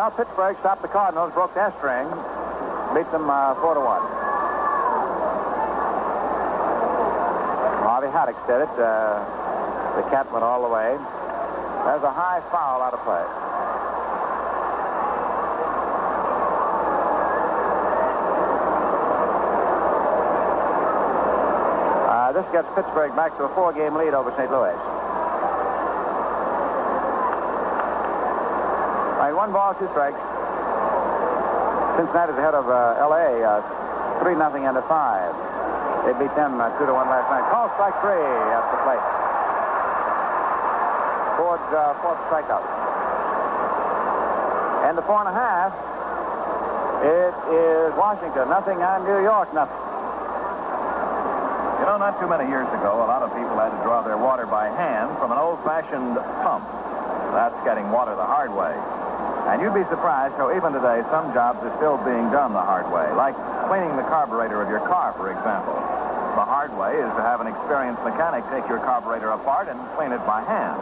[0.02, 2.10] Well, Pittsburgh stopped the Cardinals, broke their string,
[2.98, 4.02] beat them uh, four to one.
[7.86, 8.74] Harvey Haddix did it.
[8.82, 9.22] Uh,
[10.02, 10.98] the cat went all the way.
[11.86, 13.22] There's a high foul out of play.
[22.10, 24.50] Uh, this gets Pittsburgh back to a four-game lead over St.
[24.50, 24.74] Louis.
[29.22, 30.22] All right, one ball, two strikes.
[31.98, 33.42] Cincinnati's ahead of uh, L.A.
[33.42, 33.58] Uh,
[34.22, 35.34] three nothing into five.
[36.06, 37.42] They beat them uh, two to one last night.
[37.50, 39.02] Call strike three at the plate.
[41.42, 42.62] Ford's uh, fourth strikeout.
[44.86, 45.74] And the four and a half.
[47.02, 49.82] It is Washington nothing and New York nothing.
[51.82, 54.22] You know, not too many years ago, a lot of people had to draw their
[54.22, 56.14] water by hand from an old-fashioned
[56.46, 56.62] pump.
[57.34, 59.01] That's getting water the hard way.
[59.52, 62.88] And you'd be surprised how even today some jobs are still being done the hard
[62.88, 63.36] way, like
[63.68, 65.76] cleaning the carburetor of your car, for example.
[66.40, 70.16] The hard way is to have an experienced mechanic take your carburetor apart and clean
[70.16, 70.80] it by hand.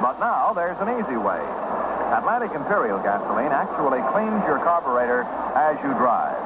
[0.00, 1.44] But now there's an easy way.
[2.16, 6.40] Atlantic Imperial gasoline actually cleans your carburetor as you drive.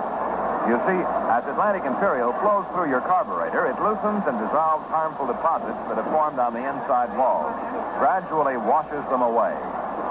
[0.67, 0.99] You see,
[1.31, 6.11] as Atlantic Imperial flows through your carburetor, it loosens and dissolves harmful deposits that have
[6.11, 7.55] formed on the inside walls,
[8.03, 9.55] gradually washes them away.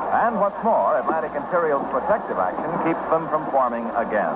[0.10, 4.34] And what's more, Atlantic Imperial's protective action keeps them from forming again.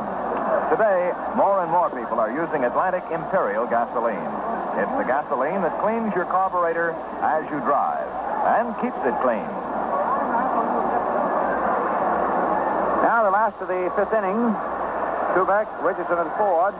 [0.69, 4.29] Today, more and more people are using Atlantic Imperial gasoline.
[4.77, 6.91] It's the gasoline that cleans your carburetor
[7.21, 8.05] as you drive
[8.53, 9.49] and keeps it clean.
[13.01, 14.55] Now the last of the fifth inning.
[15.33, 16.75] Kubek, Richardson, and Ford.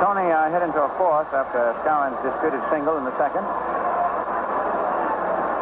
[0.00, 3.44] Tony uh, hit into a fourth after Skowron's disputed single in the second.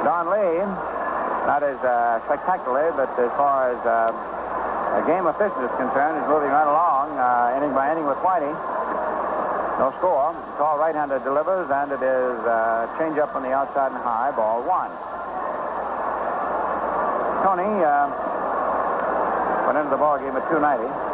[0.07, 0.63] Don Lee,
[1.51, 6.27] not as uh, spectacularly, but as far as uh, a game efficiency is concerned, is
[6.31, 8.55] moving right along, uh, inning by inning with Whitey.
[9.83, 10.31] No score.
[10.63, 14.63] Tall right-hander delivers, and it is uh, change up on the outside and high, ball
[14.63, 14.95] one.
[17.43, 18.07] Tony uh,
[19.67, 21.12] went into the ball game at 290.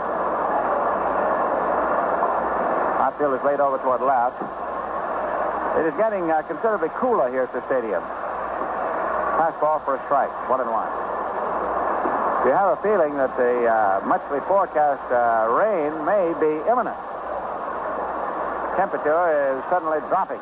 [3.18, 4.38] Outfield is laid over toward left.
[5.74, 7.98] It is getting uh, considerably cooler here at the stadium.
[7.98, 10.86] Pass ball for a strike, one and one.
[12.46, 16.94] You have a feeling that the uh, muchly forecast uh, rain may be imminent.
[18.78, 20.38] Temperature is suddenly dropping.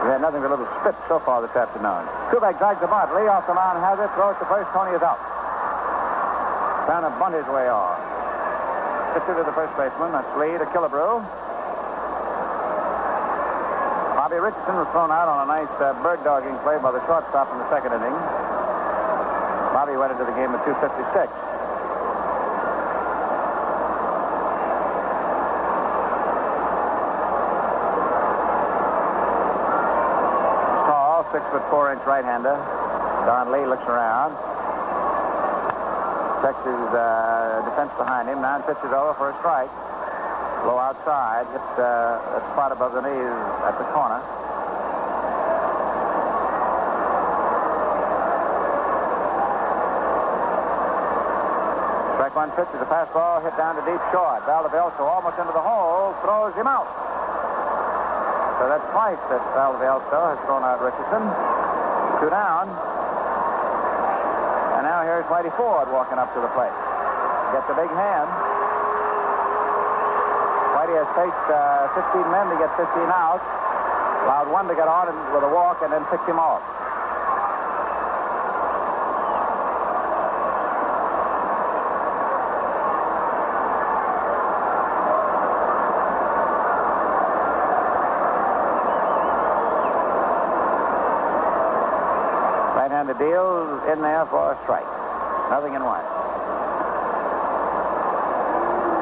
[0.00, 2.08] We had nothing but a little spit so far this afternoon.
[2.32, 3.12] Kubek drags the bunt.
[3.12, 4.08] Lee off the mound has it.
[4.16, 4.72] Throws to first.
[4.72, 5.20] Tony is out.
[6.88, 8.05] Trying to bunt his way off.
[9.16, 10.12] Pitcher to the first baseman.
[10.12, 11.24] That's Lee to Killebrew.
[14.12, 17.48] Bobby Richardson was thrown out on a nice uh, bird dogging play by the shortstop
[17.48, 18.12] in the second inning.
[19.72, 21.32] Bobby went into the game at 256.
[30.92, 32.52] Tall, six foot four inch right hander.
[33.24, 34.36] Don Lee looks around.
[36.46, 38.38] Checks his uh, defense behind him.
[38.38, 39.66] Now pitches over for a strike.
[40.62, 41.42] Low outside.
[41.50, 43.34] Hits uh, a spot above the knees
[43.66, 44.22] at the corner.
[52.14, 54.46] Strike one pitch is a fastball hit down to deep short.
[54.46, 56.86] Valdivielso almost into the hole, throws him out.
[58.62, 61.26] So that's twice that Valdivielso has thrown out Richardson.
[62.22, 62.95] Two down.
[65.26, 66.70] Whitey Ford walking up to the plate.
[67.50, 68.30] Gets a big hand.
[70.70, 73.42] Whitey has faced uh, 15 men to get 15 out.
[74.22, 76.62] Allowed one to get on with a walk and then picked him off.
[92.76, 95.05] Right-handed deals in there for a strike.
[95.50, 96.02] Nothing in one.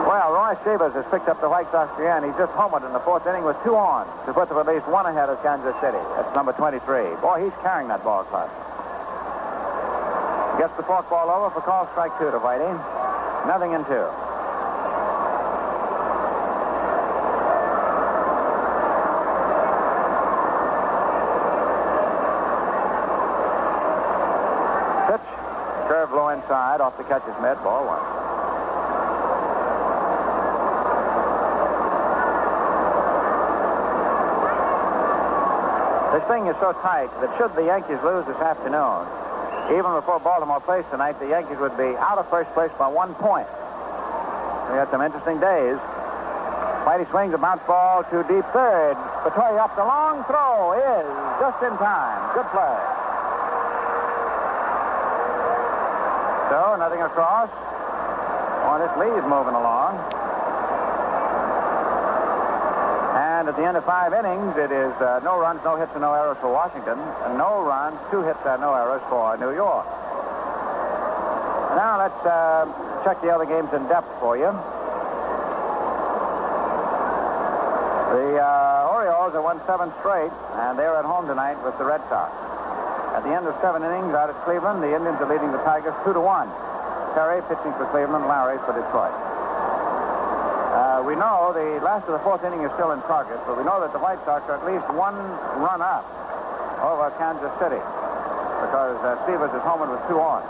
[0.05, 2.23] Well, Roy Sievers has picked up the White Sox again.
[2.23, 4.87] He just homered in the fourth inning with two on to put them at least
[4.87, 5.99] one ahead of Kansas City.
[6.17, 7.17] That's number 23.
[7.25, 8.51] Boy, he's carrying that ball club.
[10.59, 12.71] Gets the fork ball over for call strike two to Whitey.
[13.49, 14.07] Nothing in two.
[25.11, 25.27] Pitch.
[26.55, 27.59] Inside off the catcher's mitt.
[27.67, 27.99] Ball one.
[36.15, 39.03] This thing is so tight that should the Yankees lose this afternoon,
[39.75, 43.19] even before Baltimore plays tonight, the Yankees would be out of first place by one
[43.19, 43.51] point.
[44.71, 45.83] We had some interesting days.
[46.87, 48.95] Whitey swings a bounce ball to deep third.
[49.27, 51.11] Bertoia up the long throw is
[51.43, 52.31] just in time.
[52.31, 53.04] Good play.
[56.77, 57.49] Nothing across.
[58.85, 59.97] This lead's moving along.
[63.17, 66.03] And at the end of five innings, it is uh, no runs, no hits, and
[66.03, 69.87] no errors for Washington, and no runs, two hits, and no errors for New York.
[71.81, 72.67] Now let's uh,
[73.05, 74.53] check the other games in depth for you.
[78.13, 82.03] The uh, Orioles have won seven straight, and they're at home tonight with the Red
[82.11, 82.44] Sox.
[83.15, 85.95] At the end of seven innings out at Cleveland, the Indians are leading the Tigers
[86.03, 86.51] two to one.
[87.15, 89.15] Perry pitching for Cleveland, Lary for Detroit.
[90.75, 93.63] Uh, we know the last of the fourth inning is still in progress, but we
[93.63, 95.15] know that the White Sox are at least one
[95.63, 96.03] run up
[96.83, 97.79] over Kansas City
[98.67, 100.43] because uh, Sievers is homing with two on.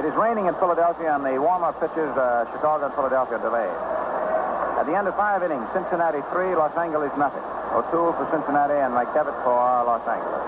[0.00, 3.95] It is raining in Philadelphia, and the warm-up pitches, uh, Chicago and Philadelphia, delayed.
[4.76, 7.42] At the end of five innings, Cincinnati three, Los Angeles nothing.
[7.72, 9.56] O'Toole for Cincinnati and McDevitt for
[9.88, 10.44] Los Angeles.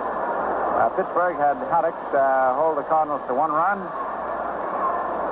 [0.79, 3.81] Uh, Pittsburgh had Haddix uh, hold the Cardinals to one run,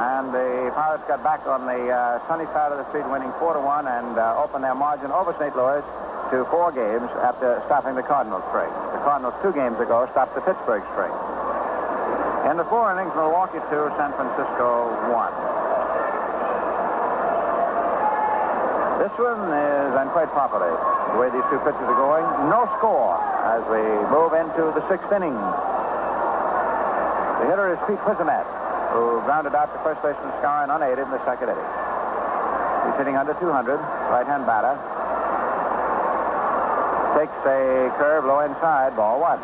[0.01, 3.55] and the Pirates got back on the uh, sunny side of the street, winning four
[3.55, 5.55] to one, and uh, opened their margin over St.
[5.55, 5.85] Louis
[6.33, 8.73] to four games after stopping the Cardinals streak.
[8.97, 11.15] The Cardinals two games ago stopped the Pittsburgh streak.
[12.51, 15.31] In the four innings, Milwaukee two, San Francisco one.
[19.07, 20.67] This one is on quite properly.
[20.67, 23.15] The way these two pitchers are going, no score
[23.47, 23.79] as we
[24.11, 25.31] move into the sixth inning.
[27.39, 28.43] The hitter is Pete Whisenant,
[28.91, 31.71] who grounded out to first baseman Skowron unaided in the second inning.
[32.91, 33.79] He's hitting under 200,
[34.11, 34.75] right-hand batter.
[37.15, 39.39] Takes a curve low inside, ball one.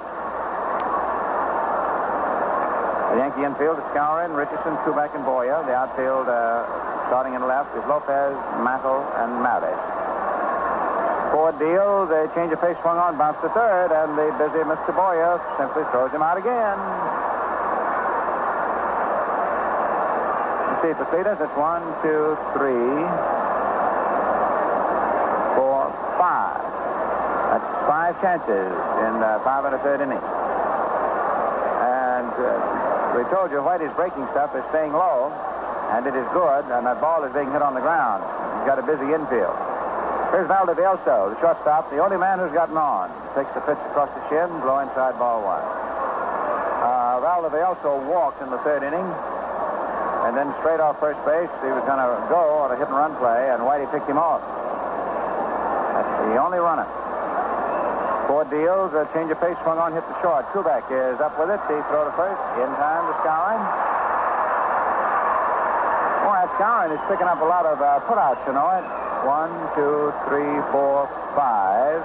[3.14, 5.62] The Yankee infield is Skowron, Richardson, Kubek, and Boyer.
[5.62, 6.66] The outfield, uh,
[7.12, 8.32] starting in left, is Lopez,
[8.64, 9.76] Mantle, and Maris.
[11.28, 14.96] Ford deals, a change of pace swung on, bounce to third, and the busy Mr.
[14.96, 16.80] Boyer simply throws him out again.
[20.80, 22.96] see, Pacitas, it's one, two, three,
[25.60, 26.64] four, five.
[27.52, 28.72] That's five chances
[29.04, 30.24] in uh, five and a third innings.
[31.84, 35.51] And uh, we told you Whitey's breaking stuff is staying low,
[35.92, 38.24] and it is good, and that ball is being hit on the ground.
[38.56, 39.52] He's got a busy infield.
[40.32, 43.12] Here's Valdivielso, the shortstop, the only man who's gotten on.
[43.36, 45.60] Takes the pitch across the shin, blow inside ball one.
[45.60, 47.20] Uh,
[48.08, 49.04] walked in the third inning,
[50.24, 52.96] and then straight off first base, he was going to go on a hit and
[52.96, 54.40] run play, and Whitey picked him off.
[54.40, 56.88] That's the only runner.
[58.32, 60.48] Four deals, a change of pace, swung on, hit the short.
[60.56, 61.60] Kubek is up with it.
[61.68, 62.40] He throw to first.
[62.56, 63.91] In time to Skowron.
[66.42, 68.82] Boy, that Skowron is picking up a lot of uh, putouts, you know it.
[69.24, 71.06] One, two, three, four,
[71.36, 72.02] five.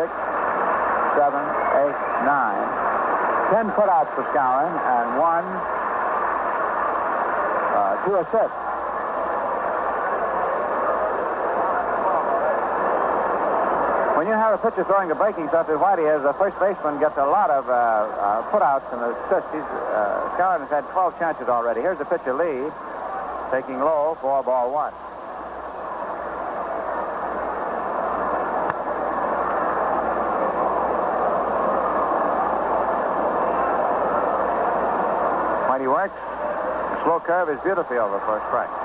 [0.00, 0.08] Six,
[1.12, 1.44] seven,
[1.84, 2.64] eight, nine.
[3.52, 5.44] Ten putouts for Skowron and one,
[7.76, 8.81] uh, two assists.
[14.22, 17.00] When you have a pitcher throwing the breaking stuff as Whitey is, the first baseman
[17.00, 19.50] gets a lot of uh, uh, putouts and assists.
[19.50, 21.80] He's, uh, has had 12 chances already.
[21.80, 22.70] Here's the pitcher, Lee,
[23.50, 24.92] taking low, four ball one.
[35.66, 36.14] Whitey works.
[37.02, 38.81] Slow curve is beautifully over a strike.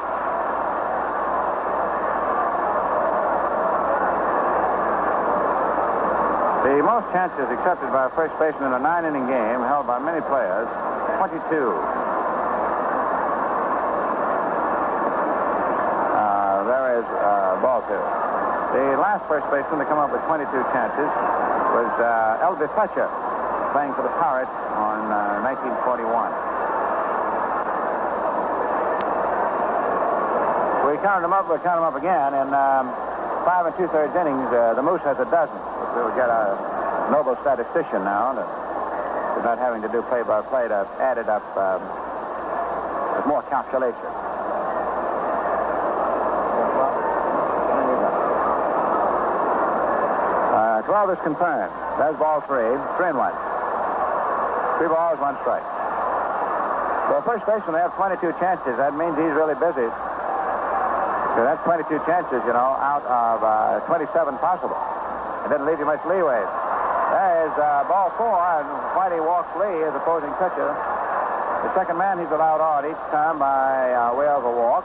[6.67, 10.19] The most chances accepted by a first baseman in a nine-inning game held by many
[10.27, 10.67] players,
[11.15, 11.39] 22.
[16.11, 17.95] Uh, there is uh, ball two.
[18.75, 20.43] The last first baseman to come up with 22
[20.75, 21.07] chances
[21.71, 22.35] was uh,
[22.75, 23.07] Fletcher,
[23.71, 25.71] playing for the Pirates on uh, 1941.
[30.83, 32.35] We counted them up, we counted them up again.
[32.35, 33.06] In um,
[33.45, 35.57] five and two-thirds innings, uh, the Moose has a dozen.
[35.95, 38.43] We'll get a noble statistician now to,
[39.43, 41.81] not having to do play-by-play to add it up um,
[43.15, 44.07] with more calculation.
[50.57, 51.71] Uh, 12 is confirmed.
[51.97, 52.73] That's ball three.
[52.97, 53.33] Three and one.
[54.77, 55.65] Three balls, one strike.
[57.09, 58.77] Well, first baseman, they have 22 chances.
[58.77, 59.87] That means he's really busy.
[61.37, 64.09] So that's 22 chances, you know, out of uh, 27
[64.41, 64.73] possible.
[65.45, 66.41] It didn't leave you much leeway.
[66.41, 68.65] There's uh, ball four, and
[68.97, 70.73] Whitey walks Lee as opposing pitcher.
[71.61, 74.81] The second man he's allowed on each time by uh, way of a walk.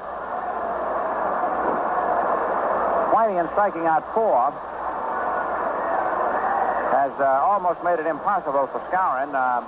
[3.17, 4.53] Whitey, in striking out four,
[6.93, 9.33] has uh, almost made it impossible for Skowron.
[9.33, 9.65] Uh,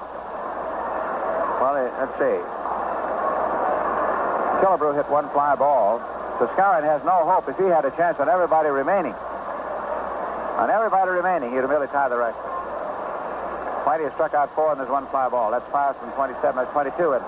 [1.65, 2.44] well, let's see.
[4.61, 6.05] Killebrew hit one fly ball.
[6.39, 9.15] So Skowron has no hope if he had a chance on everybody remaining.
[10.59, 12.43] On everybody remaining, he'd merely tie the record.
[13.86, 15.51] Whitey has struck out four, and there's one fly ball.
[15.51, 16.56] That's five from 27.
[16.56, 17.12] That's 22.
[17.12, 17.23] And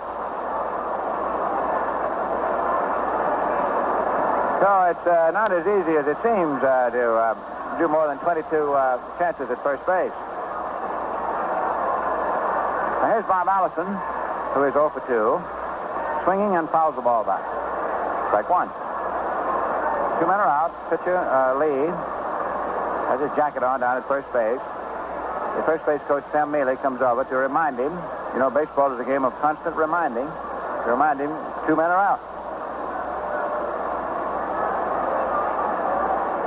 [4.58, 8.18] so it's uh, not as easy as it seems uh, to uh, do more than
[8.18, 8.42] 22
[8.72, 10.10] uh, chances at first base.
[13.04, 13.86] Now here's Bob Allison,
[14.54, 17.44] who is 0 for 2, swinging and fouls the ball back.
[18.30, 18.85] Strike one.
[20.18, 20.72] Two men are out.
[20.88, 21.92] Pitcher uh, Lee
[23.08, 24.60] has his jacket on down at first base.
[25.56, 27.92] The first base coach, Sam Mele, comes over to remind him.
[28.32, 30.24] You know, baseball is a game of constant reminding.
[30.24, 31.30] To remind him,
[31.66, 32.20] two men are out.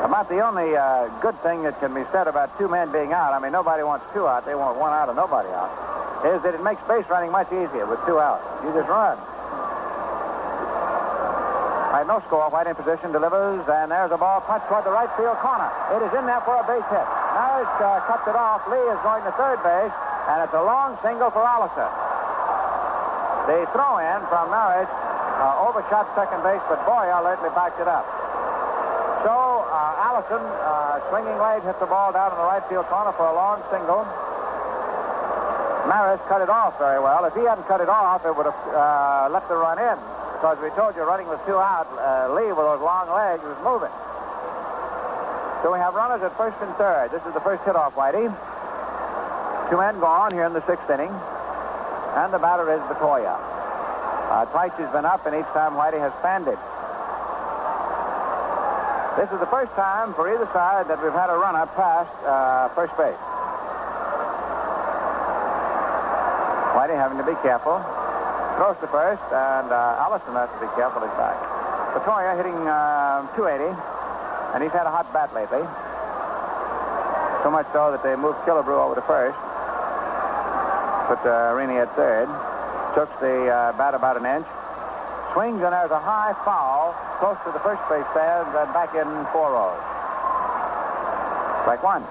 [0.05, 3.33] About the only uh, good thing that can be said about two men being out,
[3.33, 4.45] I mean, nobody wants two out.
[4.45, 5.69] They want one out and nobody out,
[6.25, 8.41] is that it makes base running much easier with two out.
[8.63, 9.17] You just run.
[12.07, 12.49] No score.
[12.49, 15.67] White in position, delivers, and there's a ball punched toward the right field corner.
[15.93, 17.07] It is in there for a base hit.
[17.59, 18.63] It's uh, cuts it off.
[18.71, 19.91] Lee is going to third base,
[20.31, 21.87] and it's a long single for Allison.
[23.47, 28.05] The throw-in from Maris uh, overshot second base, but Boyer lately backed it up.
[29.23, 29.33] So
[29.67, 33.27] uh, Allison, uh, swinging late, hit the ball down in the right field corner for
[33.27, 34.07] a long single.
[35.87, 37.25] Maris cut it off very well.
[37.25, 39.97] If he hadn't cut it off, it would have uh, let the run in.
[40.39, 43.59] Because we told you, running with two out, uh, Lee with those long legs was
[43.59, 43.91] moving.
[45.59, 47.11] So we have runners at first and third.
[47.11, 48.31] This is the first hit off, Whitey.
[49.69, 51.11] Two men gone here in the sixth inning.
[51.11, 53.35] And the batter is Bertoia.
[53.35, 56.59] Uh, twice he's been up, and each time Whitey has fanned it.
[59.19, 62.71] This is the first time for either side that we've had a runner past uh,
[62.71, 63.19] first base.
[66.79, 67.83] Whitey having to be careful.
[68.59, 71.39] Throws to first, and uh, Allison has to be careful He's back.
[71.95, 73.71] Bertoia hitting uh, 280,
[74.51, 75.63] and he's had a hot bat lately.
[77.39, 79.39] So much so that they moved Killebrew over to first.
[81.07, 82.27] Put uh, Reno at third.
[82.99, 84.47] took the uh, bat about an inch.
[85.31, 86.91] Swings, and there's a high foul
[87.23, 89.79] close to the first base stand and back in four rows.
[91.63, 92.03] Strike one.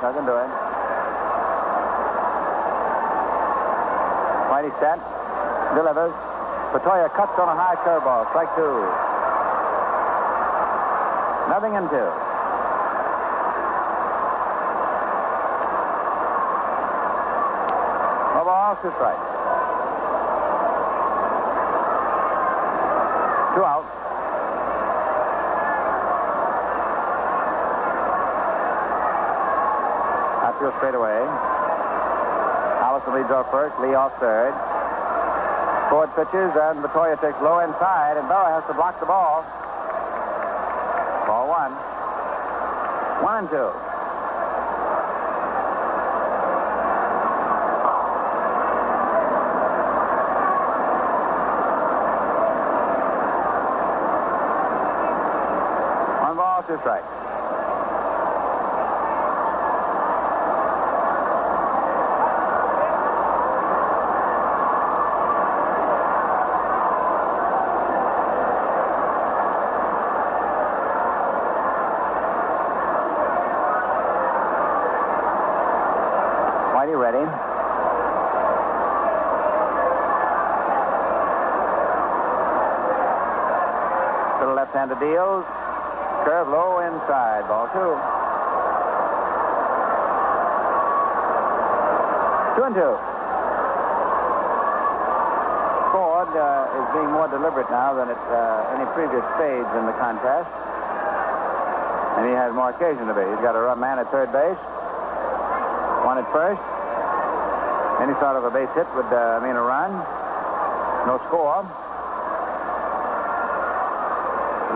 [0.00, 0.50] Throw to nothing doing.
[4.52, 5.00] Whitey set,
[5.74, 6.12] delivers.
[6.72, 8.76] Bertoia cuts on a high curveball, strike two.
[11.48, 12.10] Nothing in two.
[18.36, 19.16] No balls, two strikes.
[23.56, 24.05] Two out.
[30.76, 31.20] Outfield straight away.
[32.80, 34.52] Allison leads off first, Lee off third.
[35.90, 39.42] Ford pitches, and Bertoia takes low inside, and Berra has to block the ball.
[41.26, 41.72] Ball one.
[43.22, 43.70] One and two.
[56.26, 57.06] One ball, two strikes.
[76.76, 77.24] Whitey ready.
[84.38, 85.46] To the left-handed deals.
[86.26, 87.46] Curve low inside.
[87.46, 87.94] Ball two.
[92.58, 92.94] Two and two.
[95.94, 99.94] Ford uh, is being more deliberate now than at uh, any previous stage in the
[100.02, 100.50] contest.
[102.18, 103.22] And he has more occasion to be.
[103.22, 104.58] He's got a man at third base.
[106.02, 106.62] One at first.
[108.02, 109.92] Any sort of a base hit would uh, mean a run.
[111.06, 111.62] No score.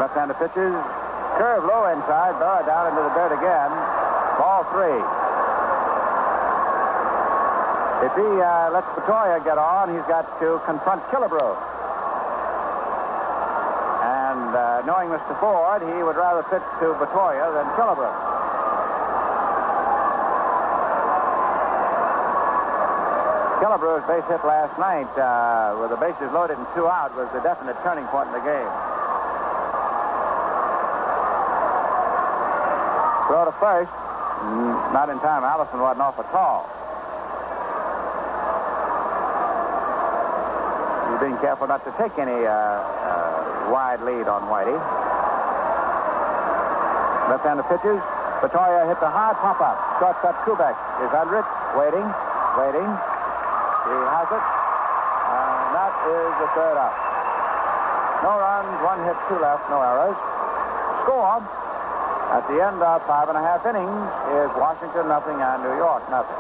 [0.01, 0.73] Left-handed pitches.
[1.37, 2.33] Curve low inside.
[2.41, 3.69] Berra down into the dirt again.
[4.41, 4.97] Ball three.
[8.09, 11.53] If he uh, lets Bertoia get on, he's got to confront Killebrew.
[14.01, 15.37] And uh, knowing Mr.
[15.37, 18.09] Ford, he would rather pitch to Bertoia than Killebrew.
[23.61, 27.41] Killebrew's base hit last night uh, with the bases loaded and two out was the
[27.41, 28.90] definite turning point in the game.
[33.31, 33.87] Throw to first.
[34.43, 35.47] Mm, Not in time.
[35.47, 36.67] Allison wasn't off at all.
[41.07, 44.75] He's being careful not to take any uh, uh, wide lead on Whitey.
[47.31, 48.03] Left-handed pitches.
[48.43, 49.79] Bertoia hit the high pop-up.
[50.03, 50.75] Shortstop Kubek
[51.07, 51.47] is under it.
[51.79, 52.03] Waiting,
[52.59, 52.91] waiting.
[52.91, 54.43] He has it.
[54.43, 56.99] And that is the third out.
[58.27, 60.19] No runs, one hit, two left, no errors.
[61.07, 61.23] Score
[62.31, 64.07] at the end of five and a half innings
[64.39, 66.39] is Washington nothing and New York nothing.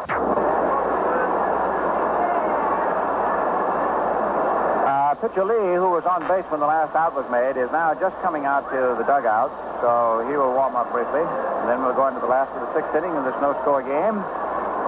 [4.87, 7.93] Uh, pitcher Lee, who was on base when the last out was made, is now
[7.99, 9.51] just coming out to the dugout,
[9.83, 11.27] so he will warm up briefly.
[11.27, 14.23] And then we'll go into the last of the sixth inning of this no-score game.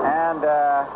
[0.06, 0.86] And uh,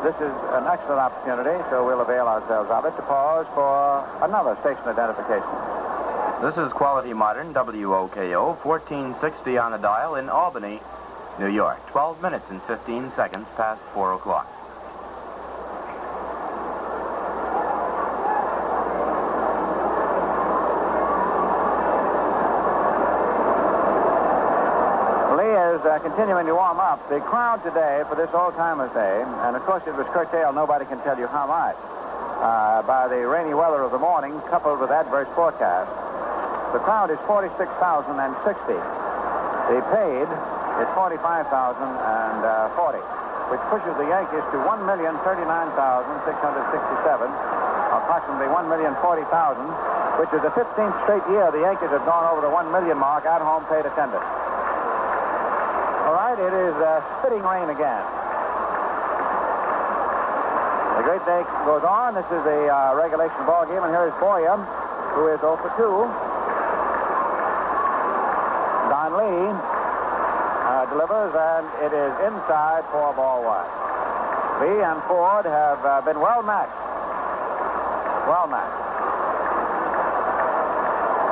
[0.00, 4.56] this is an excellent opportunity, so we'll avail ourselves of it to pause for another
[4.64, 5.69] station identification.
[6.40, 10.80] This is Quality Modern, WOKO, 1460 on the dial in Albany,
[11.38, 11.86] New York.
[11.88, 14.48] 12 minutes and 15 seconds past 4 o'clock.
[25.36, 27.06] Lee is uh, continuing to warm up.
[27.10, 30.86] The crowd today for this Old Timers Day, and of course it was curtailed, nobody
[30.86, 31.76] can tell you how much,
[32.40, 35.99] uh, by the rainy weather of the morning coupled with adverse forecast.
[36.72, 38.70] The crowd is 46,060.
[38.70, 40.30] The paid
[40.78, 43.02] is 45,040.
[43.50, 47.26] which pushes the Yankees to 1,039,667,
[47.90, 48.86] approximately 1,040,000,
[50.22, 53.26] which is the 15th straight year the Yankees have gone over the 1 million mark
[53.26, 54.22] at home paid attendance.
[56.06, 58.06] All right, it is uh, spitting rain again.
[61.02, 62.14] The great day goes on.
[62.14, 64.54] This is a uh, regulation ball game, and here is Boyer,
[65.18, 66.29] who is 0 for 2.
[69.10, 73.66] Lee uh, delivers, and it is inside for ball one.
[74.62, 76.78] Lee and Ford have uh, been well matched.
[78.30, 78.80] Well matched.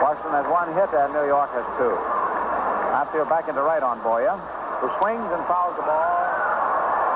[0.03, 1.95] Washington has one hit, and New York has two.
[2.99, 4.35] Outfield back into right on Boyer,
[4.83, 6.19] who swings and fouls the ball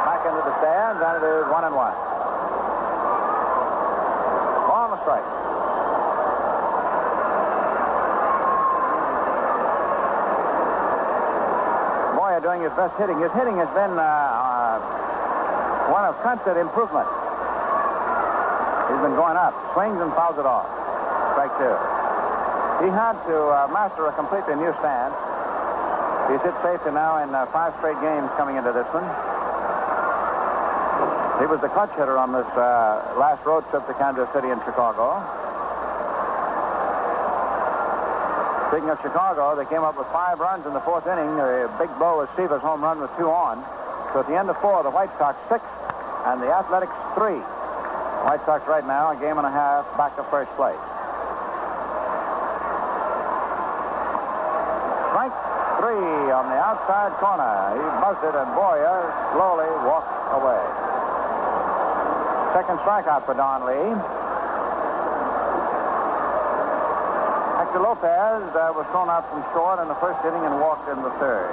[0.07, 1.95] back into the stands, and it is one and one.
[4.93, 5.25] The strike.
[12.33, 13.21] Moya doing his best hitting.
[13.21, 14.81] His hitting has been uh, uh,
[15.93, 17.05] one of constant improvement.
[18.89, 19.53] He's been going up.
[19.77, 20.65] Swings and fouls it off.
[21.37, 21.77] Strike two.
[22.85, 25.13] He had to uh, master a completely new stance.
[26.33, 29.05] He's hit safety now in uh, five straight games coming into this one.
[31.37, 34.63] He was the clutch hitter on this uh, last road trip to Kansas City and
[34.65, 35.21] Chicago.
[38.73, 41.29] Speaking of Chicago, they came up with five runs in the fourth inning.
[41.29, 43.61] A big blow was Sievers' home run with two on.
[44.17, 45.61] So at the end of four, the White Sox six
[46.25, 47.37] and the Athletics three.
[48.25, 50.81] White Sox right now a game and a half back to first place.
[55.13, 55.37] Strike
[55.77, 57.77] three on the outside corner.
[57.77, 60.65] He buzzed it, and Boyer slowly walked away.
[62.57, 64.22] Second strikeout for Don Lee.
[67.73, 71.01] Hector Lopez uh, was thrown out from short in the first inning and walked in
[71.01, 71.49] the third.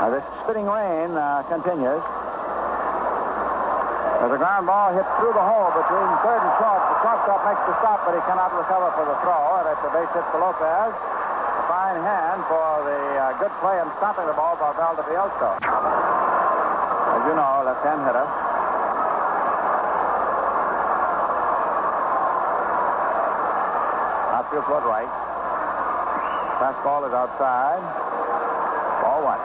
[0.00, 2.00] Now, this spitting rain uh, continues.
[2.00, 6.80] There's a ground ball hit through the hole between third and short.
[6.80, 9.60] The shortstop makes the stop, but he cannot recover for the throw.
[9.60, 11.15] And it's a base hit for Lopez.
[11.76, 15.60] Fine hand for the uh, good play in stopping the ball by Valdivielso.
[15.60, 18.24] As you know, left-hand hitter.
[24.32, 25.12] Not Outfield toward right.
[26.56, 27.84] Fastball is outside.
[29.04, 29.42] Ball one.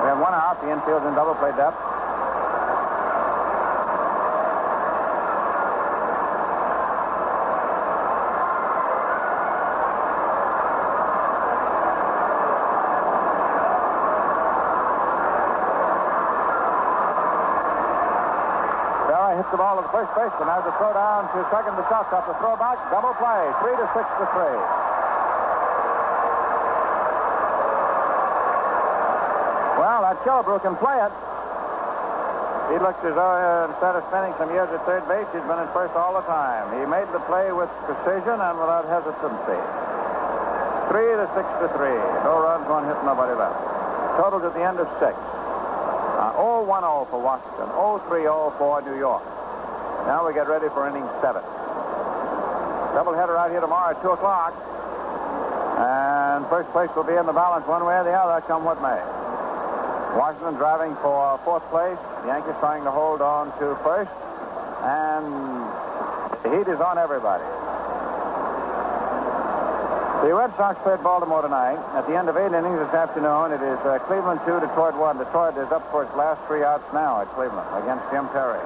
[0.00, 0.62] We have one out.
[0.62, 1.76] The infield's in double play depth.
[19.12, 20.50] Sarah hits the ball to the first baseman.
[20.50, 22.26] Has a throw down to second to shortstop.
[22.26, 22.74] The throw back.
[22.90, 23.42] Double play.
[23.62, 24.58] Three to six to three.
[29.78, 31.12] Well, that Killebrew can play it.
[32.74, 35.60] He looks as though uh, instead of spending some years at third base, he's been
[35.60, 36.66] at first all the time.
[36.74, 39.60] He made the play with precision and without hesitancy.
[40.90, 41.98] Three to six to three.
[42.26, 43.54] No runs, one hit, nobody left.
[44.18, 45.14] Totals at the end of six.
[45.14, 47.66] Uh, 0-1-0 for Washington.
[47.74, 49.31] 0-3-0 for New York.
[50.06, 51.42] Now we get ready for inning seven.
[52.92, 54.52] Doubleheader out here tomorrow at 2 o'clock.
[55.78, 58.82] And first place will be in the balance one way or the other, come what
[58.82, 59.00] may.
[60.18, 61.96] Washington driving for fourth place.
[62.26, 64.12] Yankees trying to hold on to first.
[64.84, 65.26] And
[66.44, 67.44] the heat is on everybody.
[70.22, 71.80] The Red Sox played Baltimore tonight.
[71.96, 75.18] At the end of eight innings this afternoon, it is uh, Cleveland 2, Detroit 1.
[75.18, 78.62] Detroit is up for its last three outs now at Cleveland against Jim Perry.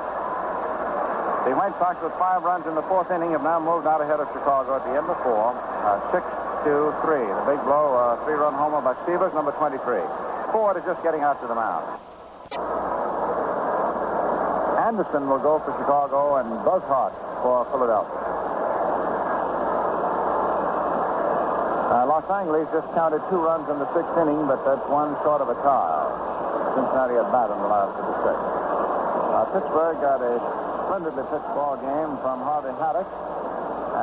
[1.47, 4.19] The White Sox with five runs in the fourth inning have now moved out ahead
[4.19, 5.55] of Chicago at the end of four.
[5.55, 6.27] Uh, six
[6.67, 7.23] to three.
[7.23, 9.79] The big blow, uh, three-run homer by Sievers, number 23.
[10.51, 11.87] Ford is just getting out to the mound.
[14.91, 17.15] Anderson will go for Chicago and Buzhardt
[17.47, 18.27] for Philadelphia.
[21.95, 25.39] Uh, Los Angeles just counted two runs in the sixth inning, but that's one short
[25.39, 26.11] of a tie.
[26.75, 28.51] Cincinnati had bat in the last of the sixth.
[29.31, 33.11] Uh, Pittsburgh got a splendidly pitched ball game from Harvey Haddix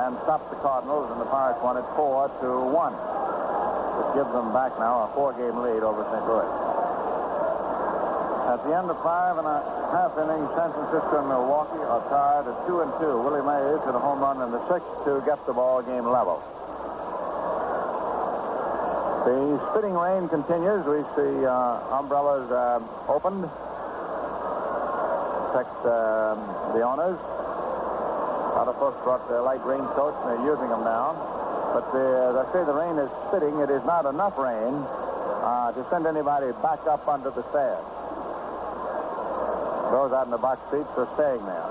[0.04, 2.92] and stopped the Cardinals, and the Pirates won it four to one.
[2.92, 6.26] Which gives them back now a four-game lead over St.
[6.28, 6.50] Louis.
[8.52, 9.62] At the end of five and a
[9.94, 13.22] half innings, San Francisco and Milwaukee are tied at two and two.
[13.22, 16.42] Willie Mays hit a home run in the sixth to get the ball game level.
[19.24, 20.84] The spitting rain continues.
[20.84, 23.48] We see uh, umbrellas uh, opened.
[25.54, 26.42] Protect um,
[26.74, 27.20] the owners.
[28.64, 31.12] Of folks brought their light raincoats and they're using them now.
[31.76, 33.60] But the, they say the rain is spitting.
[33.60, 34.72] It is not enough rain
[35.44, 37.84] uh, to send anybody back up under the stairs.
[39.92, 41.70] Those out in the box seats are staying there.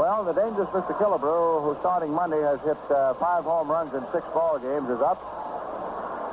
[0.00, 0.96] Well, the dangerous Mr.
[0.96, 5.04] Killebrew, who starting Monday has hit uh, five home runs in six ball games, is
[5.04, 5.20] up.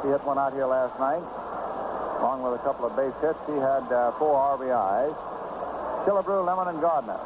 [0.07, 1.25] He hit one out here last night,
[2.23, 3.43] along with a couple of base hits.
[3.43, 5.34] He had uh, four RBIs.
[6.05, 7.17] Killebrew, Lemon, and Gardner.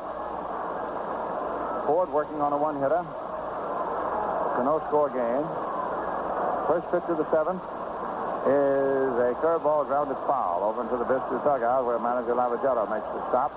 [1.85, 3.03] Ford working on a one-hitter.
[3.03, 5.43] It's a no-score game.
[6.63, 7.59] First pitch of the seventh
[8.47, 13.19] is a curveball grounded foul over into the Biscuit dugout where manager Lavagetto makes the
[13.27, 13.51] stop.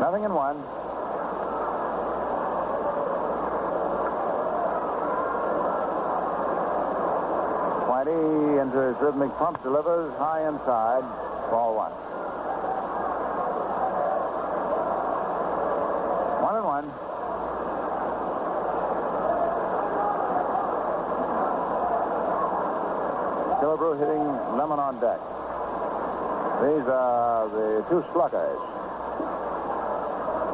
[0.00, 0.60] Nothing in one.
[7.90, 11.02] Whitey into his rhythmic pump delivers high inside.
[11.50, 11.92] Ball one.
[16.44, 16.84] One and one.
[23.60, 24.24] Killebrew hitting
[24.56, 25.20] Lemon on deck.
[26.60, 28.60] These are the two sluggers.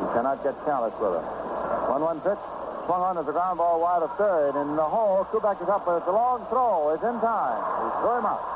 [0.01, 1.25] You cannot get careless with them.
[1.91, 2.56] One-one pitch.
[2.87, 4.55] Swung on as a ground ball wide of third.
[4.55, 6.95] In the hole, Kubek is up, but it's a long throw.
[6.95, 7.59] It's in time.
[7.83, 8.47] He threw him out.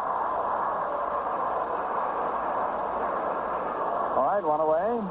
[4.15, 5.03] All right, one away.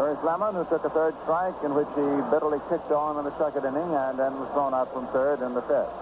[0.00, 3.24] There is Lemon, who took a third strike, in which he bitterly kicked on in
[3.28, 5.92] the second inning, and then was thrown out from third in the fifth.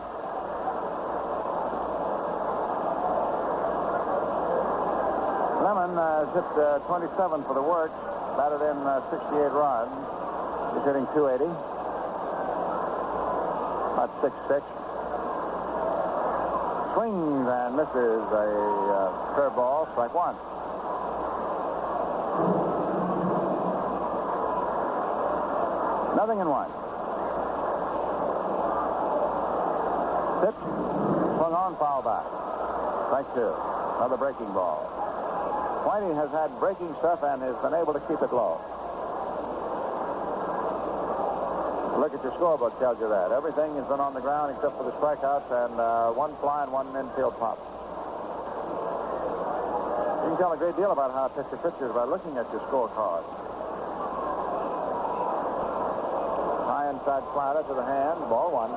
[5.62, 7.90] Lemon uh, has hit uh, 27 for the work,
[8.39, 9.90] batted in uh, 68 runs.
[10.74, 11.51] He's hitting 280.
[13.98, 14.62] About 6'6".
[16.94, 20.39] Swings and misses a uh, curveball, strike one.
[26.14, 26.70] Nothing in one.
[30.43, 30.55] Pitch,
[31.35, 32.26] swung on, foul back.
[33.06, 33.55] Strike two.
[33.98, 34.97] Another breaking ball.
[35.84, 38.59] Whitey has had breaking stuff and has been able to keep it low.
[41.98, 43.32] Look at your scorebook tells you that.
[43.32, 46.70] Everything has been on the ground except for the strikeouts and uh, one fly and
[46.70, 47.59] one infield pop.
[50.22, 52.62] You can tell a great deal about how a pitcher pitches by looking at your
[52.70, 53.26] scorecard.
[56.70, 58.70] High inside slider to the hand, ball one.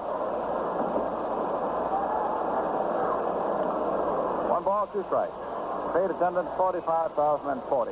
[4.50, 5.51] One ball, two strikes.
[5.94, 7.92] Paid attendance 45,040.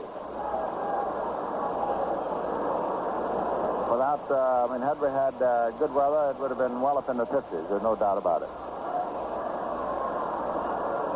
[3.91, 6.97] Without, uh, I mean, had we had uh, good weather, it would have been well
[6.97, 7.67] up in the 50s.
[7.67, 8.49] There's no doubt about it.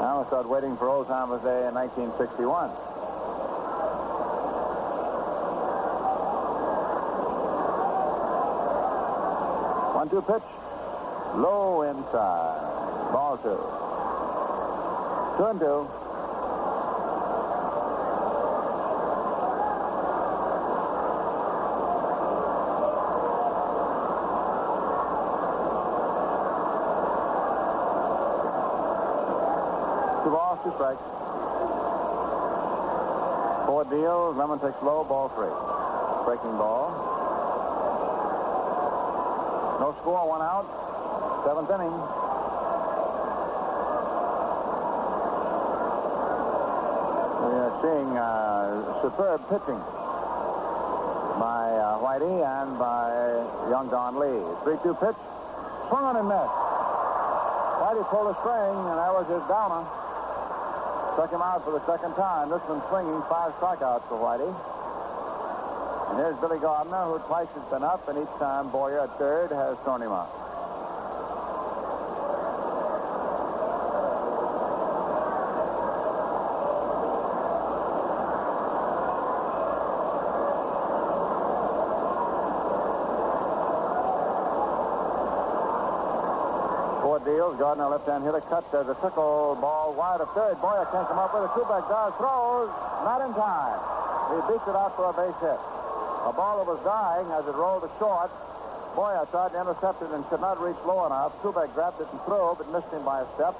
[0.03, 2.69] Now we start waiting for Timers Day in 1961.
[9.95, 10.43] One two pitch.
[11.39, 13.13] Low inside.
[13.13, 13.55] Ball two.
[15.37, 16.02] Two and two.
[30.73, 31.01] Two strikes.
[33.65, 34.35] Four deals.
[34.37, 35.53] Lemon takes low, ball three.
[36.25, 36.89] Breaking ball.
[39.79, 40.65] No score, one out.
[41.45, 41.93] Seventh inning.
[47.43, 49.81] We are seeing uh, superb pitching
[51.37, 54.41] by uh, Whitey and by young Don Lee.
[54.65, 55.17] 3-2 pitch.
[55.89, 56.57] Swung on and missed.
[57.83, 59.85] Whitey pulled a string, and that was his downer.
[61.13, 62.49] Struck him out for the second time.
[62.49, 64.49] This one swinging, five strikeouts for Whitey.
[66.09, 69.51] And here's Billy Gardner, who twice has been up, and each time Boyer at third
[69.51, 70.42] has thrown him out.
[87.57, 88.65] Gardner left-hand hitter cut.
[88.71, 90.59] There's a trickle ball wide of third.
[90.61, 91.51] Boyer can't come up with it.
[91.53, 92.13] Kubek does.
[92.17, 92.69] Throws.
[93.05, 93.79] Not in time.
[94.33, 95.59] He beats it out for a base hit.
[96.25, 98.31] A ball that was dying as it rolled to short.
[98.95, 101.33] Boyer tried to intercept it and could not reach low enough.
[101.41, 103.57] Kubek grabbed it and threw, but missed him by a step.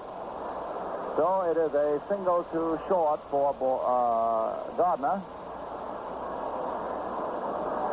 [1.18, 5.22] So it is a single to short for uh, Gardner.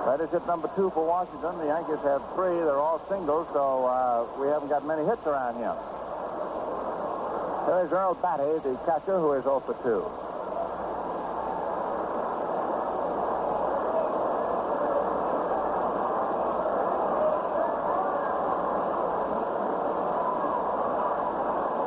[0.07, 1.59] That is hit number two for Washington.
[1.59, 2.57] The Yankees have three.
[2.57, 5.77] They're all singles, so uh, we haven't got many hits around here.
[7.69, 10.03] There's Earl Battey, the catcher, who is 0 for 2.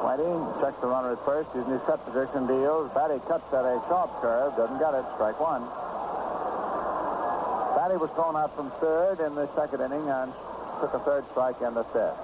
[0.06, 2.92] Whitey checks the runner at first, using his cut position deals.
[2.92, 5.68] Battey cuts at a sharp curve, doesn't get it, strike one.
[7.84, 10.32] Battey was thrown out from third in the second inning and
[10.80, 12.16] took a third strike in the fifth.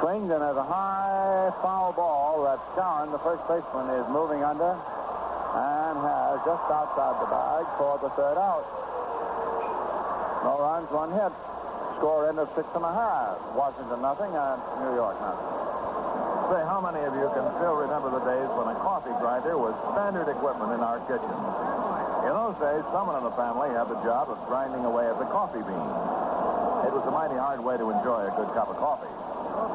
[0.00, 4.72] Swings and has a high foul ball that Skowron, the first baseman, is moving under
[4.72, 8.91] and has just outside the bag for the third out.
[10.42, 11.32] No runs, one hit.
[12.02, 13.38] Score end of six and a half.
[13.54, 15.50] Washington nothing and New York nothing.
[16.50, 19.72] Say, how many of you can still remember the days when a coffee grinder was
[19.94, 21.32] standard equipment in our kitchen?
[22.26, 25.30] In those days, someone in the family had the job of grinding away at the
[25.30, 25.88] coffee bean.
[26.84, 29.10] It was a mighty hard way to enjoy a good cup of coffee.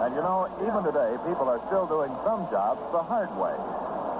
[0.04, 3.56] And you know, even today, people are still doing some jobs the hard way.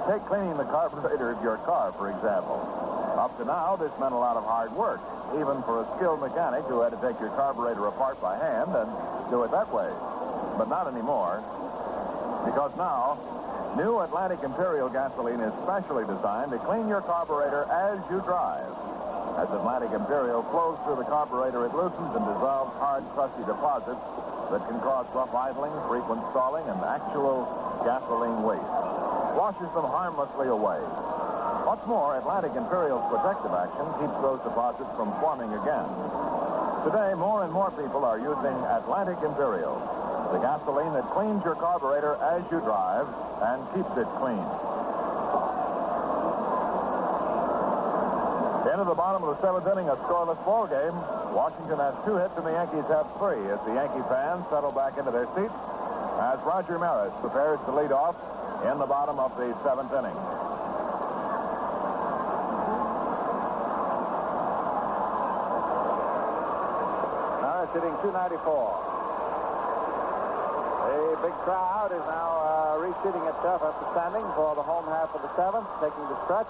[0.08, 2.87] Take cleaning the carburetor of your car, for example.
[3.18, 5.02] Up to now, this meant a lot of hard work,
[5.34, 8.86] even for a skilled mechanic who had to take your carburetor apart by hand and
[9.26, 9.90] do it that way.
[10.54, 11.42] But not anymore,
[12.46, 13.18] because now,
[13.74, 18.70] new Atlantic Imperial gasoline is specially designed to clean your carburetor as you drive.
[19.34, 23.98] As Atlantic Imperial flows through the carburetor, it loosens and dissolves hard, crusty deposits
[24.54, 27.50] that can cause rough idling, frequent stalling, and actual
[27.82, 28.62] gasoline waste.
[29.34, 30.78] Washes them harmlessly away.
[31.78, 35.86] What's more, Atlantic Imperial's protective action keeps those deposits from forming again.
[36.82, 39.78] Today, more and more people are using Atlantic Imperial,
[40.34, 43.06] the gasoline that cleans your carburetor as you drive
[43.46, 44.42] and keeps it clean.
[48.74, 50.98] Into the bottom of the seventh inning, a scoreless ball game.
[51.30, 54.98] Washington has two hits and the Yankees have three as the Yankee fans settle back
[54.98, 55.54] into their seats
[56.26, 58.18] as Roger Maris prepares to lead off
[58.66, 60.18] in the bottom of the seventh inning.
[67.68, 68.48] Maris hitting 294.
[70.88, 75.20] A big crowd is now uh, reseating itself after standing for the home half of
[75.20, 76.48] the seventh, taking the stretch.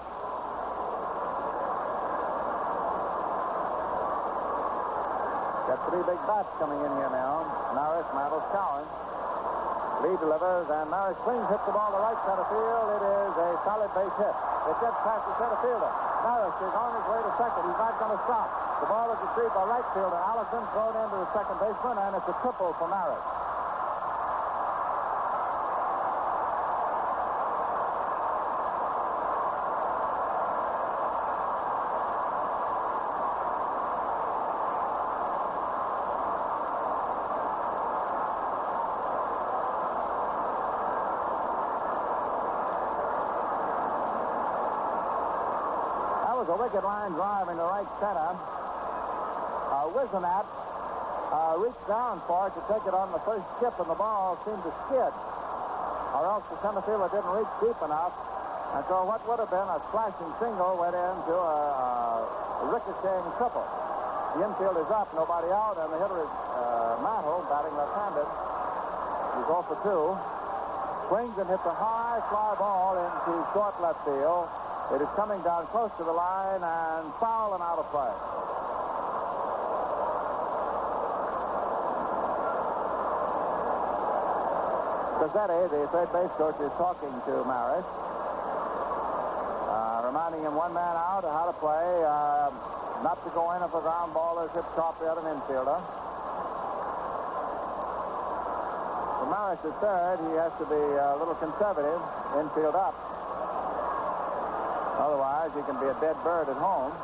[5.67, 7.43] Got three big bats coming in here now.
[7.75, 8.87] Maris, Mantle, Skowron.
[9.99, 12.87] Lee delivers, and Maris swings, hits the ball to right center field.
[12.95, 14.35] It is a solid base hit.
[14.71, 15.91] It gets past the center fielder.
[16.23, 17.67] Maris is on his way to second.
[17.67, 18.68] He's not going to stop.
[18.79, 22.27] The ball is retrieved by right fielder Allison, thrown into the second baseman, and it's
[22.29, 23.19] a triple for Maris.
[46.23, 48.58] That was a wicked line drive into right center.
[49.93, 53.97] Whisenant uh, reached down for it to take it on the first chip, and the
[53.97, 55.13] ball seemed to skid.
[56.13, 58.13] Or else the center fielder didn't reach deep enough.
[58.73, 61.57] And so what would have been a slashing single went into a,
[62.61, 63.65] a ricocheting triple.
[64.37, 68.29] The infield is up, nobody out, and the hitter is uh, Mantle, batting left-handed.
[68.29, 70.13] He's off for two.
[71.09, 74.45] Swings and hits a high fly ball into short left field.
[74.93, 78.13] It is coming down close to the line and foul and out of play.
[85.19, 87.83] Crosetti, the third base coach, is talking to Maris,
[89.67, 92.47] uh, reminding him one man out, how to play, uh,
[93.03, 95.75] not to go in if a ground ball is hit sharply at an infielder.
[99.19, 101.99] For Maris at third, he has to be a little conservative,
[102.39, 102.95] infield up.
[105.03, 106.95] Otherwise, he can be a dead bird at home.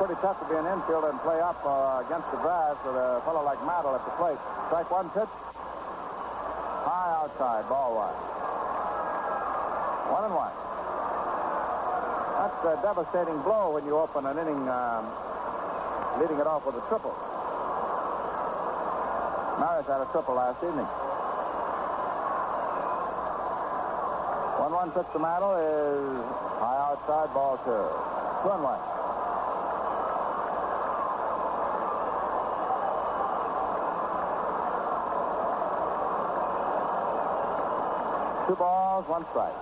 [0.00, 3.20] Pretty tough to be an infielder and play up uh, against the grass with a
[3.28, 4.40] fellow like Mantle at the plate.
[4.72, 5.28] Strike one pitch.
[6.88, 8.16] High outside, ball wide.
[10.08, 10.56] One and one.
[12.40, 15.04] That's a devastating blow when you open an inning um,
[16.16, 17.12] leading it off with a triple.
[19.60, 20.88] Maris had a triple last evening.
[24.64, 26.24] One one pitch to Mantle is
[26.56, 27.84] high outside ball two.
[28.40, 28.89] Two and one.
[38.50, 39.54] Two balls, one strike.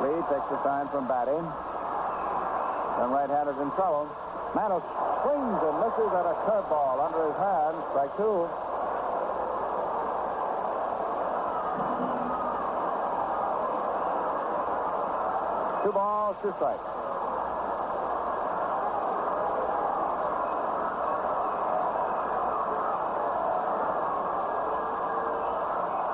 [0.00, 1.44] Lee takes the sign from batting.
[2.96, 4.08] Then right-hander's in trouble.
[4.56, 4.80] Mantle
[5.20, 7.76] swings and misses at a curveball under his hand.
[7.92, 8.48] Strike two.
[15.84, 16.88] Two balls, two strikes.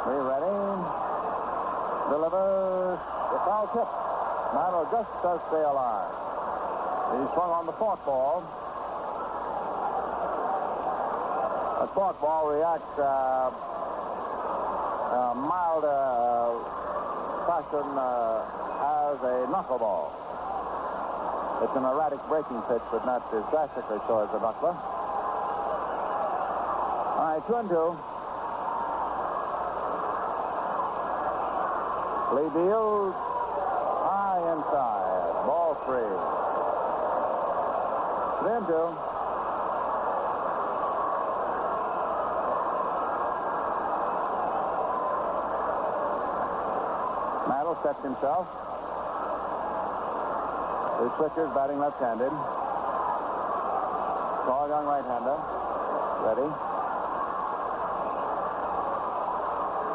[0.04, 0.52] Lee ready.
[2.12, 3.00] Delivers
[3.32, 3.88] the foul tip.
[4.90, 6.12] Just does stay alive.
[7.16, 8.42] He swung on the fourth ball.
[11.80, 13.50] The fourth ball reacts uh,
[15.10, 16.58] uh, mild uh,
[17.48, 18.44] fashion uh,
[19.10, 20.12] as a knuckleball.
[21.64, 24.76] It's an erratic breaking pitch, but not as drastically so as a knuckler.
[27.18, 27.96] All right, two and two.
[32.36, 33.33] Lee deals
[35.84, 36.08] three.
[38.40, 38.88] Three and two.
[47.48, 48.48] Mantle sets himself.
[51.00, 52.32] The switcher's batting left-handed.
[54.44, 55.36] Tall young right-hander.
[56.24, 56.48] Ready.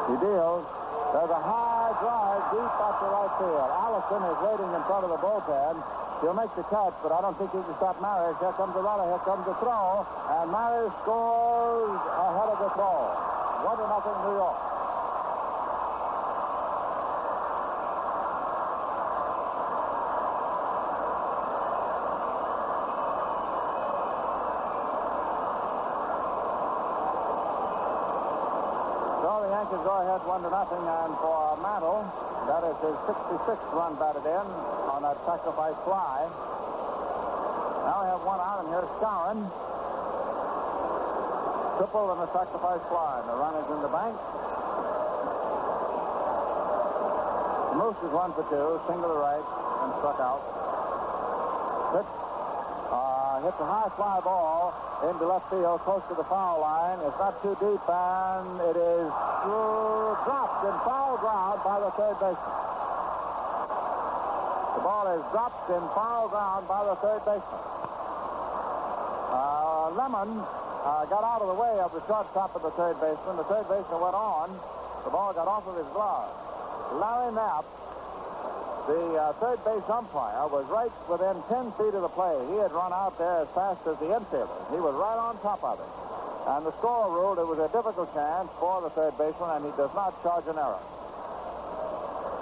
[0.06, 0.64] He deals.
[1.12, 3.68] There's a high drive deep up to right field.
[3.76, 5.76] Allison is waiting in front of the bullpen.
[6.24, 8.36] He'll make the catch, but I don't think he can stop Maris.
[8.40, 9.04] Here comes the runner.
[9.04, 10.04] Here comes the throw.
[10.40, 13.08] And Maris scores ahead of the throw.
[13.64, 14.70] One to nothing New York.
[29.20, 32.04] So the Ahead one to nothing, and for Mantle,
[32.44, 34.46] that is his 66th run batted in
[34.92, 36.28] on that sacrifice fly.
[37.88, 39.48] Now we have one out, and here's Skowron.
[41.78, 44.12] Triple and a sacrifice fly, the run is in the bank.
[47.80, 50.59] Moose is one for two, single to right, and struck out.
[53.40, 54.76] Hits a high fly ball
[55.08, 57.00] into left field, close to the foul line.
[57.00, 59.08] It's not too deep, and it is
[60.28, 62.60] dropped in foul ground by the third baseman.
[64.76, 67.64] The ball is dropped in foul ground by the third baseman.
[69.32, 70.36] Uh, Lemon
[70.84, 73.40] uh, got out of the way of the shortstop of the third baseman.
[73.40, 74.52] The third baseman went on.
[75.04, 76.28] The ball got off of his glove.
[76.92, 77.64] Larry Napp
[78.90, 82.34] the uh, third base umpire was right within 10 feet of the play.
[82.50, 84.50] He had run out there as fast as the infielder.
[84.74, 85.90] He was right on top of it.
[86.50, 89.72] And the score ruled it was a difficult chance for the third baseman, and he
[89.78, 90.82] does not charge an error.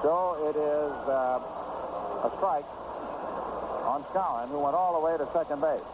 [0.00, 2.68] So it is uh, a strike
[3.84, 5.84] on Skowron, who went all the way to second base.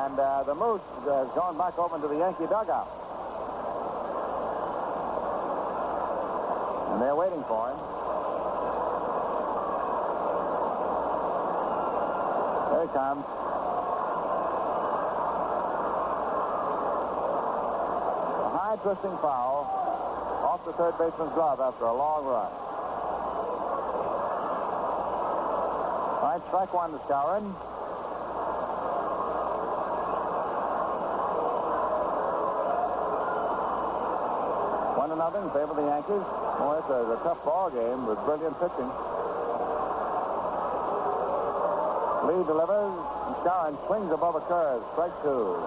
[0.00, 3.03] And uh, the Moose has gone back over to the Yankee dugout.
[6.94, 7.78] And they're waiting for him.
[12.70, 13.26] There he comes.
[18.46, 19.66] A high twisting foul
[20.46, 22.52] off the third baseman's glove after a long run.
[26.22, 27.42] All right, strike one to Skowron.
[34.96, 36.43] One to nothing in favor of the Yankees.
[36.58, 38.90] Boy, it's a, a tough ball game with brilliant pitching.
[42.24, 42.94] Lee delivers,
[43.26, 44.82] and Skowron swings above a curve.
[44.92, 45.60] Strike two.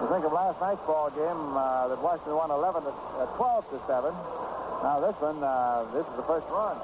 [0.00, 3.70] You think of last night's ball game uh, that Washington won 11 to, uh, 12
[3.70, 4.14] to 7.
[4.82, 6.78] Now this one, uh, this is the first run.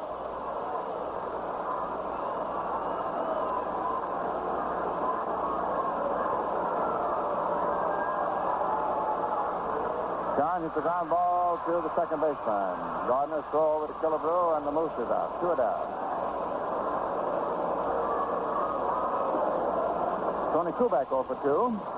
[10.36, 12.74] John hits the ground ball to the second baseman.
[13.06, 15.40] Gardner's throw over to Killebrew, and the Moose is out.
[15.40, 16.04] Two down.
[20.54, 21.94] Tony Kubek over oh for 2.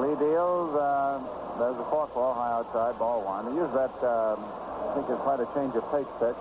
[0.00, 0.74] Lee deals.
[0.74, 1.20] Uh,
[1.58, 3.50] there's a fourth ball high outside, ball one.
[3.50, 6.38] He used that, um, I think it's quite a change of pace pitch.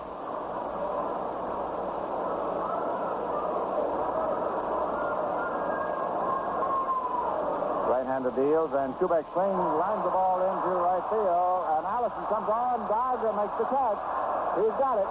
[7.89, 12.85] Right-hander deals, and Kubek swings, lines the ball into right field, and Allison comes on,
[12.85, 13.97] Dodger makes the catch.
[14.61, 15.09] He's got it.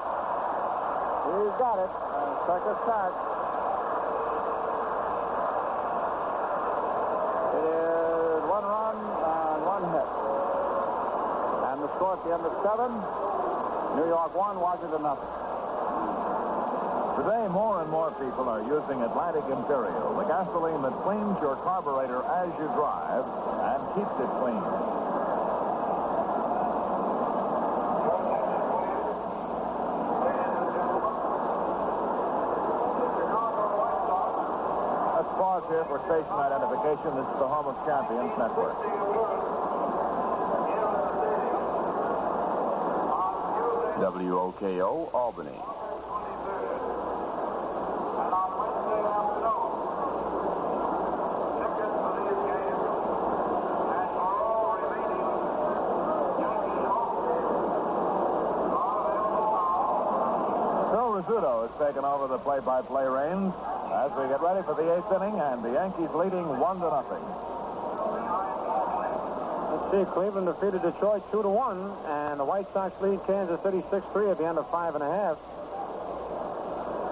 [1.26, 1.90] He's got it.
[1.90, 3.12] And circus start.
[7.56, 10.08] It is one run and one hit.
[11.66, 11.78] And
[12.26, 12.90] the end of seven,
[13.94, 15.30] New York one, Washington nothing.
[17.22, 22.26] Today, more and more people are using Atlantic Imperial, the gasoline that cleans your carburetor
[22.26, 23.22] as you drive
[23.62, 24.58] and keeps it clean.
[35.14, 37.14] Let's pause here for station identification.
[37.14, 38.74] This is the Home of Champions Network.
[38.76, 39.86] WOKO,
[43.46, 43.54] Albany.
[43.56, 43.70] And on Wednesday afternoon, tickets for these games and for all remaining Yankee home games
[43.70, 44.12] are available now.
[60.92, 63.54] Phil Rizzuto has taken over the play-by-play reins
[63.92, 67.24] as we get ready for the eighth inning, and the Yankees leading one to nothing.
[69.72, 73.82] Let's see, Cleveland defeated Detroit 2 to 1, and the White Sox lead Kansas City
[73.90, 75.38] 6 3 at the end of five and a half.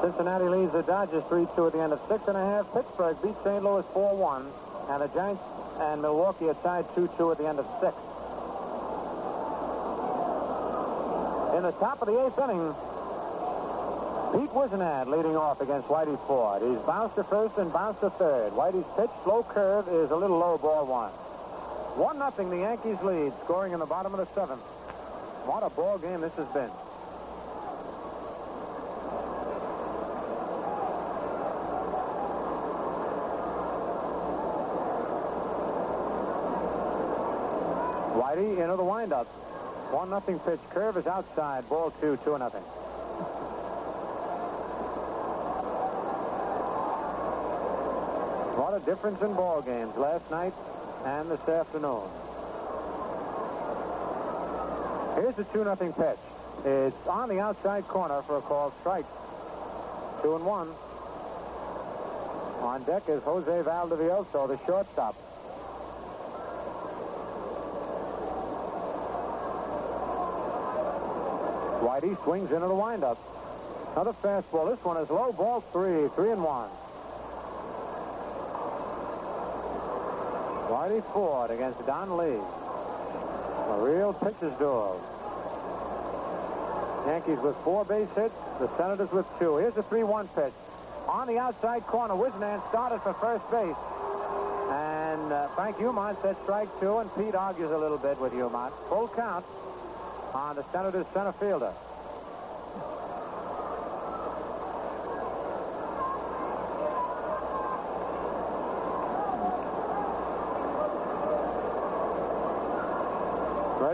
[0.03, 2.69] Cincinnati leads the Dodgers 3 2 at the end of six and a half.
[2.75, 3.65] Pittsburgh beats St.
[3.65, 4.47] Louis 4 1,
[4.91, 5.43] and the Giants
[5.81, 7.95] and Milwaukee are tied 2 2 at the end of six.
[11.57, 12.75] In the top of the eighth inning,
[14.35, 16.61] Pete Whisenant leading off against Whitey Ford.
[16.61, 18.53] He's bounced to first and bounced to third.
[18.53, 21.13] Whitey's pitch, slow curve, is a little low, ball one.
[21.95, 24.61] One nothing, the Yankees lead, scoring in the bottom of the seventh.
[25.47, 26.71] What a ball game this has been.
[38.17, 39.27] Whitey into the windup.
[39.93, 40.61] One nothing pitch.
[40.71, 41.69] Curve is outside.
[41.69, 42.63] Ball two, two nothing.
[48.57, 50.55] What a difference in ball games last night
[51.05, 52.09] and this afternoon.
[55.15, 56.19] Here's the 2 nothing pitch.
[56.65, 59.05] It's on the outside corner for a called strike.
[60.23, 60.69] Two and one.
[62.63, 65.15] On deck is Jose Valdivielso, the shortstop.
[71.85, 73.19] Whitey swings into the windup.
[73.93, 74.75] Another fastball.
[74.75, 76.71] This one is low ball three, three and one.
[80.69, 82.64] Whitey Ford against Don Lee.
[83.75, 85.03] A real pitcher's duel.
[87.09, 89.57] Yankees with four base hits, the Senators with two.
[89.57, 90.53] Here's the 3-1 pitch.
[91.09, 93.75] On the outside corner, Whisenant started for first base.
[94.71, 98.71] And uh, Frank Umont said strike two, and Pete argues a little bit with Umont.
[98.89, 99.45] Full count
[100.33, 101.73] on the Senators center fielder.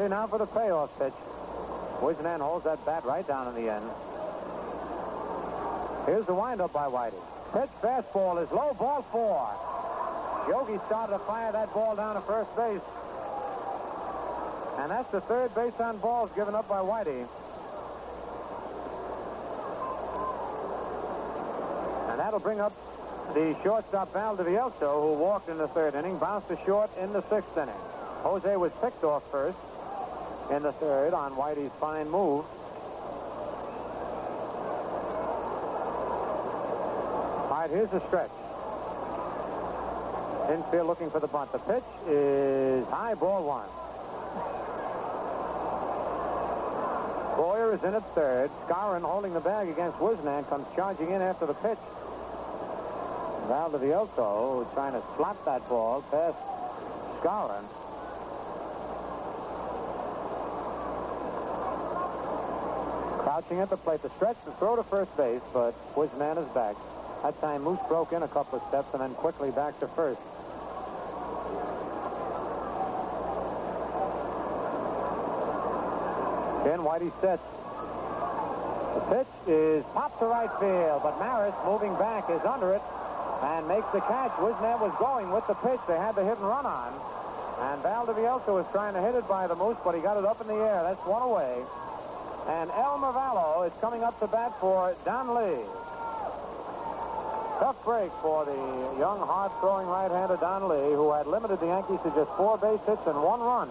[0.00, 1.12] Ready now for the payoff pitch.
[2.00, 3.84] Whisenant holds that bat right down in the end.
[6.06, 7.20] Here's the windup by Whitey.
[7.52, 9.52] Pitch fastball is low, ball four.
[10.48, 12.80] Yogi started to fire that ball down to first base.
[14.78, 17.28] And that's the third base on balls given up by Whitey.
[22.08, 22.72] And that'll bring up
[23.34, 27.54] the shortstop Valdivielso, who walked in the third inning, bounced to short in the sixth
[27.58, 27.74] inning.
[28.22, 29.58] Jose was picked off first
[30.50, 32.44] in the third on Whitey's fine move.
[37.44, 38.30] All right, here's the stretch.
[40.50, 41.52] Infield looking for the bunt.
[41.52, 43.68] The pitch is high, ball one.
[47.36, 48.50] Boyer is in at third.
[48.66, 51.78] Skowron holding the bag against Whisenant comes charging in after the pitch.
[53.46, 56.36] Valdivielso trying to slap that ball past
[57.20, 57.64] Skowron.
[63.40, 64.02] At the plate.
[64.02, 66.76] The stretch to throw to first base, but Whisenant is back.
[67.22, 70.20] That time Moose broke in a couple of steps and then quickly back to first.
[76.62, 77.42] Again, Whitey sets.
[78.94, 82.82] The pitch is popped to right field, but Maris moving back is under it
[83.42, 84.32] and makes the catch.
[84.36, 85.80] Whisenant was going with the pitch.
[85.88, 86.92] They had the hit and run on.
[87.72, 90.40] And Valdivielso was trying to hit it by the Moose, but he got it up
[90.42, 90.84] in the air.
[90.84, 91.64] That's one away.
[92.50, 95.62] And Elmer Valo is coming up to bat for Don Lee.
[97.60, 102.10] Tough break for the young, hard-throwing right-hander Don Lee, who had limited the Yankees to
[102.10, 103.70] just four base hits and one run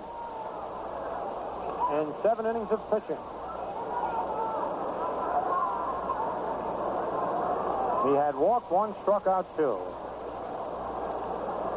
[1.99, 3.19] in seven innings of pitching.
[8.07, 9.75] He had walked one, struck out two.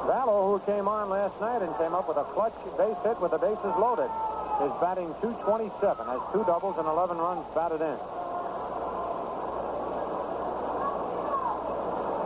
[0.07, 3.33] Valo, who came on last night and came up with a clutch base hit with
[3.33, 4.11] the bases loaded,
[4.61, 7.99] is batting 227, has two doubles and 11 runs batted in.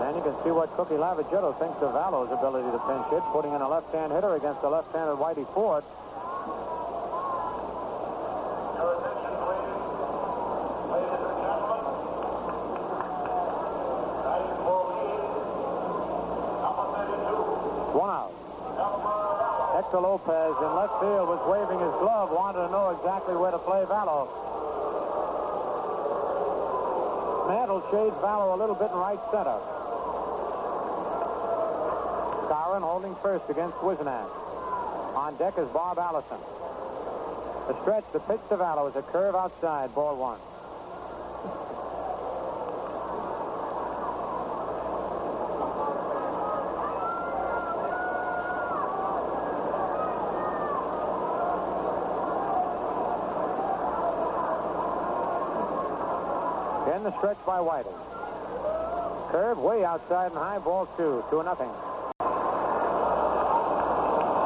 [0.06, 3.52] And you can see what Cookie Lavagetto thinks of Valo's ability to pinch hit, putting
[3.52, 5.82] in a left-hand hitter against a left-handed Whitey Ford.
[17.96, 18.30] One out.
[19.74, 23.58] Hector Lopez in left field was waving his glove, wanted to know exactly where to
[23.58, 24.24] play Valo.
[27.52, 29.60] Mantle shades Valo a little bit in right center.
[32.48, 34.32] Skowron holding first against Whisenant.
[35.20, 36.40] On deck is Bob Allison.
[37.68, 40.40] The stretch, the pitch to Valo is a curve outside, ball one.
[56.96, 57.92] In the stretch by Whitey.
[59.28, 61.22] Curve way outside and high ball two.
[61.28, 61.68] Two nothing.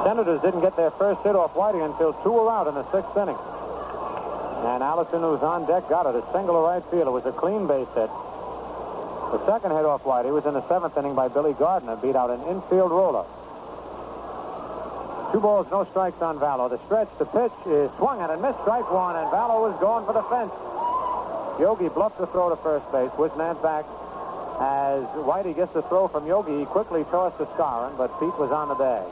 [0.03, 3.15] Senators didn't get their first hit off Whitey until two were out in the sixth
[3.15, 3.39] inning.
[4.67, 6.19] And Allison, who's on deck, got it.
[6.19, 7.07] A single to right field.
[7.07, 8.11] It was a clean base hit.
[9.31, 11.95] The second hit off Whitey was in the seventh inning by Billy Gardner.
[12.03, 13.31] Beat out an infield roller.
[15.31, 16.67] Two balls, no strikes on Valo.
[16.67, 20.03] The stretch, the pitch is swung at and missed strike one, and Valo was going
[20.03, 20.51] for the fence.
[21.61, 23.11] Yogi bluffed the throw to first base.
[23.21, 23.85] Whisenant back.
[24.61, 28.51] As Whitey gets the throw from Yogi, he quickly tossed to Skowron, but Pete was
[28.51, 29.05] on the bag.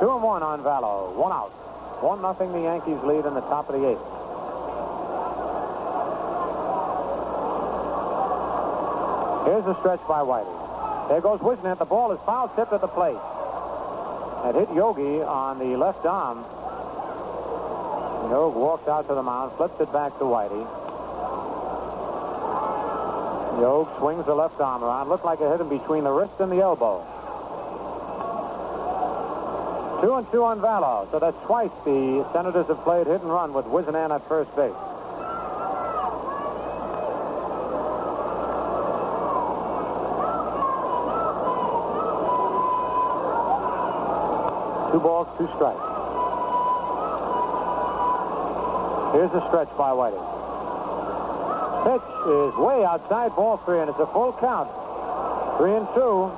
[0.00, 1.14] Two and one on Valo.
[1.14, 1.50] One out.
[2.02, 2.50] One nothing.
[2.50, 4.02] The Yankees lead in the top of the eighth.
[9.46, 11.08] Here's the stretch by Whitey.
[11.08, 11.78] There goes Whisenant.
[11.78, 13.18] The ball is foul tipped at the plate.
[14.50, 16.44] It hit Yogi on the left arm.
[18.30, 20.64] Yogi walked out to the mound, flips it back to Whitey.
[23.60, 25.08] Yogi swings the left arm around.
[25.08, 27.04] Looked like it hit him between the wrist and the elbow.
[30.02, 31.10] Two and two on Valo.
[31.10, 34.72] So that's twice the Senators have played hit and run with Whisenant at first base.
[44.92, 45.93] Two balls, two strikes.
[49.14, 50.18] Here's the stretch by Whitey.
[51.86, 54.68] Pitch is way outside ball three, and it's a full count.
[55.56, 56.32] Three and two.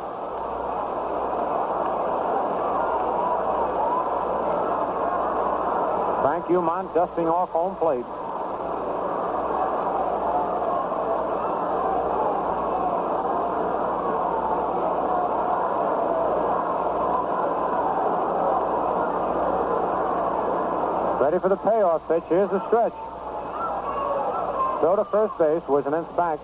[6.20, 8.04] Frank Umont dusting off home plate.
[21.36, 22.22] Ready for the payoff pitch.
[22.30, 22.94] Here's the stretch.
[24.80, 25.60] Throw to first base.
[25.68, 26.40] Inch back.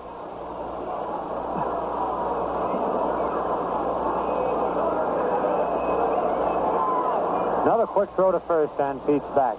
[7.64, 9.56] Another quick throw to first, and Pete's back.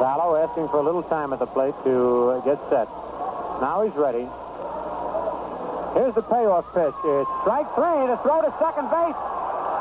[0.00, 2.88] Valo asking for a little time at the plate to get set.
[3.60, 4.26] Now he's ready.
[5.92, 6.94] Here's the payoff pitch.
[7.04, 9.28] It's strike three to throw to second base.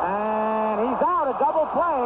[0.01, 0.40] And
[1.31, 2.03] a double play.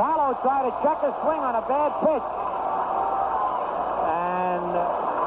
[0.00, 2.26] Valo tried to check his swing on a bad pitch.
[4.08, 4.64] And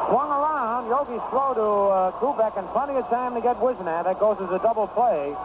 [0.09, 0.89] swung around.
[0.89, 4.05] Yogi's throw to uh, Kubek and plenty of time to get Whisenant.
[4.05, 5.37] That goes as a double play.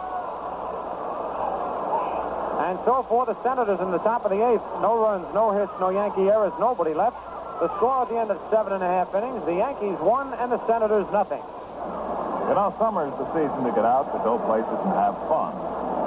[2.65, 4.65] And so for the Senators in the top of the eighth.
[4.81, 7.17] No runs, no hits, no Yankee errors, nobody left.
[7.61, 9.45] The score at the end of seven and a half innings.
[9.45, 11.41] The Yankees won and the Senators nothing.
[12.45, 15.57] You know, summer's the season to get out to go places and have fun.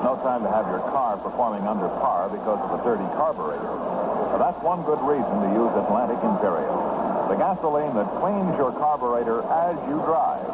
[0.07, 3.67] No time to have your car performing under par because of a dirty carburetor.
[3.67, 6.79] Well, that's one good reason to use Atlantic Imperial.
[7.27, 10.47] The gasoline that cleans your carburetor as you drive.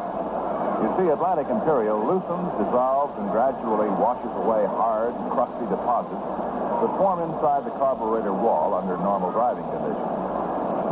[0.81, 6.25] You see, Atlantic Imperial loosens, dissolves, and gradually washes away hard, crusty deposits
[6.81, 10.09] that form inside the carburetor wall under normal driving conditions.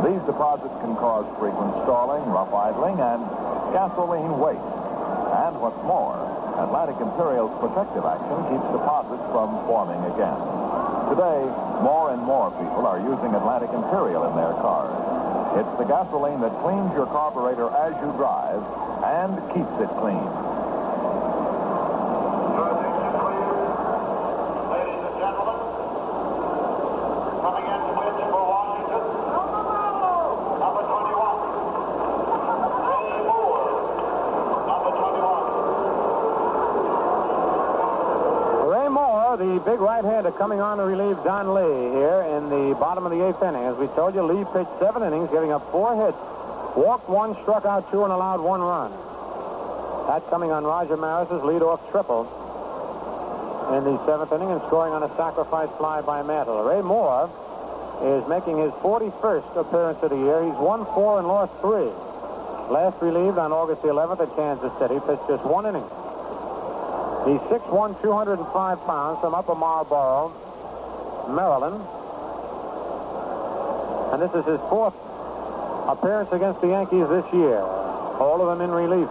[0.06, 3.26] These deposits can cause frequent stalling, rough idling, and
[3.74, 4.83] gasoline waste.
[5.44, 6.16] And what's more,
[6.56, 10.40] Atlantic Imperial's protective action keeps deposits from forming again.
[11.12, 11.44] Today,
[11.84, 14.96] more and more people are using Atlantic Imperial in their cars.
[15.60, 18.64] It's the gasoline that cleans your carburetor as you drive
[19.04, 20.24] and keeps it clean.
[24.72, 25.60] Ladies and gentlemen,
[27.44, 29.04] coming in to pitch for Washington,
[30.56, 31.36] number 21.
[32.80, 33.76] Ray Moore,
[34.66, 35.46] number 21.
[38.66, 43.06] Ray Moore, the big right-hander, coming on to relieve Don Lee here in the bottom
[43.06, 43.64] of the eighth inning.
[43.64, 46.20] As we told you, Lee pitched seven innings, giving up four hits,
[46.76, 48.92] walked one, struck out two, and allowed one run.
[50.04, 52.28] That coming on Roger Maris's leadoff triple
[53.72, 56.62] in the seventh inning and scoring on a sacrifice fly by Mantle.
[56.62, 57.32] Ray Moore
[58.04, 60.44] is making his 41st appearance of the year.
[60.44, 61.88] He's won four and lost three.
[62.68, 65.88] Last relieved on August the 11th at Kansas City, pitched just one inning.
[67.24, 70.32] He's 6'1", 205 pounds from Upper Marlboro,
[71.28, 71.80] Maryland.
[74.12, 74.94] And this is his fourth
[75.88, 77.58] appearance against the Yankees this year.
[77.58, 79.08] All of them in relief.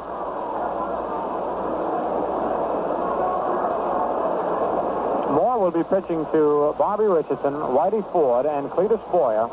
[5.34, 9.50] Moore will be pitching to Bobby Richardson, Whitey Ford, and Cletus Boyer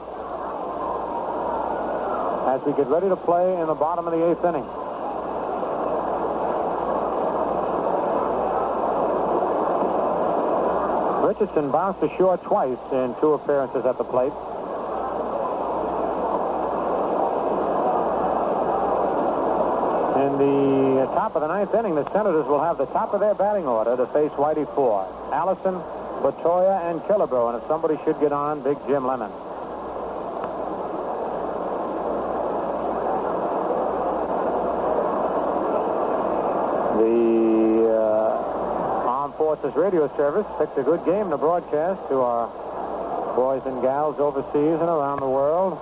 [2.47, 4.67] as we get ready to play in the bottom of the eighth inning.
[11.31, 14.33] Richardson bounced ashore twice in two appearances at the plate.
[20.19, 23.35] In the top of the ninth inning, the Senators will have the top of their
[23.37, 25.07] batting order to face Whitey Ford.
[25.33, 25.75] Allison,
[26.19, 27.55] Bertoia, and Killebrew.
[27.55, 29.31] And if somebody should get on, Big Jim Lemon.
[36.99, 38.31] The uh,
[39.61, 42.47] Forces Radio Service picked a good game to broadcast to our
[43.37, 45.75] boys and gals overseas and around the world.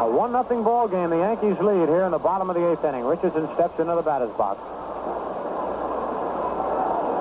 [0.00, 1.10] A one nothing ball game.
[1.10, 3.04] The Yankees lead here in the bottom of the eighth inning.
[3.04, 4.58] Richardson steps into the batter's box.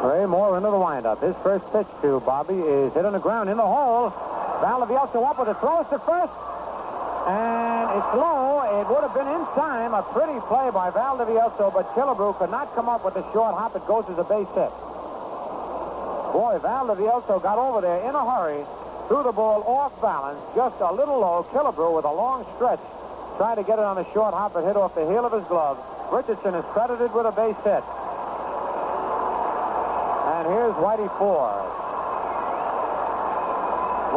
[0.06, 1.22] Ray Moore into the windup.
[1.22, 4.14] His first pitch to Bobby is hit on the ground in the hole.
[4.68, 6.34] Lavielso up with a throw to first.
[7.28, 8.64] And it's low.
[8.80, 9.94] It would have been in time.
[9.94, 13.76] A pretty play by Valdivielso, but Killebrew could not come up with the short hop.
[13.76, 14.72] It goes as a base hit.
[16.34, 18.66] Boy, Valdivielso got over there in a hurry,
[19.08, 21.46] threw the ball off balance, just a little low.
[21.54, 22.82] Killebrew with a long stretch,
[23.38, 24.56] trying to get it on a short hop.
[24.56, 25.78] It hit off the heel of his glove.
[26.12, 27.84] Richardson is credited with a base hit.
[30.34, 31.83] And here's Whitey Ford.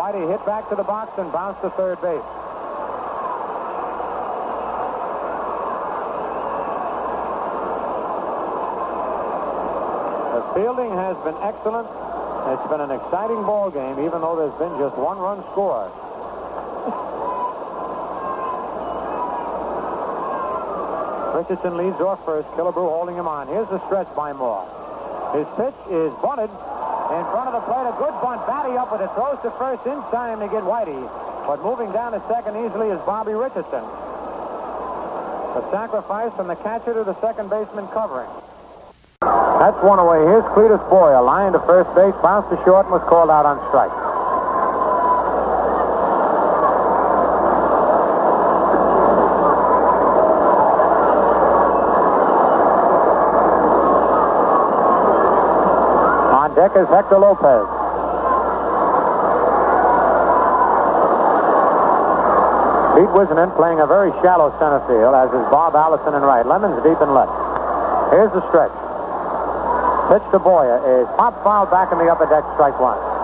[0.06, 2.22] Whitey hit back to the box and bounced to third base.
[10.30, 11.90] The fielding has been excellent.
[12.54, 15.90] It's been an exciting ball game, even though there's been just one run scored.
[21.34, 22.46] Richardson leads off first.
[22.54, 23.48] Killebrew holding him on.
[23.48, 24.62] Here's the stretch by Moore.
[25.34, 26.50] His pitch is bunted
[27.12, 27.86] in front of the plate.
[27.86, 28.40] A good bunt.
[28.46, 29.10] Battey up with it.
[29.14, 30.98] Throws to first in time to get Whitey.
[31.46, 33.84] But moving down to second easily is Bobby Richardson.
[35.54, 38.28] The sacrifice from the catcher to the second baseman covering.
[39.22, 40.18] That's one away.
[40.26, 41.22] Here's Cletus Boyer.
[41.22, 42.14] Line to first base.
[42.22, 43.90] Bounced to short and was called out on strike.
[56.36, 57.64] On deck is Hector Lopez.
[62.92, 66.44] Pete Whisenant playing a very shallow center field, as is Bob Allison in right.
[66.44, 67.32] Lemons deep in left.
[68.12, 68.72] Here's the stretch.
[70.12, 73.15] Pitch to Boyer is pop foul back in the upper deck, strike one.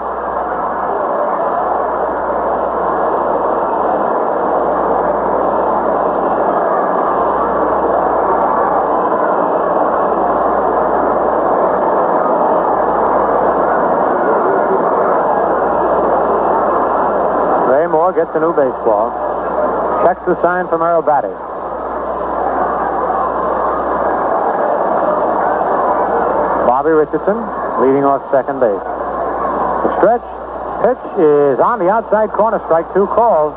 [18.34, 19.12] A new baseball.
[20.06, 21.28] Checks the sign from Earl Battey.
[26.66, 27.36] Bobby Richardson
[27.84, 28.72] leading off second base.
[28.72, 30.24] The stretch
[30.80, 33.52] pitch is on the outside corner, strike two calls.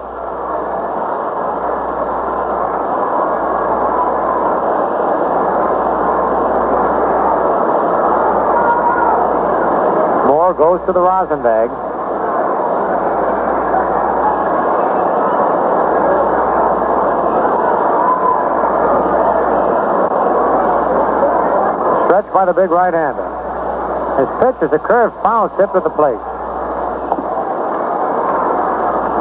[10.27, 11.94] Moore goes to the rosin bag.
[22.05, 23.27] Stretched by the big right-hander.
[24.21, 26.21] His pitch is a curved foul tip to the plate.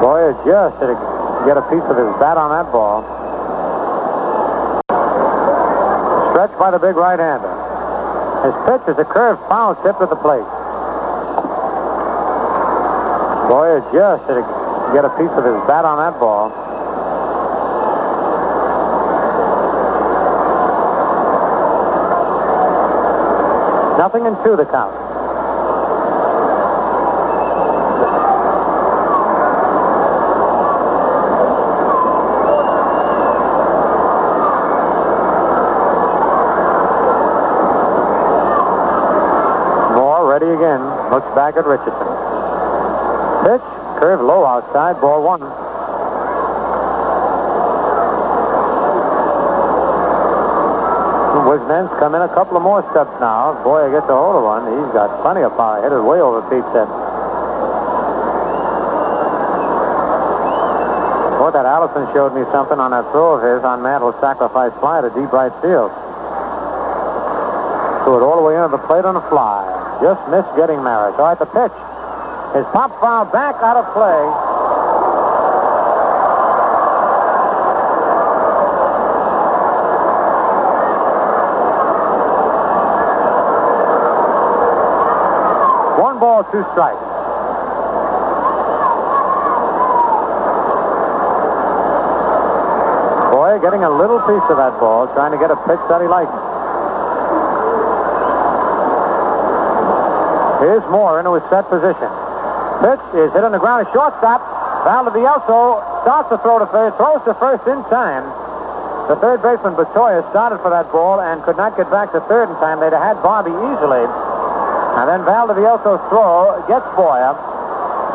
[0.05, 0.93] Boyer just to
[1.49, 3.03] get a piece of his bat on that ball.
[6.31, 7.49] Stretched by the big right-hander.
[8.45, 10.45] His pitch is a curved foul tip to the plate.
[13.49, 14.45] Boyer just to
[14.93, 16.53] get a piece of his bat on that ball.
[24.15, 24.95] Nothing in two the count.
[39.97, 40.81] Moore ready again.
[41.11, 41.93] Looks back at Richardson.
[43.43, 43.67] Pitch,
[43.99, 45.64] curve low outside, ball one.
[51.45, 53.53] Whisenant's come in a couple of more steps now.
[53.63, 54.65] Boy, gets a hold of one.
[54.65, 55.85] He's got plenty of power.
[55.85, 56.89] Hit it way over Pete's head.
[61.37, 65.05] Boy, that Allison showed me something on that throw of his on Mantle's sacrifice fly
[65.05, 65.93] to deep right field.
[68.09, 69.69] Threw it all the way into the plate on a fly.
[70.01, 71.13] Just missed getting Maris.
[71.21, 71.77] All right, the pitch.
[72.57, 74.25] His pop foul back out of play.
[86.01, 87.03] One ball, two strikes.
[93.35, 96.07] Boy, getting a little piece of that ball, trying to get a pitch that he
[96.07, 96.31] likes.
[100.63, 102.07] Here's Moore into his set position.
[102.87, 103.89] Pitch is hit on the ground.
[103.89, 104.39] A shortstop.
[104.87, 108.23] Valdivielso starts to throw to third, throws to first in time.
[109.09, 112.49] The third baseman, Bertoia, started for that ball and could not get back to third
[112.49, 112.79] in time.
[112.79, 114.07] They'd have had Bobby easily.
[114.95, 117.35] And then Valdivielso's throw gets Boyer.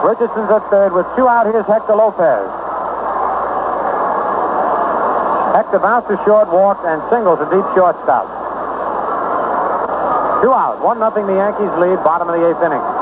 [0.03, 1.45] Richardson's at third with two out.
[1.51, 2.47] Here's Hector Lopez.
[5.55, 8.25] Hector bounced to short, walked, and singles a deep shortstop.
[10.41, 10.79] Two out.
[10.81, 11.27] One nothing.
[11.27, 11.99] The Yankees lead.
[12.03, 12.98] Bottom of the eighth inning.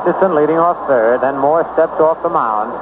[0.00, 1.20] Richardson leading off third.
[1.20, 2.72] Then Moore steps off the mound.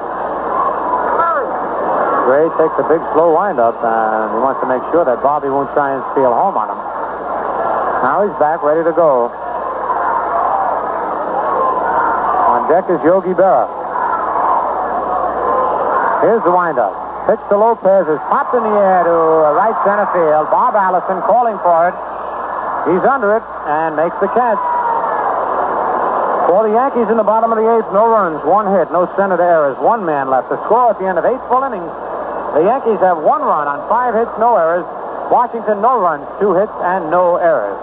[2.30, 5.66] Gray takes a big slow windup and he wants to make sure that Bobby won't
[5.74, 6.78] try and steal home on him.
[8.06, 9.34] Now he's back, ready to go.
[12.54, 13.66] On deck is Yogi Berra.
[16.22, 16.94] Here's the windup.
[17.26, 19.14] Pitch to Lopez is popped in the air to
[19.58, 20.46] right center field.
[20.54, 21.98] Bob Allison calling for it.
[22.86, 24.77] He's under it and makes the catch.
[26.48, 29.36] For the Yankees in the bottom of the eighth, no runs, one hit, no center
[29.36, 30.48] errors, one man left.
[30.48, 31.92] The score at the end of eight full innings.
[32.56, 34.88] The Yankees have one run on five hits, no errors.
[35.28, 37.76] Washington, no runs, two hits, and no errors.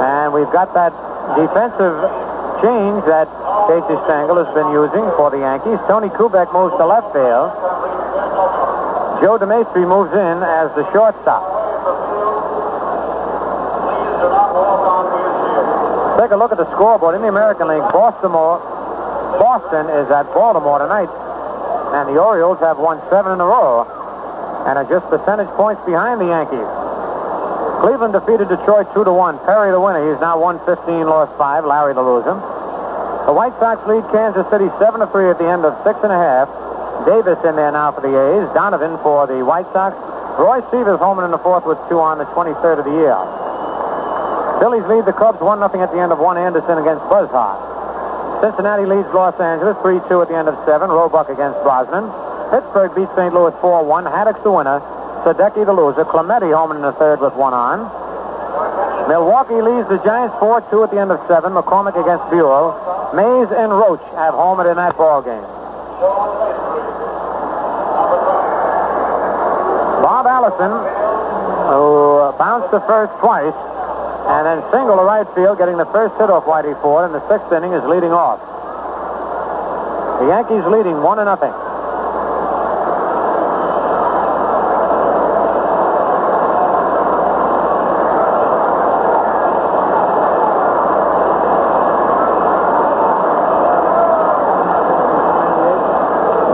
[0.00, 0.96] And we've got that
[1.36, 1.92] defensive
[2.64, 3.28] change that
[3.68, 5.76] Casey Stengel has been using for the Yankees.
[5.92, 7.52] Tony Kubek moves to left field.
[9.20, 11.44] Joe DeMaestri moves in as the shortstop.
[16.18, 17.86] Take a look at the scoreboard in the American League.
[17.94, 18.58] Baltimore,
[19.38, 21.06] Boston is at Baltimore tonight,
[21.94, 23.86] and the Orioles have won seven in a row
[24.66, 26.66] and are just percentage points behind the Yankees.
[27.86, 29.38] Cleveland defeated Detroit two to one.
[29.46, 30.02] Perry the winner.
[30.10, 31.62] He's now won 15, lost five.
[31.62, 32.34] Lary the loser.
[32.34, 36.10] The White Sox lead Kansas City seven to three at the end of six and
[36.10, 36.50] a half.
[37.06, 38.50] Davis in there now for the A's.
[38.58, 39.94] Donovan for the White Sox.
[40.34, 43.14] Roy Sievers home in the fourth with two on the 23rd of the year.
[44.58, 48.42] Phillies lead the Cubs 1 0 at the end of one Anderson against Buzhardt.
[48.42, 50.90] Cincinnati leads Los Angeles 3 2 at the end of seven.
[50.90, 52.10] Roebuck against Brosnan.
[52.50, 53.34] Pittsburgh beats St.
[53.34, 54.04] Louis 4 1.
[54.04, 54.82] Haddix the winner.
[55.22, 56.04] Sadecki the loser.
[56.04, 57.86] Clemente home in the third with one on.
[59.06, 61.54] Milwaukee leads the Giants 4 2 at the end of seven.
[61.54, 62.74] McCormick against Buhl.
[63.14, 65.46] Mays and Roach have homered in that ball game.
[70.02, 70.72] Bob Allison,
[71.70, 73.54] who bounced to first twice,
[74.28, 77.26] and then single to right field, getting the first hit off Whitey Ford, and the
[77.28, 78.38] sixth inning is leading off.
[80.20, 81.52] The Yankees leading one to nothing.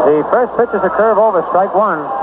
[0.07, 2.14] The first pitch is a curve over, strike one.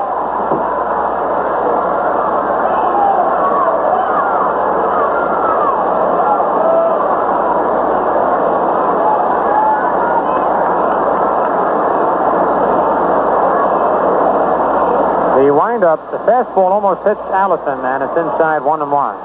[15.81, 19.17] Windup, the fastball almost hits Allison, and it's inside one and one.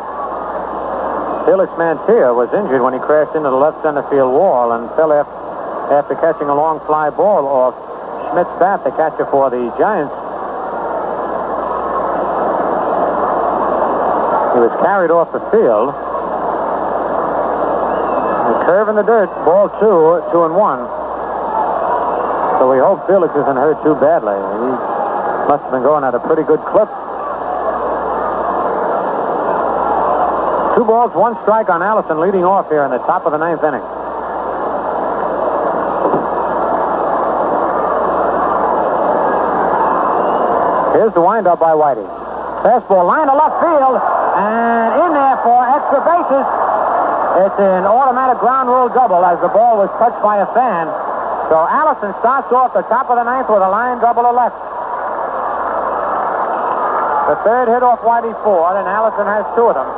[1.44, 5.12] Felix Mantilla was injured when he crashed into the left center field wall and fell
[5.12, 7.76] after, catching a long fly ball off
[8.32, 10.12] Schmidt's bat, the catcher for the Giants.
[14.56, 15.92] He was carried off the field.
[18.48, 20.80] The curve in the dirt, ball two, two and one.
[22.58, 24.34] So we hope Felix isn't hurt too badly.
[24.34, 24.95] He
[25.46, 26.90] must have been going at a pretty good clip.
[30.74, 33.62] Two balls, one strike on Allison leading off here in the top of the ninth
[33.62, 33.80] inning.
[40.98, 42.04] Here's the windup by Whitey.
[42.66, 43.96] Fastball line to left field
[44.36, 46.46] and in there for extra bases.
[47.46, 50.90] It's an automatic ground rule double as the ball was touched by a fan.
[51.48, 54.65] So Allison starts off the top of the ninth with a line double to left.
[57.26, 59.90] The third hit off Whitey Ford, and Allison has two of them.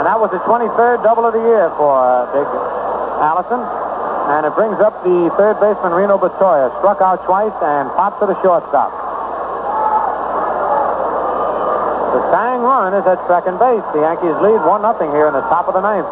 [0.00, 2.48] And that was the 23rd double of the year for uh, Big
[3.20, 3.60] Allison.
[3.60, 6.72] And it brings up the third baseman, Reno Bertoia.
[6.80, 8.88] Struck out twice and popped to the shortstop.
[12.16, 13.84] The tying run is at second base.
[13.92, 16.08] The Yankees lead 1 0 here in the top of the ninth.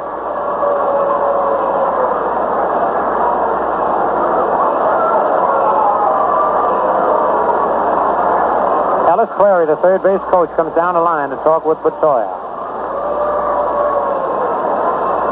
[9.26, 12.26] Clary, the third base coach, comes down the line to talk with Bertoia.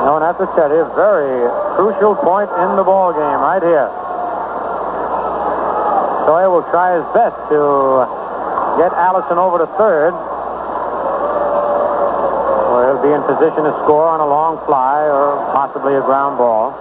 [0.05, 1.47] No, and that's a tell you, very
[1.77, 3.89] crucial point in the ball game right here.
[6.27, 8.07] Sawyer will try his best to
[8.79, 10.15] get Allison over to third,
[12.73, 16.39] where he'll be in position to score on a long fly or possibly a ground
[16.39, 16.73] ball.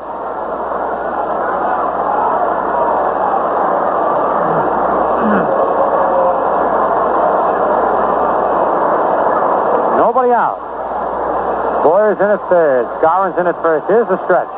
[9.98, 10.60] Nobody out.
[12.20, 12.86] Boyer's in at third.
[13.00, 13.88] Skowron's in at first.
[13.88, 14.52] Here's the stretch.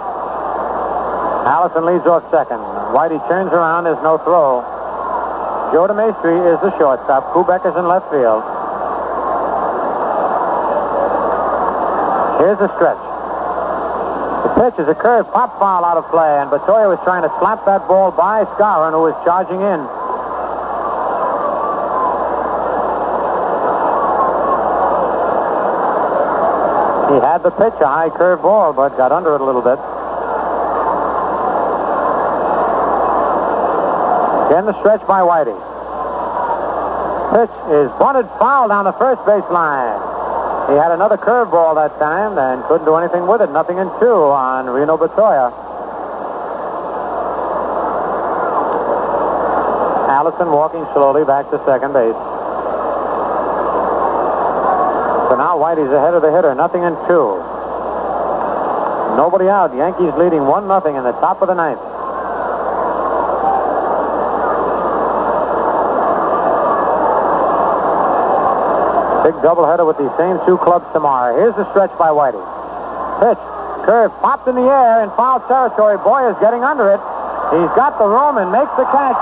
[1.45, 2.57] Allison leads off second.
[2.89, 3.85] Whitey turns around.
[3.85, 4.65] There's no throw.
[5.69, 7.33] Joe DeMaestri is the shortstop.
[7.33, 8.41] Kubek is in left field.
[12.41, 12.97] Here's the stretch.
[14.41, 17.29] The pitch is a curve pop foul out of play, and Bertoia was trying to
[17.37, 20.00] slap that ball by Scorin, who was charging in.
[27.11, 29.75] He had the pitch, a high curve ball, but got under it a little bit.
[34.47, 35.59] Again, the stretch by Whitey.
[37.35, 39.99] Pitch is bunted foul down the first base line.
[40.71, 43.51] He had another curveball that time and couldn't do anything with it.
[43.51, 45.51] Nothing in two on Reno Bertoia.
[50.07, 52.30] Allison walking slowly back to second base.
[55.31, 56.53] So now Whitey's ahead of the hitter.
[56.53, 57.39] Nothing in two.
[59.15, 59.71] Nobody out.
[59.71, 61.79] Yankees leading 1 nothing in the top of the ninth.
[69.23, 71.31] Big doubleheader with these same two clubs tomorrow.
[71.39, 72.43] Here's the stretch by Whitey.
[73.23, 73.39] Pitch.
[73.87, 75.95] Curve popped in the air in foul territory.
[76.03, 76.99] Boy is getting under it.
[77.55, 79.15] He's got the room and makes the catch.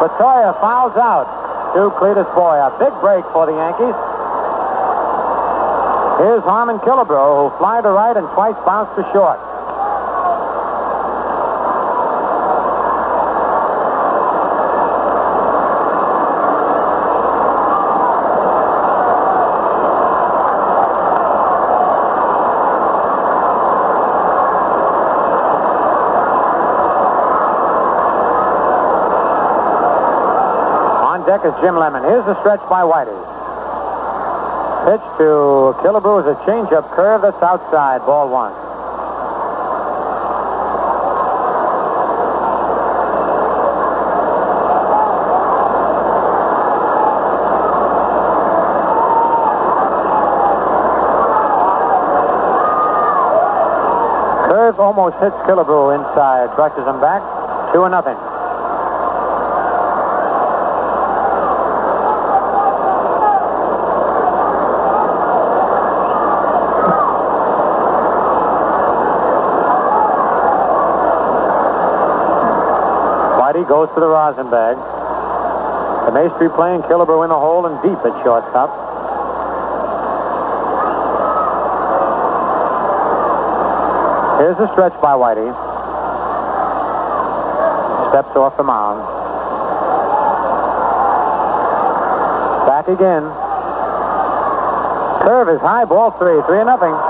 [0.00, 1.40] Bertoia fouls out
[1.74, 2.56] to Cletus Boy.
[2.58, 3.96] A big break for the Yankees.
[6.20, 9.49] Here's Harmon Killebrew, who fly to right and twice bounced to short.
[31.40, 32.02] Deck is Jim Lemon.
[32.02, 33.16] Here's the stretch by Whitey.
[34.84, 38.00] Pitch to Killebrew is a changeup curve that's outside.
[38.00, 38.52] Ball one.
[54.50, 56.54] Curve almost hits Killebrew inside.
[56.54, 57.22] Brushes him back.
[57.72, 58.29] Two and nothing.
[73.70, 74.74] Goes to the rosin bag.
[74.74, 78.66] The Maestri playing Killebrew in the hole and deep at shortstop.
[84.40, 85.54] Here's a stretch by Whitey.
[88.10, 89.06] Steps off the mound.
[92.66, 93.22] Back again.
[95.22, 97.09] Curve is high, ball three, three and nothing.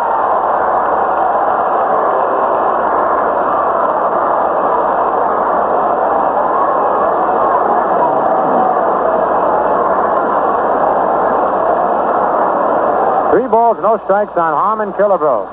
[13.50, 15.44] Balls, no strikes on Harmon Killebrew.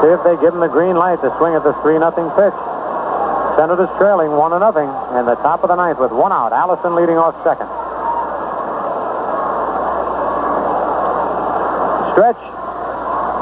[0.00, 2.56] See if they give him the green light to swing at the 3 nothing pitch.
[3.60, 4.88] Senators trailing 1 to nothing
[5.20, 6.56] in the top of the ninth with one out.
[6.56, 7.68] Allison leading off second.
[12.16, 12.40] Stretch.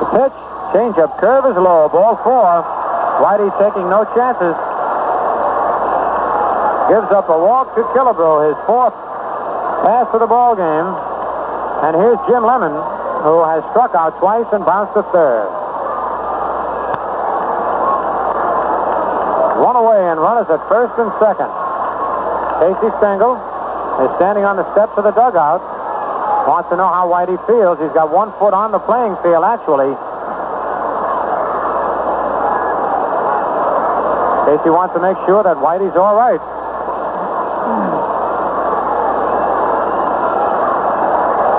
[0.03, 0.39] The pitch.
[0.75, 1.16] Changeup.
[1.23, 1.89] Curve is low.
[1.89, 2.66] Ball four.
[3.23, 4.55] Whitey taking no chances.
[6.91, 8.95] Gives up a walk to Killebrew, his fourth
[9.83, 10.89] pass for the ball game.
[11.85, 12.75] And here's Jim Lemon,
[13.23, 15.47] who has struck out twice and bounced to third.
[19.63, 21.51] One away and runners at first and second.
[22.63, 23.39] Casey Stengel
[24.03, 25.63] is standing on the steps of the dugout.
[26.47, 27.79] Wants to know how Whitey feels.
[27.79, 29.93] He's got one foot on the playing field, actually.
[34.49, 36.41] Casey wants to make sure that Whitey's all right.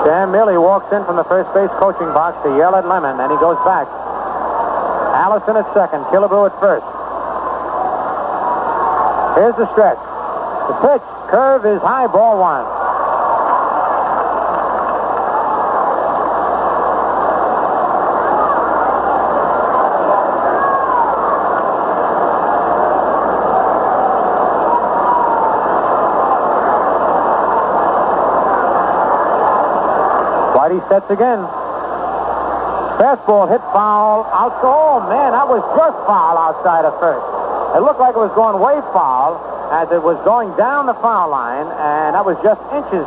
[0.04, 3.30] Sam Mele walks in from the first base coaching box to yell at Lemon, and
[3.30, 3.86] he goes back.
[5.12, 6.86] Allison at second, Killebrew at first.
[9.36, 10.00] Here's the stretch.
[10.68, 12.79] The pitch, curve is high, ball one.
[30.70, 31.42] Whitey sets again.
[33.02, 34.54] Fastball hit foul out.
[34.62, 37.26] Oh, man, that was just foul outside of first.
[37.74, 39.40] It looked like it was going way foul
[39.72, 43.06] as it was going down the foul line, and that was just inches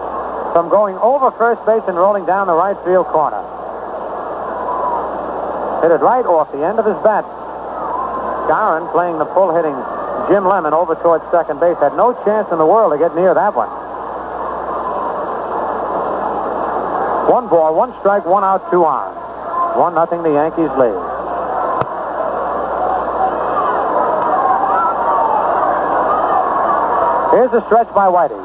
[0.52, 3.40] from going over first base and rolling down the right field corner.
[5.84, 7.24] Hit it right off the end of his bat.
[8.48, 9.76] Skowron playing the pull hitting
[10.28, 13.34] Jim Lemon over towards second base had no chance in the world to get near
[13.34, 13.83] that one.
[17.30, 19.16] One ball, one strike, one out, two on.
[19.78, 20.22] One nothing.
[20.22, 20.94] The Yankees lead.
[27.34, 28.38] Here's a stretch by Whitey.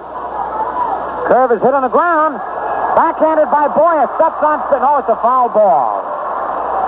[1.28, 2.40] Curve is hit on the ground.
[2.96, 4.09] Backhanded by Boyer.
[4.16, 4.64] Steps on.
[4.80, 6.00] No, it's a foul ball.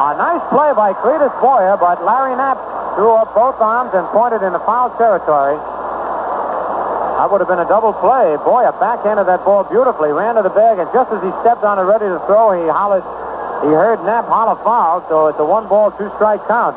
[0.01, 2.57] A nice play by Cletus Boyer, but Larry Napp
[2.97, 5.61] threw up both arms and pointed in the foul territory.
[7.21, 8.33] That would have been a double play.
[8.49, 11.77] Boyer of that ball beautifully, ran to the bag, and just as he stepped on
[11.77, 13.05] it ready to throw, he hollered.
[13.61, 16.73] He heard Napp holler foul, so it's a one ball, two strike count.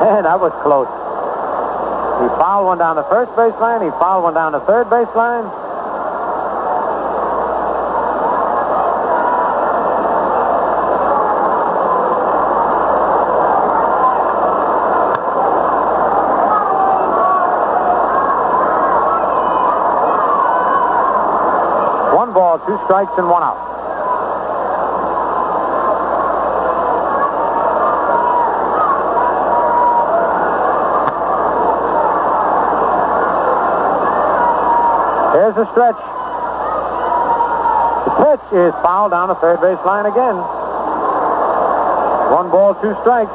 [0.08, 0.88] Man, that was close.
[2.24, 3.84] He fouled one down the first baseline.
[3.84, 5.44] He fouled one down the third baseline.
[22.12, 23.58] One ball, two strikes, and one out.
[35.34, 35.96] Here's the stretch.
[38.04, 40.36] The pitch is fouled down the third base line again.
[42.32, 43.30] One ball, two strikes.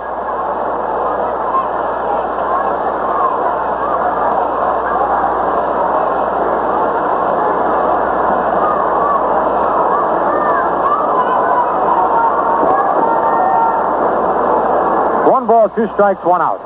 [15.29, 16.57] One ball, two strikes, one out.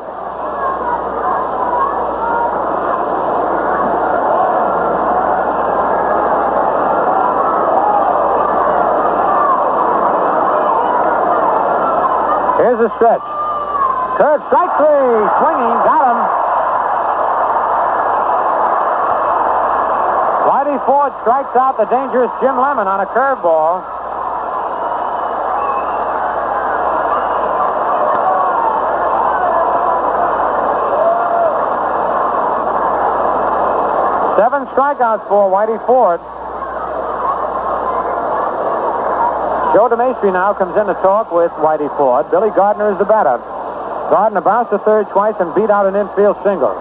[12.56, 13.20] Here's a stretch.
[14.16, 15.28] Curve, strike three.
[15.44, 16.20] Swinging, got him.
[20.48, 23.91] Whitey Ford strikes out the dangerous Jim Lemon on a curveball.
[34.52, 36.20] Seven strikeouts for Whitey Ford.
[39.72, 42.30] Joe DeMaestri now comes in to talk with Whitey Ford.
[42.30, 43.38] Billy Gardner is the batter.
[44.12, 46.76] Gardner bounced to third twice and beat out an infield single.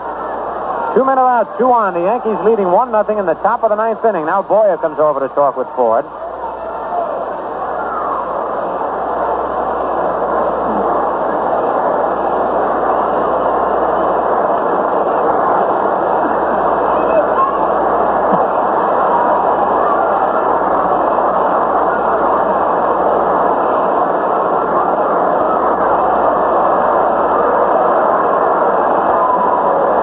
[0.98, 1.94] Two men are out, two on.
[1.94, 4.26] The Yankees leading 1 nothing in the top of the ninth inning.
[4.26, 6.04] Now Boyer comes over to talk with Ford.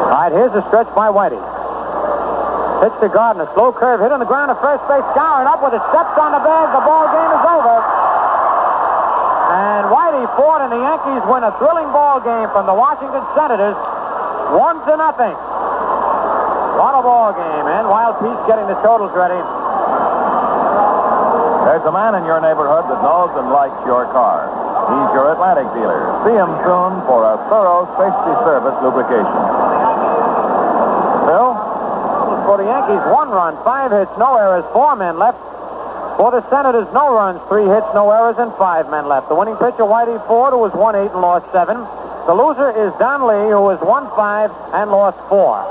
[0.08, 1.38] All right, here's the stretch by Whitey.
[2.82, 3.46] Pitch to Gardner.
[3.54, 5.06] Slow curve hit on the ground at first base.
[5.14, 5.82] Skowron up with it.
[5.94, 6.74] Steps on the bag.
[6.74, 7.78] The ball game is over.
[9.54, 13.78] And Whitey Ford and the Yankees win a thrilling ball game from the Washington Senators.
[14.58, 15.34] One to nothing.
[16.78, 17.66] What a ball game.
[17.70, 19.38] And Wild Pete's getting the totals ready.
[21.70, 24.50] There's a man in your neighborhood that knows and likes your car.
[24.90, 26.02] He's your Atlantic dealer.
[26.26, 29.77] See him soon for a thorough safety service lubrication.
[31.28, 31.52] Bill?
[32.48, 35.38] For the Yankees, one run, five hits, no errors, four men left.
[36.16, 39.28] For the Senators, no runs, three hits, no errors, and five men left.
[39.28, 41.78] The winning pitcher, Whitey Ford, who was 1 8 and lost seven.
[42.26, 45.62] The loser is Don Lee, who was 1 5 and lost four.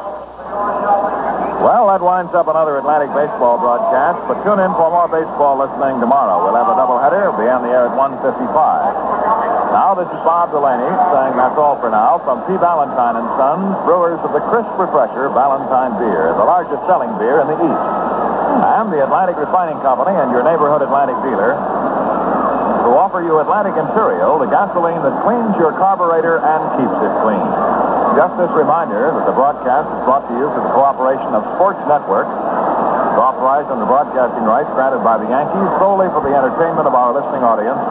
[1.64, 5.98] Well, that winds up another Atlantic baseball broadcast, but tune in for more baseball listening
[5.98, 6.44] tomorrow.
[6.44, 7.26] We'll have a doubleheader.
[7.26, 9.15] It'll be on the air at 1.55.
[9.74, 12.54] Now, this is Bob Delaney saying that's all for now from P.
[12.58, 17.46] Ballantine and Sons, brewers of the crisp refresher Ballantine beer, the largest selling beer in
[17.50, 17.86] the East.
[18.76, 21.58] And the Atlantic Refining Company and your neighborhood Atlantic dealer
[22.86, 27.42] who offer you Atlantic Imperial, the gasoline that cleans your carburetor and keeps it clean.
[28.14, 31.82] Just this reminder that the broadcast is brought to you through the cooperation of Sports
[31.90, 32.30] Network,
[33.18, 37.42] authorized under broadcasting rights granted by the Yankees solely for the entertainment of our listening
[37.42, 37.82] audience,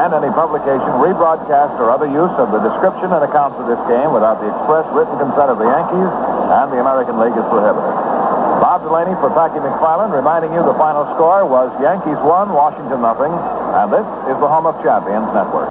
[0.00, 4.16] and any publication, rebroadcast, or other use of the description and accounts of this game
[4.16, 6.08] without the express written consent of the Yankees
[6.48, 7.92] and the American League is prohibited.
[8.64, 13.32] Bob Delaney for Packy McFarland reminding you the final score was Yankees 1, Washington nothing,
[13.76, 15.68] and this is the home of champions network.